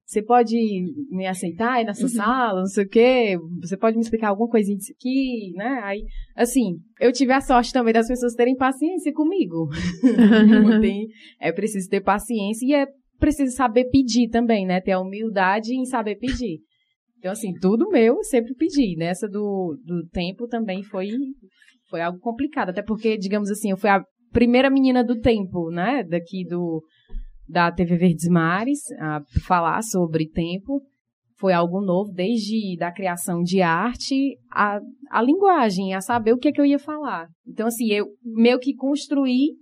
Você 0.07 0.23
pode 0.23 0.57
me 1.11 1.27
aceitar 1.27 1.73
aí 1.73 1.85
nessa 1.85 2.05
uhum. 2.05 2.09
sala, 2.09 2.61
não 2.61 2.66
sei 2.66 2.85
o 2.85 2.88
quê? 2.88 3.37
Você 3.61 3.77
pode 3.77 3.97
me 3.97 4.03
explicar 4.03 4.29
alguma 4.29 4.49
coisinha 4.49 4.77
disso 4.77 4.92
aqui, 4.97 5.53
né? 5.57 5.81
Aí, 5.83 6.05
assim, 6.37 6.77
eu 7.01 7.12
tive 7.12 7.33
a 7.33 7.40
sorte 7.40 7.73
também 7.73 7.92
das 7.92 8.07
pessoas 8.07 8.35
terem 8.35 8.55
paciência 8.55 9.12
comigo. 9.12 9.69
Tem, 10.81 11.09
é 11.40 11.51
preciso 11.51 11.88
ter 11.90 12.01
paciência 12.03 12.64
e 12.64 12.73
é 12.73 12.87
preciso 13.19 13.57
saber 13.57 13.87
pedir 13.90 14.29
também, 14.29 14.64
né? 14.64 14.81
Ter 14.81 14.92
a 14.92 15.01
humildade 15.01 15.75
em 15.75 15.85
saber 15.85 16.14
pedir. 16.14 16.61
Então, 17.19 17.33
assim, 17.33 17.53
tudo 17.55 17.90
meu, 17.90 18.23
sempre 18.23 18.55
pedi. 18.55 18.95
Nessa 18.97 19.27
do, 19.27 19.77
do 19.85 20.07
tempo 20.11 20.47
também 20.47 20.85
foi, 20.85 21.09
foi 21.90 22.01
algo 22.01 22.21
complicado. 22.21 22.69
Até 22.69 22.81
porque, 22.81 23.19
digamos 23.19 23.51
assim, 23.51 23.73
eu 23.73 23.77
fui 23.77 23.90
a 23.90 24.05
primeira 24.31 24.71
menina 24.71 25.03
do 25.03 25.19
tempo, 25.19 25.69
né? 25.73 26.05
Daqui 26.05 26.45
do, 26.47 26.81
da 27.48 27.70
TV 27.70 27.96
Verdes 27.96 28.28
Mares 28.28 28.80
a 28.98 29.20
falar 29.46 29.82
sobre 29.82 30.28
tempo. 30.28 30.82
Foi 31.38 31.52
algo 31.52 31.82
novo, 31.82 32.12
desde 32.12 32.76
da 32.78 32.90
criação 32.90 33.42
de 33.42 33.61
arte, 33.61 34.38
a, 34.50 34.80
a 35.11 35.22
linguagem, 35.22 35.94
a 35.94 36.00
saber 36.00 36.32
o 36.32 36.38
que 36.38 36.48
é 36.48 36.52
que 36.52 36.61
eu 36.61 36.64
ia 36.64 36.78
falar. 36.78 37.28
Então, 37.46 37.66
assim, 37.66 37.92
eu 37.92 38.06
meio 38.24 38.59
que 38.59 38.74
construí 38.74 39.54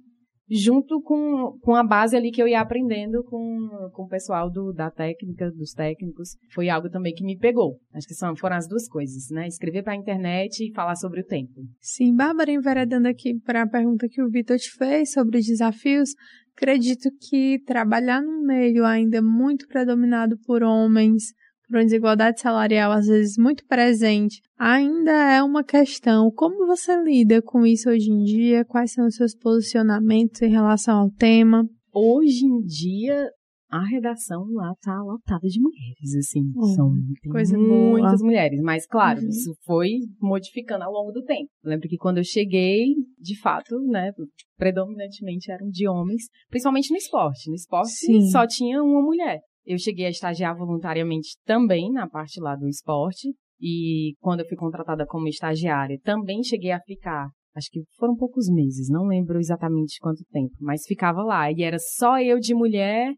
junto 0.50 1.00
com, 1.00 1.58
com 1.60 1.74
a 1.74 1.82
base 1.82 2.16
ali 2.16 2.30
que 2.30 2.42
eu 2.42 2.46
ia 2.46 2.60
aprendendo 2.60 3.24
com, 3.24 3.68
com 3.92 4.02
o 4.04 4.08
pessoal 4.08 4.50
do, 4.50 4.72
da 4.72 4.90
técnica, 4.90 5.50
dos 5.50 5.72
técnicos. 5.72 6.36
Foi 6.52 6.68
algo 6.68 6.90
também 6.90 7.14
que 7.14 7.24
me 7.24 7.36
pegou. 7.36 7.78
Acho 7.94 8.06
que 8.06 8.14
são, 8.14 8.36
foram 8.36 8.56
as 8.56 8.68
duas 8.68 8.86
coisas, 8.88 9.30
né? 9.30 9.46
Escrever 9.46 9.82
para 9.82 9.94
a 9.94 9.96
internet 9.96 10.60
e 10.60 10.72
falar 10.74 10.96
sobre 10.96 11.20
o 11.20 11.24
tempo. 11.24 11.62
Sim, 11.80 12.14
Bárbara, 12.14 12.52
enveredando 12.52 13.08
aqui 13.08 13.38
para 13.40 13.62
a 13.62 13.68
pergunta 13.68 14.08
que 14.08 14.22
o 14.22 14.28
Vitor 14.28 14.58
te 14.58 14.70
fez 14.70 15.12
sobre 15.12 15.38
os 15.38 15.46
desafios, 15.46 16.10
Acredito 16.56 17.10
que 17.20 17.58
trabalhar 17.66 18.22
num 18.22 18.40
meio 18.40 18.84
ainda 18.84 19.20
muito 19.20 19.66
predominado 19.66 20.38
por 20.46 20.62
homens, 20.62 21.32
por 21.66 21.76
uma 21.76 21.84
desigualdade 21.84 22.40
salarial 22.40 22.92
às 22.92 23.06
vezes 23.06 23.36
muito 23.36 23.64
presente, 23.66 24.40
ainda 24.58 25.10
é 25.10 25.42
uma 25.42 25.64
questão. 25.64 26.30
Como 26.30 26.66
você 26.66 26.96
lida 27.02 27.42
com 27.42 27.66
isso 27.66 27.90
hoje 27.90 28.10
em 28.10 28.22
dia? 28.22 28.64
Quais 28.64 28.92
são 28.92 29.06
os 29.06 29.16
seus 29.16 29.34
posicionamentos 29.34 30.40
em 30.42 30.50
relação 30.50 30.98
ao 30.98 31.10
tema? 31.10 31.68
Hoje 31.92 32.44
em 32.44 32.60
dia, 32.60 33.30
a 33.70 33.85
redação 33.85 34.44
lá 34.53 34.74
tá 34.81 35.03
lotada 35.03 35.46
de 35.48 35.61
mulheres, 35.61 36.14
assim. 36.18 36.42
Hum, 36.57 36.74
são 36.74 36.92
coisa 37.31 37.59
muitas 37.59 38.22
mulheres. 38.22 38.61
Mas, 38.61 38.87
claro, 38.87 39.20
uhum. 39.20 39.29
isso 39.29 39.53
foi 39.64 39.90
modificando 40.20 40.85
ao 40.85 40.92
longo 40.92 41.12
do 41.12 41.24
tempo. 41.24 41.50
Eu 41.62 41.70
lembro 41.70 41.88
que 41.88 41.96
quando 41.96 42.18
eu 42.18 42.24
cheguei, 42.24 42.94
de 43.18 43.38
fato, 43.40 43.79
né, 43.81 44.12
predominantemente 44.57 45.50
eram 45.50 45.68
de 45.68 45.88
homens, 45.88 46.24
principalmente 46.48 46.90
no 46.90 46.96
esporte. 46.96 47.48
No 47.48 47.55
esporte 47.57 47.90
Sim. 47.90 48.20
só 48.29 48.46
tinha 48.46 48.83
uma 48.83 49.03
mulher. 49.03 49.40
Eu 49.64 49.79
cheguei 49.79 50.07
a 50.07 50.11
estagiar 50.11 50.57
voluntariamente 50.57 51.37
também 51.44 51.90
na 51.90 52.09
parte 52.09 52.40
lá 52.40 52.55
do 52.55 52.68
esporte. 52.68 53.35
E 53.61 54.14
quando 54.20 54.40
eu 54.40 54.46
fui 54.46 54.57
contratada 54.57 55.07
como 55.07 55.27
estagiária, 55.27 55.98
também 56.03 56.42
cheguei 56.42 56.70
a 56.70 56.81
ficar 56.81 57.29
acho 57.57 57.70
que 57.70 57.85
foram 57.96 58.16
poucos 58.16 58.48
meses, 58.50 58.88
não 58.90 59.07
lembro 59.07 59.38
exatamente 59.38 60.00
quanto 60.00 60.24
tempo, 60.33 60.55
mas 60.61 60.85
ficava 60.87 61.22
lá. 61.22 61.50
E 61.53 61.62
era 61.62 61.79
só 61.79 62.20
eu 62.20 62.38
de 62.40 62.53
mulher 62.53 63.14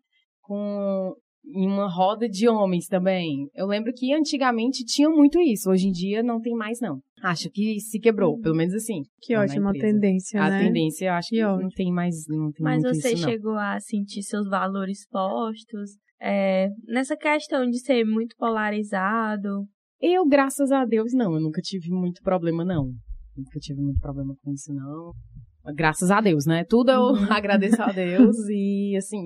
com 0.47 1.15
em 1.49 1.67
uma 1.67 1.89
roda 1.89 2.29
de 2.29 2.49
homens 2.49 2.89
também. 2.89 3.49
Eu 3.55 3.67
lembro 3.67 3.93
que 3.93 4.13
antigamente 4.13 4.85
tinha 4.85 5.09
muito 5.09 5.41
isso, 5.41 5.71
hoje 5.71 5.87
em 5.87 5.93
dia 5.93 6.23
não 6.23 6.41
tem 6.41 6.55
mais 6.55 6.81
não. 6.81 7.01
Acho 7.23 7.49
que 7.51 7.79
se 7.81 8.01
quebrou, 8.01 8.39
pelo 8.41 8.57
menos 8.57 8.75
assim. 8.75 9.03
Que 9.21 9.37
ótima 9.37 9.73
tendência, 9.73 10.43
a 10.43 10.51
né? 10.51 10.57
A 10.57 10.61
tendência, 10.61 11.07
eu 11.07 11.13
acho 11.13 11.29
que, 11.29 11.37
que 11.37 11.43
não 11.43 11.69
tem 11.69 11.93
mais, 11.93 12.15
não 12.29 12.51
tem 12.51 12.65
Mas 12.65 12.83
você 12.83 13.13
isso, 13.13 13.25
chegou 13.25 13.55
a 13.55 13.79
sentir 13.81 14.23
seus 14.23 14.49
valores 14.49 15.07
postos 15.09 15.93
é, 16.21 16.69
nessa 16.87 17.17
questão 17.17 17.69
de 17.69 17.79
ser 17.79 18.05
muito 18.05 18.37
polarizado? 18.37 19.67
Eu, 20.01 20.27
graças 20.27 20.71
a 20.73 20.85
Deus, 20.85 21.13
não. 21.13 21.35
Eu 21.35 21.41
nunca 21.41 21.61
tive 21.63 21.91
muito 21.91 22.21
problema, 22.23 22.65
não. 22.65 22.93
Nunca 23.37 23.59
tive 23.59 23.81
muito 23.81 24.01
problema 24.01 24.35
com 24.43 24.53
isso, 24.53 24.73
não. 24.73 25.13
Graças 25.75 26.11
a 26.11 26.21
Deus, 26.21 26.47
né? 26.47 26.65
Tudo 26.65 26.91
eu 26.91 27.01
uhum. 27.01 27.27
agradeço 27.33 27.83
a 27.83 27.91
Deus 27.91 28.37
e, 28.49 28.95
assim, 28.97 29.21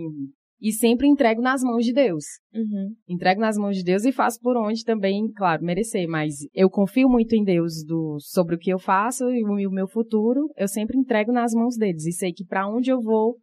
e 0.60 0.72
sempre 0.72 1.08
entrego 1.08 1.40
nas 1.40 1.62
mãos 1.62 1.84
de 1.84 1.92
Deus. 1.92 2.24
Uhum. 2.54 2.94
Entrego 3.08 3.40
nas 3.40 3.56
mãos 3.56 3.76
de 3.76 3.82
Deus 3.82 4.04
e 4.04 4.12
faço 4.12 4.38
por 4.40 4.56
onde 4.56 4.84
também, 4.84 5.30
claro, 5.34 5.64
merecer. 5.64 6.06
Mas 6.06 6.34
eu 6.54 6.68
confio 6.68 7.08
muito 7.08 7.34
em 7.34 7.42
Deus 7.42 7.82
do, 7.84 8.18
sobre 8.20 8.56
o 8.56 8.58
que 8.58 8.70
eu 8.70 8.78
faço 8.78 9.30
e 9.30 9.42
o, 9.44 9.70
meu 9.70 9.88
futuro. 9.88 10.48
Eu 10.56 10.68
sempre 10.68 10.98
entrego 10.98 11.32
nas 11.32 11.54
mãos 11.54 11.76
deles. 11.76 12.04
E 12.04 12.12
sei 12.12 12.32
que 12.32 12.44
para 12.44 12.68
onde 12.68 12.90
eu 12.90 13.00
vou, 13.00 13.36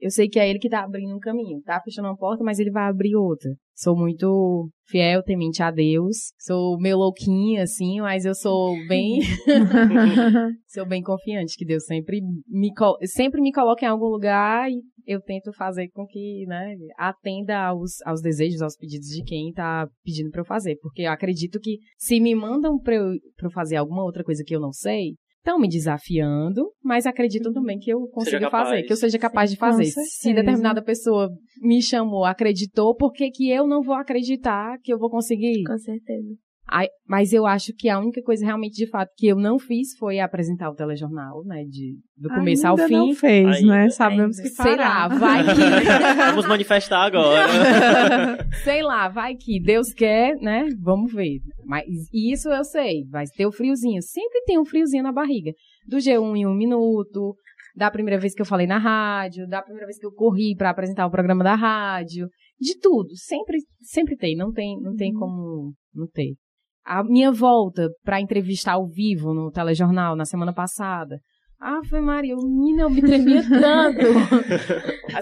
eu 0.00 0.10
sei 0.10 0.28
que 0.28 0.38
é 0.38 0.48
ele 0.48 0.58
que 0.58 0.68
tá 0.68 0.82
abrindo 0.82 1.14
um 1.14 1.20
caminho. 1.20 1.62
Tá 1.62 1.80
fechando 1.80 2.08
uma 2.08 2.16
porta, 2.16 2.42
mas 2.42 2.58
ele 2.58 2.70
vai 2.70 2.88
abrir 2.88 3.14
outra. 3.14 3.50
Sou 3.74 3.96
muito 3.96 4.70
fiel, 4.86 5.22
temente 5.22 5.62
a 5.62 5.70
Deus. 5.70 6.32
Sou 6.38 6.78
meio 6.78 6.98
louquinha, 6.98 7.64
assim, 7.64 8.00
mas 8.00 8.24
eu 8.24 8.34
sou 8.34 8.74
bem. 8.86 9.20
sou 10.68 10.86
bem 10.86 11.02
confiante 11.02 11.56
que 11.56 11.64
Deus 11.64 11.84
sempre 11.84 12.20
me, 12.46 12.72
sempre 13.06 13.40
me 13.40 13.52
coloca 13.52 13.84
em 13.84 13.88
algum 13.88 14.06
lugar 14.06 14.70
e 14.70 14.80
eu 15.06 15.20
tento 15.20 15.52
fazer 15.52 15.88
com 15.88 16.06
que, 16.06 16.44
né, 16.46 16.76
atenda 16.96 17.58
aos, 17.58 18.00
aos 18.06 18.20
desejos, 18.22 18.62
aos 18.62 18.76
pedidos 18.76 19.08
de 19.08 19.22
quem 19.22 19.52
tá 19.52 19.88
pedindo 20.04 20.30
para 20.30 20.40
eu 20.40 20.46
fazer. 20.46 20.76
Porque 20.80 21.02
eu 21.02 21.10
acredito 21.10 21.58
que 21.60 21.78
se 21.98 22.20
me 22.20 22.34
mandam 22.34 22.78
para 22.78 22.94
eu, 22.94 23.10
pra 23.36 23.48
eu 23.48 23.52
fazer 23.52 23.76
alguma 23.76 24.04
outra 24.04 24.24
coisa 24.24 24.42
que 24.44 24.54
eu 24.54 24.60
não 24.60 24.72
sei, 24.72 25.14
estão 25.44 25.58
me 25.58 25.68
desafiando, 25.68 26.72
mas 26.82 27.04
acreditam 27.04 27.50
uhum. 27.50 27.60
também 27.60 27.78
que 27.78 27.92
eu 27.92 28.08
consiga 28.08 28.50
fazer, 28.50 28.82
que 28.82 28.92
eu 28.92 28.96
seja 28.96 29.18
capaz 29.18 29.50
Sim, 29.50 29.54
de 29.54 29.60
fazer. 29.60 29.84
Se 29.84 30.32
determinada 30.32 30.82
pessoa 30.82 31.28
me 31.60 31.82
chamou, 31.82 32.24
acreditou, 32.24 32.96
por 32.96 33.12
que, 33.12 33.30
que 33.30 33.50
eu 33.50 33.66
não 33.66 33.82
vou 33.82 33.94
acreditar 33.94 34.78
que 34.82 34.92
eu 34.92 34.98
vou 34.98 35.10
conseguir? 35.10 35.62
Com 35.64 35.76
certeza. 35.76 36.34
Mas 37.06 37.32
eu 37.32 37.46
acho 37.46 37.72
que 37.74 37.88
a 37.88 37.98
única 37.98 38.22
coisa 38.22 38.44
realmente 38.44 38.74
de 38.74 38.88
fato 38.88 39.10
que 39.16 39.26
eu 39.26 39.36
não 39.36 39.58
fiz 39.58 39.96
foi 39.98 40.18
apresentar 40.18 40.70
o 40.70 40.74
telejornal, 40.74 41.44
né? 41.44 41.64
De, 41.64 41.96
do 42.16 42.28
começo 42.30 42.66
Ainda 42.66 42.82
ao 42.82 42.88
fim. 42.88 42.94
não 42.94 43.14
fez, 43.14 43.56
Ainda. 43.56 43.72
né? 43.72 43.90
Sabemos 43.90 44.40
que 44.40 44.48
Sei 44.48 44.76
lá, 44.76 45.06
vai 45.08 45.44
que. 45.54 46.30
Vamos 46.30 46.46
manifestar 46.46 47.04
agora. 47.04 47.46
sei 48.64 48.82
lá, 48.82 49.08
vai 49.08 49.36
que 49.36 49.60
Deus 49.60 49.92
quer, 49.92 50.36
né? 50.36 50.68
Vamos 50.80 51.12
ver. 51.12 51.40
Mas 51.66 51.84
isso 52.12 52.48
eu 52.48 52.64
sei, 52.64 53.04
vai 53.10 53.26
ter 53.26 53.46
o 53.46 53.52
friozinho. 53.52 54.00
Sempre 54.02 54.42
tem 54.46 54.58
um 54.58 54.64
friozinho 54.64 55.02
na 55.02 55.12
barriga. 55.12 55.52
Do 55.86 55.98
G1 55.98 56.36
em 56.36 56.46
um 56.46 56.54
minuto, 56.54 57.36
da 57.76 57.90
primeira 57.90 58.18
vez 58.18 58.34
que 58.34 58.40
eu 58.40 58.46
falei 58.46 58.66
na 58.66 58.78
rádio, 58.78 59.46
da 59.46 59.60
primeira 59.60 59.86
vez 59.86 59.98
que 59.98 60.06
eu 60.06 60.12
corri 60.12 60.56
para 60.56 60.70
apresentar 60.70 61.06
o 61.06 61.10
programa 61.10 61.44
da 61.44 61.54
rádio, 61.54 62.28
de 62.58 62.78
tudo. 62.80 63.14
Sempre, 63.16 63.58
sempre 63.82 64.16
tem. 64.16 64.34
Não 64.34 64.50
tem, 64.50 64.80
não 64.80 64.96
tem 64.96 65.12
uhum. 65.12 65.20
como 65.20 65.74
não 65.94 66.06
ter 66.06 66.34
a 66.84 67.02
minha 67.02 67.32
volta 67.32 67.88
para 68.04 68.20
entrevistar 68.20 68.72
ao 68.72 68.86
vivo 68.86 69.32
no 69.32 69.50
telejornal 69.50 70.14
na 70.14 70.24
semana 70.24 70.52
passada. 70.52 71.18
Ah, 71.60 71.80
foi 71.88 72.00
Maria, 72.00 72.36
menina, 72.36 72.82
eu 72.82 72.90
me 72.90 73.00
tremia 73.00 73.42
tanto. 73.48 74.02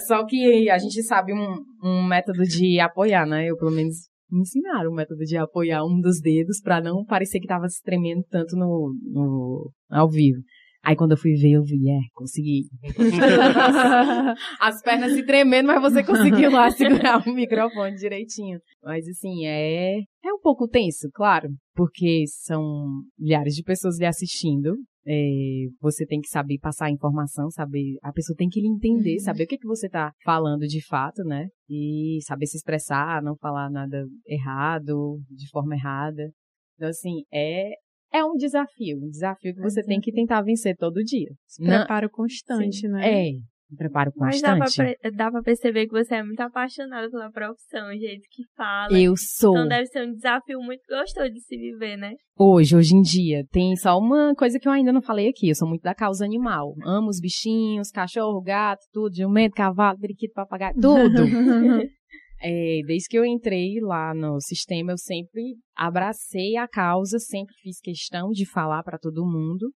Só 0.06 0.26
que 0.26 0.68
a 0.68 0.78
gente 0.78 1.02
sabe 1.04 1.32
um, 1.32 1.56
um 1.84 2.02
método 2.04 2.42
de 2.42 2.80
apoiar, 2.80 3.26
né? 3.26 3.46
Eu, 3.46 3.56
pelo 3.56 3.70
menos, 3.70 3.94
me 4.30 4.40
ensinaram 4.40 4.90
o 4.90 4.94
método 4.94 5.20
de 5.20 5.36
apoiar 5.36 5.84
um 5.84 6.00
dos 6.00 6.20
dedos 6.20 6.60
para 6.60 6.80
não 6.80 7.04
parecer 7.04 7.38
que 7.38 7.46
tava 7.46 7.68
se 7.68 7.80
tremendo 7.82 8.24
tanto 8.28 8.56
no, 8.56 8.92
no 9.04 9.70
ao 9.88 10.08
vivo. 10.08 10.40
Aí 10.84 10.96
quando 10.96 11.12
eu 11.12 11.16
fui 11.16 11.34
ver, 11.34 11.52
eu 11.52 11.62
vi, 11.62 11.88
é, 11.88 12.00
consegui. 12.12 12.64
As 14.60 14.82
pernas 14.82 15.12
se 15.12 15.24
tremendo, 15.24 15.68
mas 15.68 15.80
você 15.80 16.02
conseguiu 16.02 16.50
lá 16.50 16.70
segurar 16.72 17.22
o 17.26 17.32
microfone 17.32 17.94
direitinho. 17.94 18.58
Mas 18.82 19.06
assim, 19.06 19.46
é, 19.46 19.98
é 20.24 20.32
um 20.32 20.40
pouco 20.40 20.66
tenso, 20.66 21.08
claro, 21.14 21.48
porque 21.74 22.24
são 22.26 23.02
milhares 23.16 23.54
de 23.54 23.62
pessoas 23.62 23.96
lhe 23.98 24.06
assistindo. 24.06 24.74
É, 25.06 25.66
você 25.80 26.04
tem 26.04 26.20
que 26.20 26.28
saber 26.28 26.58
passar 26.58 26.86
a 26.86 26.90
informação, 26.90 27.50
saber, 27.50 27.96
a 28.02 28.12
pessoa 28.12 28.36
tem 28.36 28.48
que 28.48 28.60
lhe 28.60 28.68
entender, 28.68 29.14
uhum. 29.14 29.24
saber 29.24 29.44
o 29.44 29.46
que, 29.46 29.58
que 29.58 29.66
você 29.66 29.86
está 29.86 30.12
falando 30.24 30.66
de 30.66 30.84
fato, 30.84 31.22
né? 31.24 31.46
E 31.68 32.18
saber 32.22 32.46
se 32.46 32.56
expressar, 32.56 33.22
não 33.22 33.36
falar 33.36 33.70
nada 33.70 34.04
errado, 34.26 35.20
de 35.28 35.48
forma 35.50 35.74
errada. 35.74 36.30
Então, 36.76 36.88
assim, 36.88 37.22
é, 37.32 37.70
é 38.12 38.24
um 38.24 38.34
desafio, 38.34 38.98
um 38.98 39.08
desafio 39.08 39.54
que 39.54 39.60
você 39.60 39.82
tem 39.82 40.00
que 40.00 40.12
tentar 40.12 40.42
vencer 40.42 40.76
todo 40.76 41.02
dia. 41.02 41.30
Preparo 41.58 42.10
constante, 42.10 42.80
Sim. 42.80 42.88
né? 42.88 43.28
É. 43.28 43.52
Preparo 43.76 44.12
Mas 44.16 44.40
dá 44.42 44.58
constante. 44.58 44.98
pra, 45.00 45.10
dá 45.10 45.30
pra 45.30 45.42
perceber 45.42 45.86
que 45.86 45.92
você 45.92 46.16
é 46.16 46.22
muito 46.22 46.40
apaixonada 46.40 47.10
pela 47.10 47.30
profissão, 47.30 47.88
o 47.88 47.98
jeito 47.98 48.22
que 48.30 48.42
fala. 48.54 48.92
Eu 48.98 49.14
sou. 49.16 49.52
Então 49.52 49.68
deve 49.68 49.86
ser 49.86 50.06
um 50.06 50.12
desafio 50.12 50.60
muito 50.60 50.82
gostoso 50.88 51.30
de 51.30 51.40
se 51.40 51.56
viver, 51.56 51.96
né? 51.96 52.12
Hoje, 52.38 52.76
hoje 52.76 52.94
em 52.94 53.00
dia, 53.00 53.46
tem 53.50 53.74
só 53.76 53.98
uma 53.98 54.34
coisa 54.34 54.58
que 54.58 54.68
eu 54.68 54.72
ainda 54.72 54.92
não 54.92 55.00
falei 55.00 55.28
aqui. 55.28 55.48
Eu 55.48 55.54
sou 55.54 55.66
muito 55.66 55.82
da 55.82 55.94
causa 55.94 56.24
animal. 56.24 56.74
Amo 56.84 57.08
os 57.08 57.18
bichinhos, 57.18 57.90
cachorro, 57.90 58.42
gato, 58.42 58.82
tudo, 58.92 59.16
jumento, 59.16 59.54
cavalo, 59.54 59.98
periquito, 59.98 60.34
papagaio, 60.34 60.74
tudo. 60.74 61.22
É, 62.44 62.80
desde 62.84 63.08
que 63.08 63.16
eu 63.16 63.24
entrei 63.24 63.78
lá 63.80 64.12
no 64.12 64.40
sistema, 64.40 64.90
eu 64.90 64.98
sempre 64.98 65.54
abracei 65.76 66.56
a 66.56 66.66
causa, 66.66 67.20
sempre 67.20 67.54
fiz 67.62 67.78
questão 67.80 68.30
de 68.30 68.44
falar 68.44 68.82
para 68.82 68.98
todo 68.98 69.24
mundo 69.24 69.72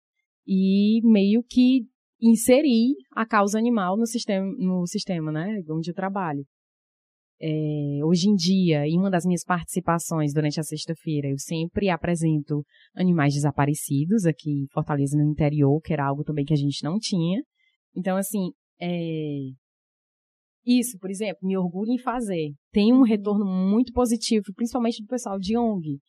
e 0.47 1.01
meio 1.03 1.43
que 1.43 1.81
inseri 2.21 2.93
a 3.11 3.25
causa 3.25 3.59
animal 3.59 3.97
no 3.97 4.07
sistema, 4.07 4.49
no 4.57 4.87
sistema, 4.87 5.29
né, 5.29 5.61
onde 5.69 5.91
eu 5.91 5.93
trabalho. 5.93 6.45
É, 7.41 7.99
hoje 8.05 8.29
em 8.29 8.35
dia, 8.35 8.87
em 8.87 8.97
uma 8.97 9.11
das 9.11 9.25
minhas 9.25 9.43
participações 9.43 10.33
durante 10.33 10.61
a 10.61 10.63
sexta-feira, 10.63 11.27
eu 11.27 11.37
sempre 11.37 11.89
apresento 11.89 12.63
animais 12.95 13.33
desaparecidos 13.33 14.25
aqui 14.25 14.49
em 14.49 14.67
Fortaleza, 14.71 15.17
no 15.17 15.29
interior, 15.29 15.81
que 15.81 15.91
era 15.91 16.05
algo 16.05 16.23
também 16.23 16.45
que 16.45 16.53
a 16.53 16.57
gente 16.57 16.81
não 16.81 16.97
tinha. 16.97 17.43
Então, 17.93 18.15
assim, 18.15 18.51
é, 18.79 19.49
isso, 20.65 20.97
por 20.99 21.09
exemplo, 21.09 21.39
me 21.43 21.57
orgulho 21.57 21.91
em 21.91 21.97
fazer. 21.97 22.51
Tem 22.71 22.93
um 22.93 23.03
retorno 23.03 23.45
muito 23.45 23.91
positivo, 23.93 24.45
principalmente 24.55 25.01
do 25.01 25.07
pessoal 25.07 25.37
de 25.37 25.57
ONG, 25.57 25.99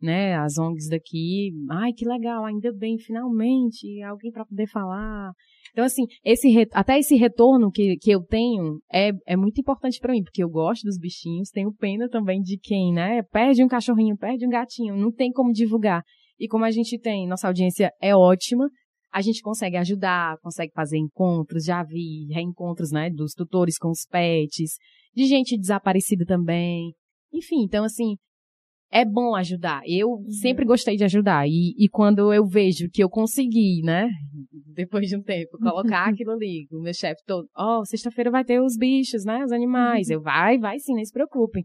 né? 0.00 0.36
As 0.36 0.58
ONGs 0.58 0.88
daqui, 0.88 1.50
ai 1.70 1.92
que 1.92 2.06
legal, 2.06 2.44
ainda 2.44 2.72
bem, 2.72 2.98
finalmente, 2.98 4.02
alguém 4.02 4.30
para 4.30 4.44
poder 4.44 4.66
falar. 4.68 5.32
Então, 5.72 5.84
assim, 5.84 6.02
esse 6.24 6.48
até 6.72 6.98
esse 6.98 7.16
retorno 7.16 7.70
que, 7.70 7.96
que 7.96 8.10
eu 8.10 8.22
tenho 8.22 8.78
é, 8.92 9.10
é 9.26 9.36
muito 9.36 9.60
importante 9.60 9.98
para 9.98 10.12
mim, 10.12 10.22
porque 10.22 10.42
eu 10.42 10.48
gosto 10.48 10.84
dos 10.84 10.98
bichinhos, 10.98 11.50
tenho 11.50 11.72
pena 11.72 12.08
também 12.08 12.40
de 12.40 12.58
quem, 12.58 12.92
né? 12.92 13.22
Perde 13.32 13.64
um 13.64 13.68
cachorrinho, 13.68 14.16
perde 14.16 14.46
um 14.46 14.50
gatinho, 14.50 14.96
não 14.96 15.10
tem 15.10 15.32
como 15.32 15.52
divulgar. 15.52 16.02
E 16.38 16.48
como 16.48 16.64
a 16.64 16.70
gente 16.70 16.98
tem, 16.98 17.26
nossa 17.26 17.46
audiência 17.46 17.90
é 18.00 18.14
ótima, 18.14 18.68
a 19.14 19.20
gente 19.20 19.42
consegue 19.42 19.76
ajudar, 19.76 20.36
consegue 20.40 20.72
fazer 20.74 20.98
encontros, 20.98 21.66
já 21.66 21.84
vi 21.84 22.26
reencontros, 22.32 22.90
né, 22.90 23.08
dos 23.08 23.32
tutores 23.32 23.78
com 23.78 23.88
os 23.88 24.04
pets, 24.10 24.72
de 25.14 25.26
gente 25.26 25.56
desaparecida 25.56 26.24
também. 26.26 26.92
Enfim, 27.32 27.62
então 27.62 27.84
assim, 27.84 28.16
é 28.90 29.04
bom 29.04 29.36
ajudar. 29.36 29.82
Eu 29.86 30.18
sempre 30.40 30.64
gostei 30.64 30.96
de 30.96 31.04
ajudar. 31.04 31.46
E, 31.46 31.76
e 31.78 31.88
quando 31.88 32.32
eu 32.32 32.44
vejo 32.44 32.90
que 32.90 33.04
eu 33.04 33.08
consegui, 33.08 33.82
né, 33.84 34.08
depois 34.74 35.06
de 35.06 35.16
um 35.16 35.22
tempo, 35.22 35.58
colocar 35.58 36.06
aquilo 36.10 36.32
ali, 36.32 36.66
o 36.72 36.82
meu 36.82 36.92
chefe 36.92 37.22
todo, 37.24 37.46
ó, 37.56 37.78
oh, 37.78 37.84
sexta-feira 37.84 38.32
vai 38.32 38.44
ter 38.44 38.60
os 38.60 38.76
bichos, 38.76 39.24
né, 39.24 39.44
os 39.44 39.52
animais. 39.52 40.10
Eu, 40.10 40.20
vai, 40.20 40.58
vai 40.58 40.80
sim, 40.80 40.92
não 40.92 41.04
se 41.04 41.12
preocupem. 41.12 41.64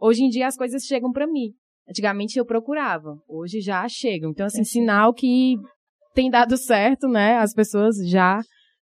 Hoje 0.00 0.22
em 0.22 0.30
dia 0.30 0.46
as 0.46 0.56
coisas 0.56 0.82
chegam 0.82 1.12
para 1.12 1.26
mim. 1.26 1.52
Antigamente 1.86 2.38
eu 2.38 2.46
procurava, 2.46 3.18
hoje 3.28 3.60
já 3.60 3.86
chegam. 3.86 4.30
Então, 4.30 4.46
assim, 4.46 4.64
sinal 4.64 5.12
que 5.12 5.56
tem 6.16 6.30
dado 6.30 6.56
certo, 6.56 7.06
né? 7.06 7.36
As 7.36 7.52
pessoas 7.52 7.96
já 8.08 8.40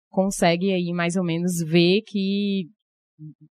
conseguem 0.10 0.76
aí 0.76 0.94
mais 0.94 1.16
ou 1.16 1.24
menos 1.24 1.58
ver 1.66 2.02
que 2.06 2.68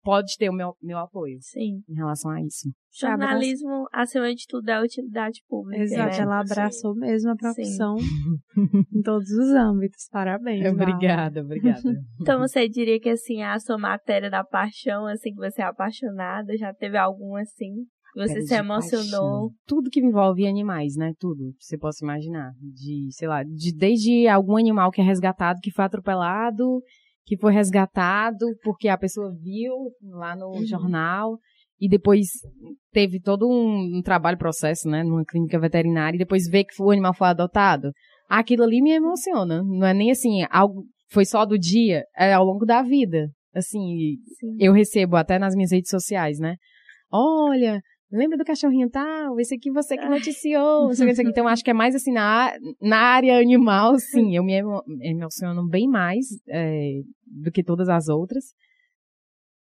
pode 0.03 0.37
ter 0.37 0.49
o 0.49 0.53
meu, 0.53 0.75
meu 0.83 0.99
apoio 0.99 1.39
Sim. 1.41 1.83
em 1.89 1.95
relação 1.95 2.31
a 2.31 2.41
isso. 2.43 2.69
Jornalismo, 2.99 3.87
acima 3.93 4.35
de 4.35 4.45
tudo, 4.49 4.69
é 4.69 4.83
utilidade 4.83 5.41
pública. 5.49 5.83
Exato, 5.83 6.17
né? 6.17 6.23
ela 6.23 6.41
abraçou 6.41 6.95
mesmo 6.97 7.31
a 7.31 7.37
profissão 7.37 7.95
em 8.93 9.03
todos 9.03 9.31
os 9.31 9.51
âmbitos. 9.51 10.09
Parabéns. 10.11 10.65
Val. 10.65 10.73
Obrigada, 10.73 11.41
obrigada. 11.43 11.81
Então 12.21 12.41
você 12.41 12.69
diria 12.69 12.99
que 12.99 13.11
assim, 13.11 13.43
a 13.43 13.59
sua 13.61 13.79
matéria 13.79 14.29
da 14.29 14.43
paixão, 14.43 15.07
assim, 15.07 15.31
que 15.31 15.37
você 15.37 15.63
é 15.63 15.67
apaixonada, 15.67 16.57
já 16.57 16.75
teve 16.75 16.97
algum 16.99 17.37
assim? 17.37 17.87
Você 18.17 18.43
se 18.43 18.55
emocionou? 18.55 19.05
paixão. 19.05 19.51
Tudo 19.67 19.91
que 19.91 20.01
envolve 20.01 20.47
animais, 20.47 20.97
né? 20.97 21.13
Tudo. 21.19 21.53
que 21.59 21.65
Você 21.65 21.79
possa 21.79 22.05
imaginar. 22.05 22.53
De, 22.61 23.09
sei 23.13 23.29
lá, 23.29 23.43
de, 23.43 23.73
desde 23.77 24.27
algum 24.29 24.57
animal 24.57 24.91
que 24.91 25.01
é 25.01 25.05
resgatado, 25.05 25.61
que 25.63 25.71
foi 25.71 25.85
atropelado, 25.85 26.81
que 27.25 27.37
foi 27.37 27.53
resgatado 27.53 28.47
porque 28.63 28.89
a 28.89 28.97
pessoa 28.99 29.33
viu 29.41 29.75
lá 30.03 30.35
no 30.35 30.49
Uhum. 30.49 30.67
jornal 30.67 31.39
e 31.81 31.89
depois 31.89 32.27
teve 32.93 33.21
todo 33.21 33.47
um, 33.49 33.99
um 33.99 34.03
trabalho, 34.03 34.39
processo, 34.39 34.89
né? 34.89 35.05
Numa 35.05 35.25
clínica 35.25 35.59
veterinária 35.61 36.17
e 36.17 36.19
depois 36.19 36.49
vê 36.49 36.65
que 36.65 36.83
o 36.83 36.91
animal 36.91 37.15
foi 37.15 37.29
adotado. 37.29 37.93
Aquilo 38.29 38.63
ali 38.65 38.83
me 38.83 38.91
emociona. 38.93 39.63
Não 39.63 39.87
é 39.87 39.95
nem 39.95 40.11
assim, 40.11 40.45
algo 40.51 40.85
foi 41.11 41.25
só 41.25 41.45
do 41.47 41.59
dia, 41.59 42.05
é 42.17 42.33
ao 42.33 42.45
longo 42.45 42.65
da 42.67 42.83
vida. 42.83 43.31
Assim, 43.55 44.17
Sim. 44.39 44.57
eu 44.59 44.73
recebo 44.73 45.17
até 45.17 45.39
nas 45.39 45.55
minhas 45.55 45.71
redes 45.73 45.91
sociais, 45.91 46.39
né? 46.39 46.57
Olha, 47.11 47.81
lembra 48.11 48.37
do 48.39 48.45
cachorrinho 48.45 48.89
tal? 48.91 49.39
Esse 49.41 49.55
aqui 49.55 49.71
você 49.71 49.97
que 49.97 50.09
noticiou. 50.09 50.91
isso 50.91 51.03
aqui. 51.03 51.23
Então, 51.31 51.47
acho 51.49 51.63
que 51.65 51.71
é 51.71 51.75
mais 51.75 51.95
assim, 51.95 52.13
na, 52.13 52.53
na 52.81 52.99
área 52.99 53.39
animal, 53.39 53.99
sim, 53.99 54.37
eu 54.37 54.43
me 54.45 54.55
emo- 54.55 54.83
emociono 55.03 55.67
bem 55.69 55.87
mais 55.89 56.27
é, 56.49 57.01
do 57.27 57.51
que 57.51 57.63
todas 57.63 57.89
as 57.89 58.09
outras. 58.09 58.45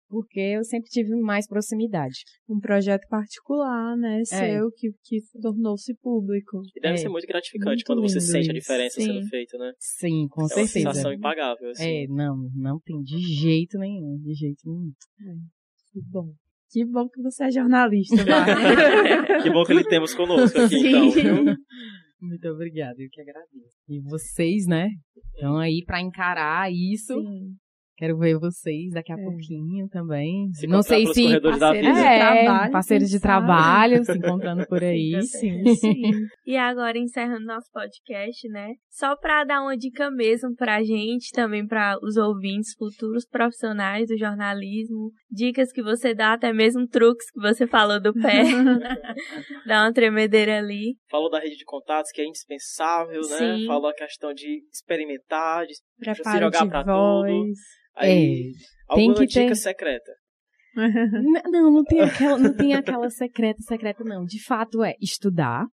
Porque 0.10 0.42
eu 0.42 0.64
sempre 0.66 0.90
tive 0.90 1.16
mais 1.22 1.48
proximidade. 1.48 2.26
Um 2.50 2.60
projeto 2.60 3.08
particular, 3.08 3.96
né? 3.96 4.22
Seu, 4.26 4.70
que, 4.76 4.90
que 5.06 5.20
tornou-se 5.42 5.96
público. 6.02 6.58
E 6.76 6.82
deve 6.82 6.96
É, 6.96 6.98
ser 6.98 7.08
muito 7.08 7.26
gratificante 7.26 7.68
muito 7.76 7.86
quando 7.86 8.02
você 8.02 8.16
lindo 8.20 8.30
sente 8.30 8.50
a 8.50 8.54
diferença 8.54 9.00
Sim. 9.00 9.08
sendo 9.08 9.28
feito, 9.30 9.58
né? 9.58 9.72
Sim, 9.80 10.28
com 10.30 10.42
é 10.42 10.44
uma 10.44 10.50
certeza. 10.50 10.74
sensação 10.74 11.14
impagável, 11.14 11.70
assim. 11.70 12.04
É, 12.04 12.08
não, 12.10 12.36
não 12.54 12.78
tem 12.82 13.02
de 13.02 13.20
jeito 13.20 13.78
nenhum, 13.80 14.18
de 14.18 14.34
jeito 14.34 14.60
nenhum. 14.66 14.92
Que 15.94 16.02
bom. 16.12 16.34
Que 16.72 16.86
bom 16.86 17.10
que 17.10 17.22
você 17.22 17.46
é 17.46 17.52
jornalista. 17.52 18.16
Que 19.44 19.50
bom 19.50 19.64
que 19.64 19.74
ele 19.74 19.84
temos 19.84 20.14
conosco 20.14 20.60
aqui, 20.60 20.80
Sim. 20.80 20.88
então, 20.88 21.12
viu? 21.12 21.56
Muito 22.22 22.48
obrigada, 22.50 22.96
eu 23.00 23.10
que 23.12 23.20
agradeço. 23.20 23.76
E 23.90 24.00
vocês, 24.02 24.68
né? 24.68 24.88
Estão 25.34 25.58
aí 25.58 25.84
pra 25.86 26.00
encarar 26.00 26.72
isso. 26.72 27.20
Sim. 27.20 27.56
Quero 27.98 28.18
ver 28.18 28.40
vocês 28.40 28.92
daqui 28.94 29.12
a 29.12 29.16
É. 29.16 29.24
pouquinho 29.24 29.88
também. 29.90 30.50
Se 30.54 30.66
não 30.66 30.82
sei 30.82 31.06
se 31.08 31.40
parceiros 31.40 31.54
vida. 31.54 31.94
de 31.94 32.00
é, 32.00 32.18
trabalho, 32.20 32.72
parceiros 32.72 33.10
de 33.10 33.20
trabalho 33.20 34.04
se 34.06 34.12
encontrando 34.18 34.66
por 34.68 34.84
aí. 34.84 35.22
Sim, 35.22 35.64
sim. 35.76 36.02
E 36.46 36.58
agora, 36.58 36.98
encerrando 36.98 37.46
nosso 37.46 37.70
podcast, 37.72 38.48
né? 38.50 38.70
Só 38.90 39.16
pra 39.16 39.44
dar 39.44 39.62
uma 39.62 39.78
dica 39.78 40.10
mesmo 40.10 40.56
pra 40.56 40.82
gente, 40.84 41.32
também 41.32 41.68
pra 41.68 41.96
os 42.02 42.18
ouvintes, 42.18 42.74
futuros 42.76 43.26
profissionais 43.28 44.08
do 44.08 44.18
jornalismo, 44.18 45.12
dicas 45.30 45.72
que 45.72 45.84
você 45.84 46.16
dá, 46.16 46.34
até 46.34 46.52
mesmo 46.52 46.88
truques 46.88 47.30
que 47.32 47.40
você 47.40 47.68
falou 47.68 48.02
do 48.02 48.14
pé. 48.14 48.42
dá 49.68 49.84
uma 49.84 49.94
tremedeira 49.94 50.58
ali. 50.58 50.96
Falou 51.10 51.30
da 51.30 51.40
rede 51.40 51.56
de 51.58 51.66
contatos, 51.66 52.12
que 52.12 52.22
é 52.22 52.26
indispensável, 52.26 53.22
né? 53.22 53.58
Sim. 53.58 53.68
Falou 53.68 53.90
a 53.90 53.94
questão 53.94 54.34
de 54.34 54.64
experimentar, 54.74 55.66
de 55.68 55.74
Preparo 56.00 56.40
jogar 56.46 56.64
de 56.64 56.70
pra 56.70 56.84
voz. 56.84 57.58
Aí, 58.02 58.52
É, 58.90 58.96
tem 58.96 59.10
alguma 59.10 59.26
que 59.28 59.34
ter- 59.34 59.44
dica 59.44 59.56
secreta. 59.56 60.12
N- 60.76 61.42
Não, 61.52 61.72
não 61.72 61.84
tem 61.84 62.02
aquela, 62.02 62.38
não 62.38 62.56
tem 62.56 62.74
aquela 62.74 63.10
secreta, 63.10 63.62
secreta, 63.62 64.04
não. 64.04 64.24
De 64.26 64.42
fato 64.44 64.84
é 64.84 64.94
estudar, 65.02 65.66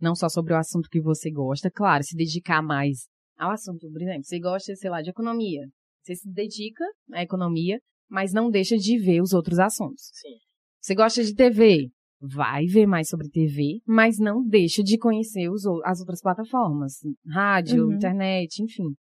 não 0.00 0.14
só 0.14 0.28
sobre 0.28 0.52
o 0.52 0.56
assunto 0.56 0.88
que 0.90 1.00
você 1.00 1.30
gosta, 1.30 1.70
claro, 1.70 2.02
se 2.02 2.16
dedicar 2.16 2.62
mais 2.62 3.06
ao 3.38 3.50
assunto, 3.50 3.88
por 3.90 4.02
exemplo, 4.02 4.24
você 4.24 4.38
gosta, 4.40 4.74
sei 4.76 4.90
lá, 4.90 5.00
de 5.02 5.10
economia. 5.10 5.62
Você 6.02 6.14
se 6.16 6.30
dedica 6.32 6.84
à 7.12 7.22
economia, 7.22 7.78
mas 8.08 8.32
não 8.32 8.50
deixa 8.50 8.76
de 8.76 8.98
ver 8.98 9.22
os 9.22 9.32
outros 9.32 9.58
assuntos. 9.58 10.02
Sim. 10.14 10.36
Você 10.80 10.94
gosta 10.94 11.22
de 11.22 11.34
TV? 11.34 11.88
Vai 12.22 12.66
ver 12.66 12.86
mais 12.86 13.08
sobre 13.08 13.28
TV, 13.30 13.80
mas 13.86 14.18
não 14.18 14.44
deixa 14.46 14.82
de 14.82 14.98
conhecer 14.98 15.48
os, 15.50 15.64
ou- 15.64 15.80
as 15.86 16.00
outras 16.00 16.20
plataformas. 16.20 16.94
Rádio, 17.26 17.86
Uhum. 17.86 17.94
internet, 17.94 18.62
enfim. 18.62 18.94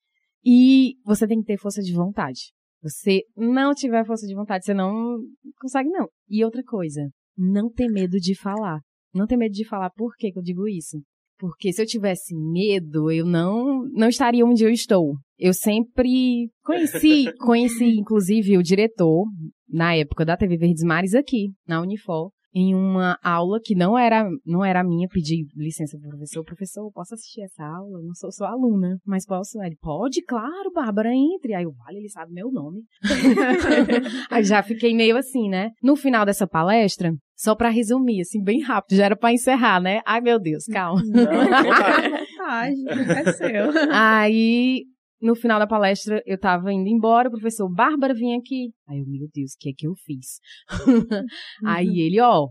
E 0.49 0.95
você 1.03 1.27
tem 1.27 1.41
que 1.41 1.45
ter 1.45 1.57
força 1.57 1.81
de 1.81 1.93
vontade. 1.93 2.53
Você 2.81 3.23
não 3.35 3.73
tiver 3.73 4.05
força 4.05 4.25
de 4.25 4.33
vontade, 4.33 4.63
você 4.63 4.73
não 4.73 5.19
consegue, 5.59 5.89
não. 5.89 6.07
E 6.29 6.45
outra 6.45 6.63
coisa, 6.63 7.09
não 7.37 7.69
ter 7.69 7.89
medo 7.89 8.17
de 8.17 8.33
falar. 8.33 8.79
Não 9.13 9.27
ter 9.27 9.35
medo 9.35 9.51
de 9.51 9.67
falar. 9.67 9.89
Por 9.89 10.15
que, 10.15 10.31
que 10.31 10.39
eu 10.39 10.43
digo 10.43 10.65
isso? 10.65 11.01
Porque 11.37 11.73
se 11.73 11.81
eu 11.81 11.85
tivesse 11.85 12.33
medo, 12.33 13.11
eu 13.11 13.25
não, 13.25 13.83
não 13.91 14.07
estaria 14.07 14.45
onde 14.45 14.63
eu 14.63 14.69
estou. 14.69 15.17
Eu 15.37 15.53
sempre 15.53 16.49
conheci, 16.63 17.25
conheci 17.43 17.97
inclusive 17.97 18.57
o 18.57 18.63
diretor, 18.63 19.25
na 19.67 19.95
época 19.95 20.23
da 20.23 20.37
TV 20.37 20.55
Verdes 20.55 20.83
Mares, 20.83 21.13
aqui, 21.13 21.51
na 21.67 21.81
Unifor, 21.81 22.31
em 22.53 22.73
uma 22.73 23.17
aula 23.23 23.59
que 23.63 23.75
não 23.75 23.97
era, 23.97 24.27
não 24.45 24.63
era 24.63 24.83
minha, 24.83 25.07
pedi 25.07 25.45
licença 25.55 25.97
pro 25.97 26.09
professor, 26.09 26.43
professor, 26.43 26.91
posso 26.91 27.13
assistir 27.13 27.41
essa 27.41 27.63
aula? 27.63 27.99
Eu 27.99 28.03
não 28.03 28.13
sou 28.13 28.31
sua 28.31 28.49
aluna, 28.49 28.97
mas 29.05 29.25
posso? 29.25 29.61
Ele, 29.61 29.75
pode, 29.79 30.23
claro, 30.23 30.71
Bárbara, 30.73 31.09
entre. 31.13 31.53
Aí 31.53 31.63
eu, 31.63 31.71
vale, 31.73 31.99
ele 31.99 32.09
sabe 32.09 32.33
meu 32.33 32.51
nome. 32.51 32.81
Aí 34.31 34.43
já 34.43 34.63
fiquei 34.63 34.95
meio 34.95 35.17
assim, 35.17 35.49
né? 35.49 35.71
No 35.81 35.95
final 35.95 36.25
dessa 36.25 36.47
palestra, 36.47 37.13
só 37.35 37.55
pra 37.55 37.69
resumir, 37.69 38.21
assim, 38.21 38.41
bem 38.41 38.61
rápido, 38.61 38.97
já 38.97 39.05
era 39.05 39.15
pra 39.15 39.33
encerrar, 39.33 39.79
né? 39.81 40.01
Ai, 40.05 40.21
meu 40.21 40.39
Deus, 40.39 40.65
calma. 40.65 41.01
Não, 41.05 41.25
vontade. 41.25 42.09
Vontade, 42.09 43.19
é 43.19 43.33
seu. 43.33 43.91
Aí 43.91 44.83
no 45.21 45.35
final 45.35 45.59
da 45.59 45.67
palestra, 45.67 46.21
eu 46.25 46.39
tava 46.39 46.71
indo 46.71 46.87
embora, 46.87 47.27
o 47.27 47.31
professor 47.31 47.69
Bárbara 47.69 48.13
vinha 48.13 48.37
aqui. 48.37 48.71
Aí 48.87 48.99
eu, 48.99 49.05
meu 49.07 49.27
Deus, 49.33 49.53
o 49.53 49.57
que 49.59 49.69
é 49.69 49.73
que 49.75 49.87
eu 49.87 49.93
fiz? 49.95 50.39
aí 51.65 51.99
ele, 52.01 52.19
ó, 52.21 52.47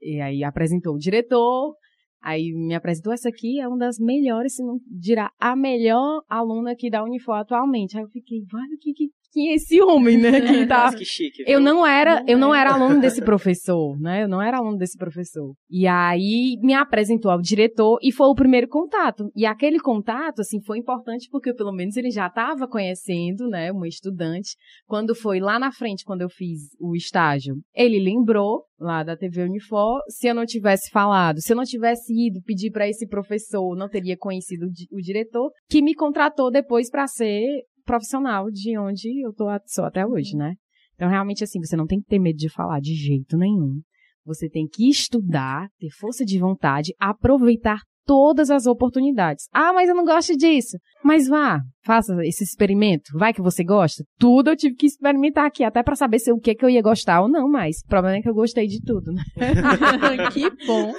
e 0.00 0.20
aí 0.20 0.44
apresentou 0.44 0.94
o 0.94 0.98
diretor, 0.98 1.74
aí 2.22 2.52
me 2.52 2.74
apresentou, 2.74 3.12
essa 3.12 3.28
aqui 3.28 3.60
é 3.60 3.68
uma 3.68 3.78
das 3.78 3.98
melhores, 3.98 4.54
se 4.54 4.62
não 4.62 4.78
dirá, 4.86 5.30
a 5.38 5.54
melhor 5.54 6.22
aluna 6.28 6.72
aqui 6.72 6.90
da 6.90 7.02
Unifor 7.02 7.36
atualmente. 7.36 7.96
Aí 7.96 8.02
eu 8.02 8.08
fiquei, 8.08 8.44
vale, 8.50 8.74
o 8.74 8.78
que, 8.78 8.92
que, 8.92 9.08
que 9.30 9.50
é 9.50 9.54
esse 9.54 9.80
homem, 9.82 10.16
né? 10.16 10.28
Que 10.48 10.66
tá... 10.66 10.94
que 10.94 11.04
chique. 11.04 11.44
Eu 11.46 11.60
não 11.60 11.86
era, 11.86 12.24
eu 12.26 12.38
não 12.38 12.54
era 12.54 12.72
aluno 12.72 13.00
desse 13.00 13.22
professor, 13.22 13.98
né? 14.00 14.22
Eu 14.22 14.28
não 14.28 14.40
era 14.40 14.58
aluno 14.58 14.76
desse 14.78 14.96
professor. 14.96 15.52
E 15.70 15.86
aí 15.86 16.56
me 16.62 16.74
apresentou 16.74 17.30
ao 17.30 17.40
diretor 17.40 17.98
e 18.02 18.12
foi 18.12 18.28
o 18.28 18.34
primeiro 18.34 18.68
contato. 18.68 19.30
E 19.36 19.44
aquele 19.44 19.78
contato, 19.78 20.40
assim, 20.40 20.60
foi 20.62 20.78
importante 20.78 21.28
porque 21.30 21.52
pelo 21.54 21.72
menos 21.72 21.96
ele 21.96 22.10
já 22.10 22.26
estava 22.26 22.66
conhecendo, 22.66 23.48
né, 23.48 23.70
uma 23.70 23.86
estudante. 23.86 24.56
Quando 24.86 25.14
foi 25.14 25.40
lá 25.40 25.58
na 25.58 25.70
frente, 25.70 26.04
quando 26.04 26.22
eu 26.22 26.30
fiz 26.30 26.70
o 26.80 26.94
estágio, 26.96 27.56
ele 27.74 27.98
lembrou 27.98 28.64
lá 28.78 29.02
da 29.02 29.16
TV 29.16 29.42
Unifor, 29.42 30.00
se 30.08 30.28
eu 30.28 30.34
não 30.34 30.46
tivesse 30.46 30.90
falado, 30.90 31.40
se 31.40 31.52
eu 31.52 31.56
não 31.56 31.64
tivesse 31.64 32.12
ido 32.12 32.40
pedir 32.44 32.70
para 32.70 32.88
esse 32.88 33.06
professor, 33.06 33.76
não 33.76 33.88
teria 33.88 34.16
conhecido 34.16 34.66
o 34.92 35.00
diretor, 35.00 35.50
que 35.68 35.82
me 35.82 35.94
contratou 35.94 36.50
depois 36.50 36.88
para 36.88 37.06
ser 37.06 37.44
profissional 37.88 38.50
de 38.50 38.78
onde 38.78 39.24
eu 39.24 39.32
tô, 39.32 39.46
sou 39.66 39.86
até 39.86 40.06
hoje, 40.06 40.36
né? 40.36 40.54
Então, 40.94 41.08
realmente, 41.08 41.42
assim, 41.42 41.58
você 41.58 41.74
não 41.74 41.86
tem 41.86 42.00
que 42.00 42.06
ter 42.06 42.18
medo 42.18 42.36
de 42.36 42.50
falar 42.50 42.80
de 42.80 42.94
jeito 42.94 43.36
nenhum. 43.38 43.80
Você 44.26 44.48
tem 44.48 44.66
que 44.66 44.90
estudar, 44.90 45.68
ter 45.80 45.88
força 45.98 46.22
de 46.22 46.38
vontade, 46.38 46.92
aproveitar 47.00 47.80
todas 48.04 48.50
as 48.50 48.66
oportunidades. 48.66 49.46
Ah, 49.52 49.72
mas 49.72 49.88
eu 49.88 49.94
não 49.94 50.04
gosto 50.04 50.36
disso. 50.36 50.76
Mas 51.04 51.28
vá, 51.28 51.60
faça 51.84 52.14
esse 52.24 52.44
experimento. 52.44 53.04
Vai 53.14 53.32
que 53.32 53.40
você 53.40 53.64
gosta. 53.64 54.04
Tudo 54.18 54.50
eu 54.50 54.56
tive 54.56 54.74
que 54.74 54.86
experimentar 54.86 55.46
aqui, 55.46 55.62
até 55.64 55.82
para 55.82 55.94
saber 55.94 56.18
se 56.18 56.32
o 56.32 56.38
que, 56.38 56.54
que 56.54 56.64
eu 56.64 56.70
ia 56.70 56.82
gostar 56.82 57.22
ou 57.22 57.28
não 57.28 57.48
mais. 57.48 57.76
O 57.84 57.88
problema 57.88 58.16
é 58.16 58.22
que 58.22 58.28
eu 58.28 58.34
gostei 58.34 58.66
de 58.66 58.82
tudo, 58.82 59.12
né? 59.12 59.22
que 60.32 60.50
bom. 60.66 60.92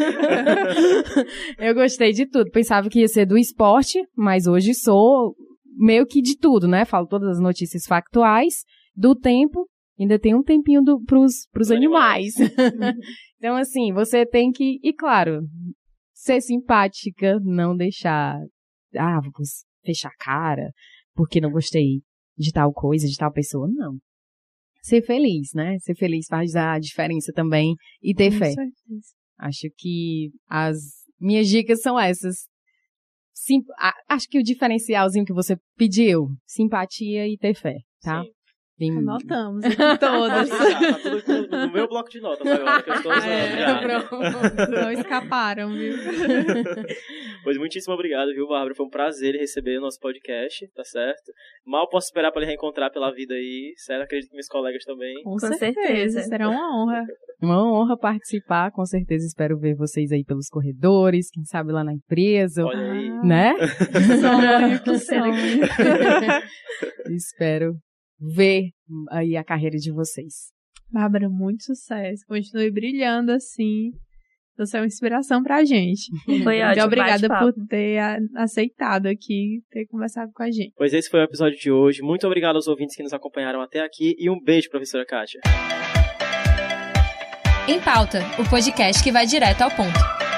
eu 1.60 1.76
gostei 1.76 2.14
de 2.14 2.26
tudo. 2.26 2.50
Pensava 2.52 2.90
que 2.90 3.02
ia 3.02 3.08
ser 3.08 3.26
do 3.26 3.38
esporte, 3.38 4.02
mas 4.16 4.48
hoje 4.48 4.74
sou 4.74 5.36
meio 5.80 6.06
que 6.06 6.22
de 6.22 6.38
tudo, 6.38 6.68
né? 6.68 6.84
Falo 6.86 7.08
todas 7.08 7.30
as 7.30 7.40
notícias 7.40 7.86
factuais 7.86 8.66
do 8.96 9.16
tempo, 9.16 9.68
ainda 10.00 10.20
tem 10.20 10.36
um 10.36 10.44
tempinho 10.44 10.84
do, 10.84 11.02
pros, 11.04 11.48
pros 11.52 11.72
animais. 11.72 12.34
então, 13.38 13.56
assim, 13.56 13.94
você 13.94 14.26
tem 14.26 14.52
que, 14.52 14.80
e 14.84 14.94
claro, 14.94 15.42
ser 16.14 16.42
simpática, 16.42 17.40
não 17.42 17.76
deixar, 17.76 18.38
ah, 18.98 19.22
vou 19.22 19.32
fechar 19.86 20.10
a 20.10 20.24
cara, 20.24 20.72
porque 21.16 21.40
não 21.40 21.50
gostei 21.50 22.02
de 22.38 22.52
tal 22.52 22.74
coisa, 22.74 23.08
de 23.08 23.16
tal 23.16 23.32
pessoa, 23.32 23.68
não. 23.68 23.98
Ser 24.82 25.02
feliz, 25.02 25.50
né? 25.54 25.78
Ser 25.80 25.96
feliz 25.96 26.26
faz 26.30 26.56
a 26.56 26.80
diferença 26.80 27.32
também 27.34 27.76
e 28.02 28.14
ter 28.14 28.32
Com 28.32 28.40
fé. 28.40 28.52
Certeza. 28.52 29.14
Acho 29.38 29.68
que 29.78 30.32
as 30.48 30.78
minhas 31.20 31.48
dicas 31.48 31.82
são 31.82 32.00
essas. 32.00 32.48
Sim, 33.42 33.62
acho 34.08 34.28
que 34.28 34.38
o 34.38 34.44
diferencialzinho 34.44 35.26
que 35.26 35.32
você 35.34 35.58
pediu, 35.78 36.28
simpatia 36.46 37.26
e 37.26 37.38
ter 37.38 37.56
fé, 37.56 37.78
tá? 38.02 38.22
Sim. 38.22 38.30
Tem... 38.80 38.98
Anotamos 38.98 39.66
todas. 40.00 40.50
tá, 40.50 41.00
tudo 41.04 41.50
no 41.68 41.74
meu 41.74 41.86
bloco 41.86 42.10
de 42.10 42.22
notas 42.22 42.48
agora, 42.48 42.82
que 42.82 42.90
eu 42.90 42.96
estou 42.96 43.12
usando 43.12 43.28
é, 43.28 44.82
Não 44.82 44.92
escaparam, 44.92 45.74
viu? 45.74 45.98
pois 47.44 47.58
muitíssimo 47.58 47.94
obrigado, 47.94 48.30
viu, 48.30 48.48
Bárbara? 48.48 48.74
Foi 48.74 48.86
um 48.86 48.90
prazer 48.90 49.36
receber 49.36 49.80
o 49.80 49.82
nosso 49.82 50.00
podcast, 50.00 50.66
tá 50.74 50.86
certo? 50.86 51.34
Mal 51.66 51.90
posso 51.90 52.08
esperar 52.08 52.32
para 52.32 52.40
lhe 52.40 52.48
reencontrar 52.48 52.90
pela 52.90 53.12
vida 53.14 53.34
aí, 53.34 53.74
certo? 53.76 54.04
Acredito 54.04 54.30
que 54.30 54.36
meus 54.36 54.48
colegas 54.48 54.86
também. 54.86 55.24
Com, 55.24 55.32
com 55.32 55.40
certeza. 55.40 55.74
certeza, 55.74 56.22
será 56.22 56.48
uma 56.48 56.84
honra. 56.84 57.06
Uma 57.42 57.64
honra 57.64 57.98
participar, 57.98 58.70
com 58.70 58.86
certeza 58.86 59.26
espero 59.26 59.58
ver 59.58 59.74
vocês 59.74 60.12
aí 60.12 60.26
pelos 60.26 60.50
corredores, 60.50 61.32
quem 61.32 61.46
sabe 61.46 61.72
lá 61.72 61.86
na 61.86 61.94
empresa. 61.94 62.66
Olha 62.66 62.92
aí. 62.92 63.10
Né? 63.26 63.54
Sonho, 64.20 64.84
que 64.84 64.98
sonho. 65.00 65.34
espero 67.16 67.80
ver 68.20 68.72
aí 69.10 69.36
a 69.38 69.44
carreira 69.44 69.78
de 69.78 69.92
vocês. 69.92 70.52
Bárbara, 70.92 71.30
muito 71.30 71.64
sucesso. 71.64 72.26
Continue 72.28 72.72
brilhando 72.72 73.32
assim. 73.32 73.92
Você 74.58 74.76
é 74.76 74.82
uma 74.82 74.88
inspiração 74.88 75.42
pra 75.42 75.64
gente. 75.64 76.12
Foi 76.44 76.62
ótimo. 76.62 76.68
Muito 76.68 76.84
obrigada 76.84 77.40
por 77.40 77.54
ter 77.68 78.00
aceitado 78.36 79.06
aqui, 79.06 79.62
ter 79.72 79.86
conversado 79.86 80.32
com 80.34 80.44
a 80.44 80.52
gente. 80.52 80.74
Pois 80.76 80.94
esse 80.94 81.10
foi 81.10 81.22
o 81.22 81.24
episódio 81.24 81.58
de 81.58 81.72
hoje. 81.72 82.02
Muito 82.02 82.28
obrigado 82.28 82.58
aos 82.58 82.68
ouvintes 82.68 82.96
que 82.96 83.04
nos 83.04 83.14
acompanharam 83.14 83.62
até 83.62 83.80
aqui 83.80 84.16
e 84.20 84.30
um 84.30 84.38
beijo, 84.38 84.70
professora 84.70 85.06
Kátia. 85.06 85.40
Em 87.70 87.80
Pauta, 87.80 88.20
o 88.38 88.50
podcast 88.50 89.02
que 89.02 89.12
vai 89.12 89.26
direto 89.26 89.62
ao 89.62 89.70
ponto. 89.70 90.29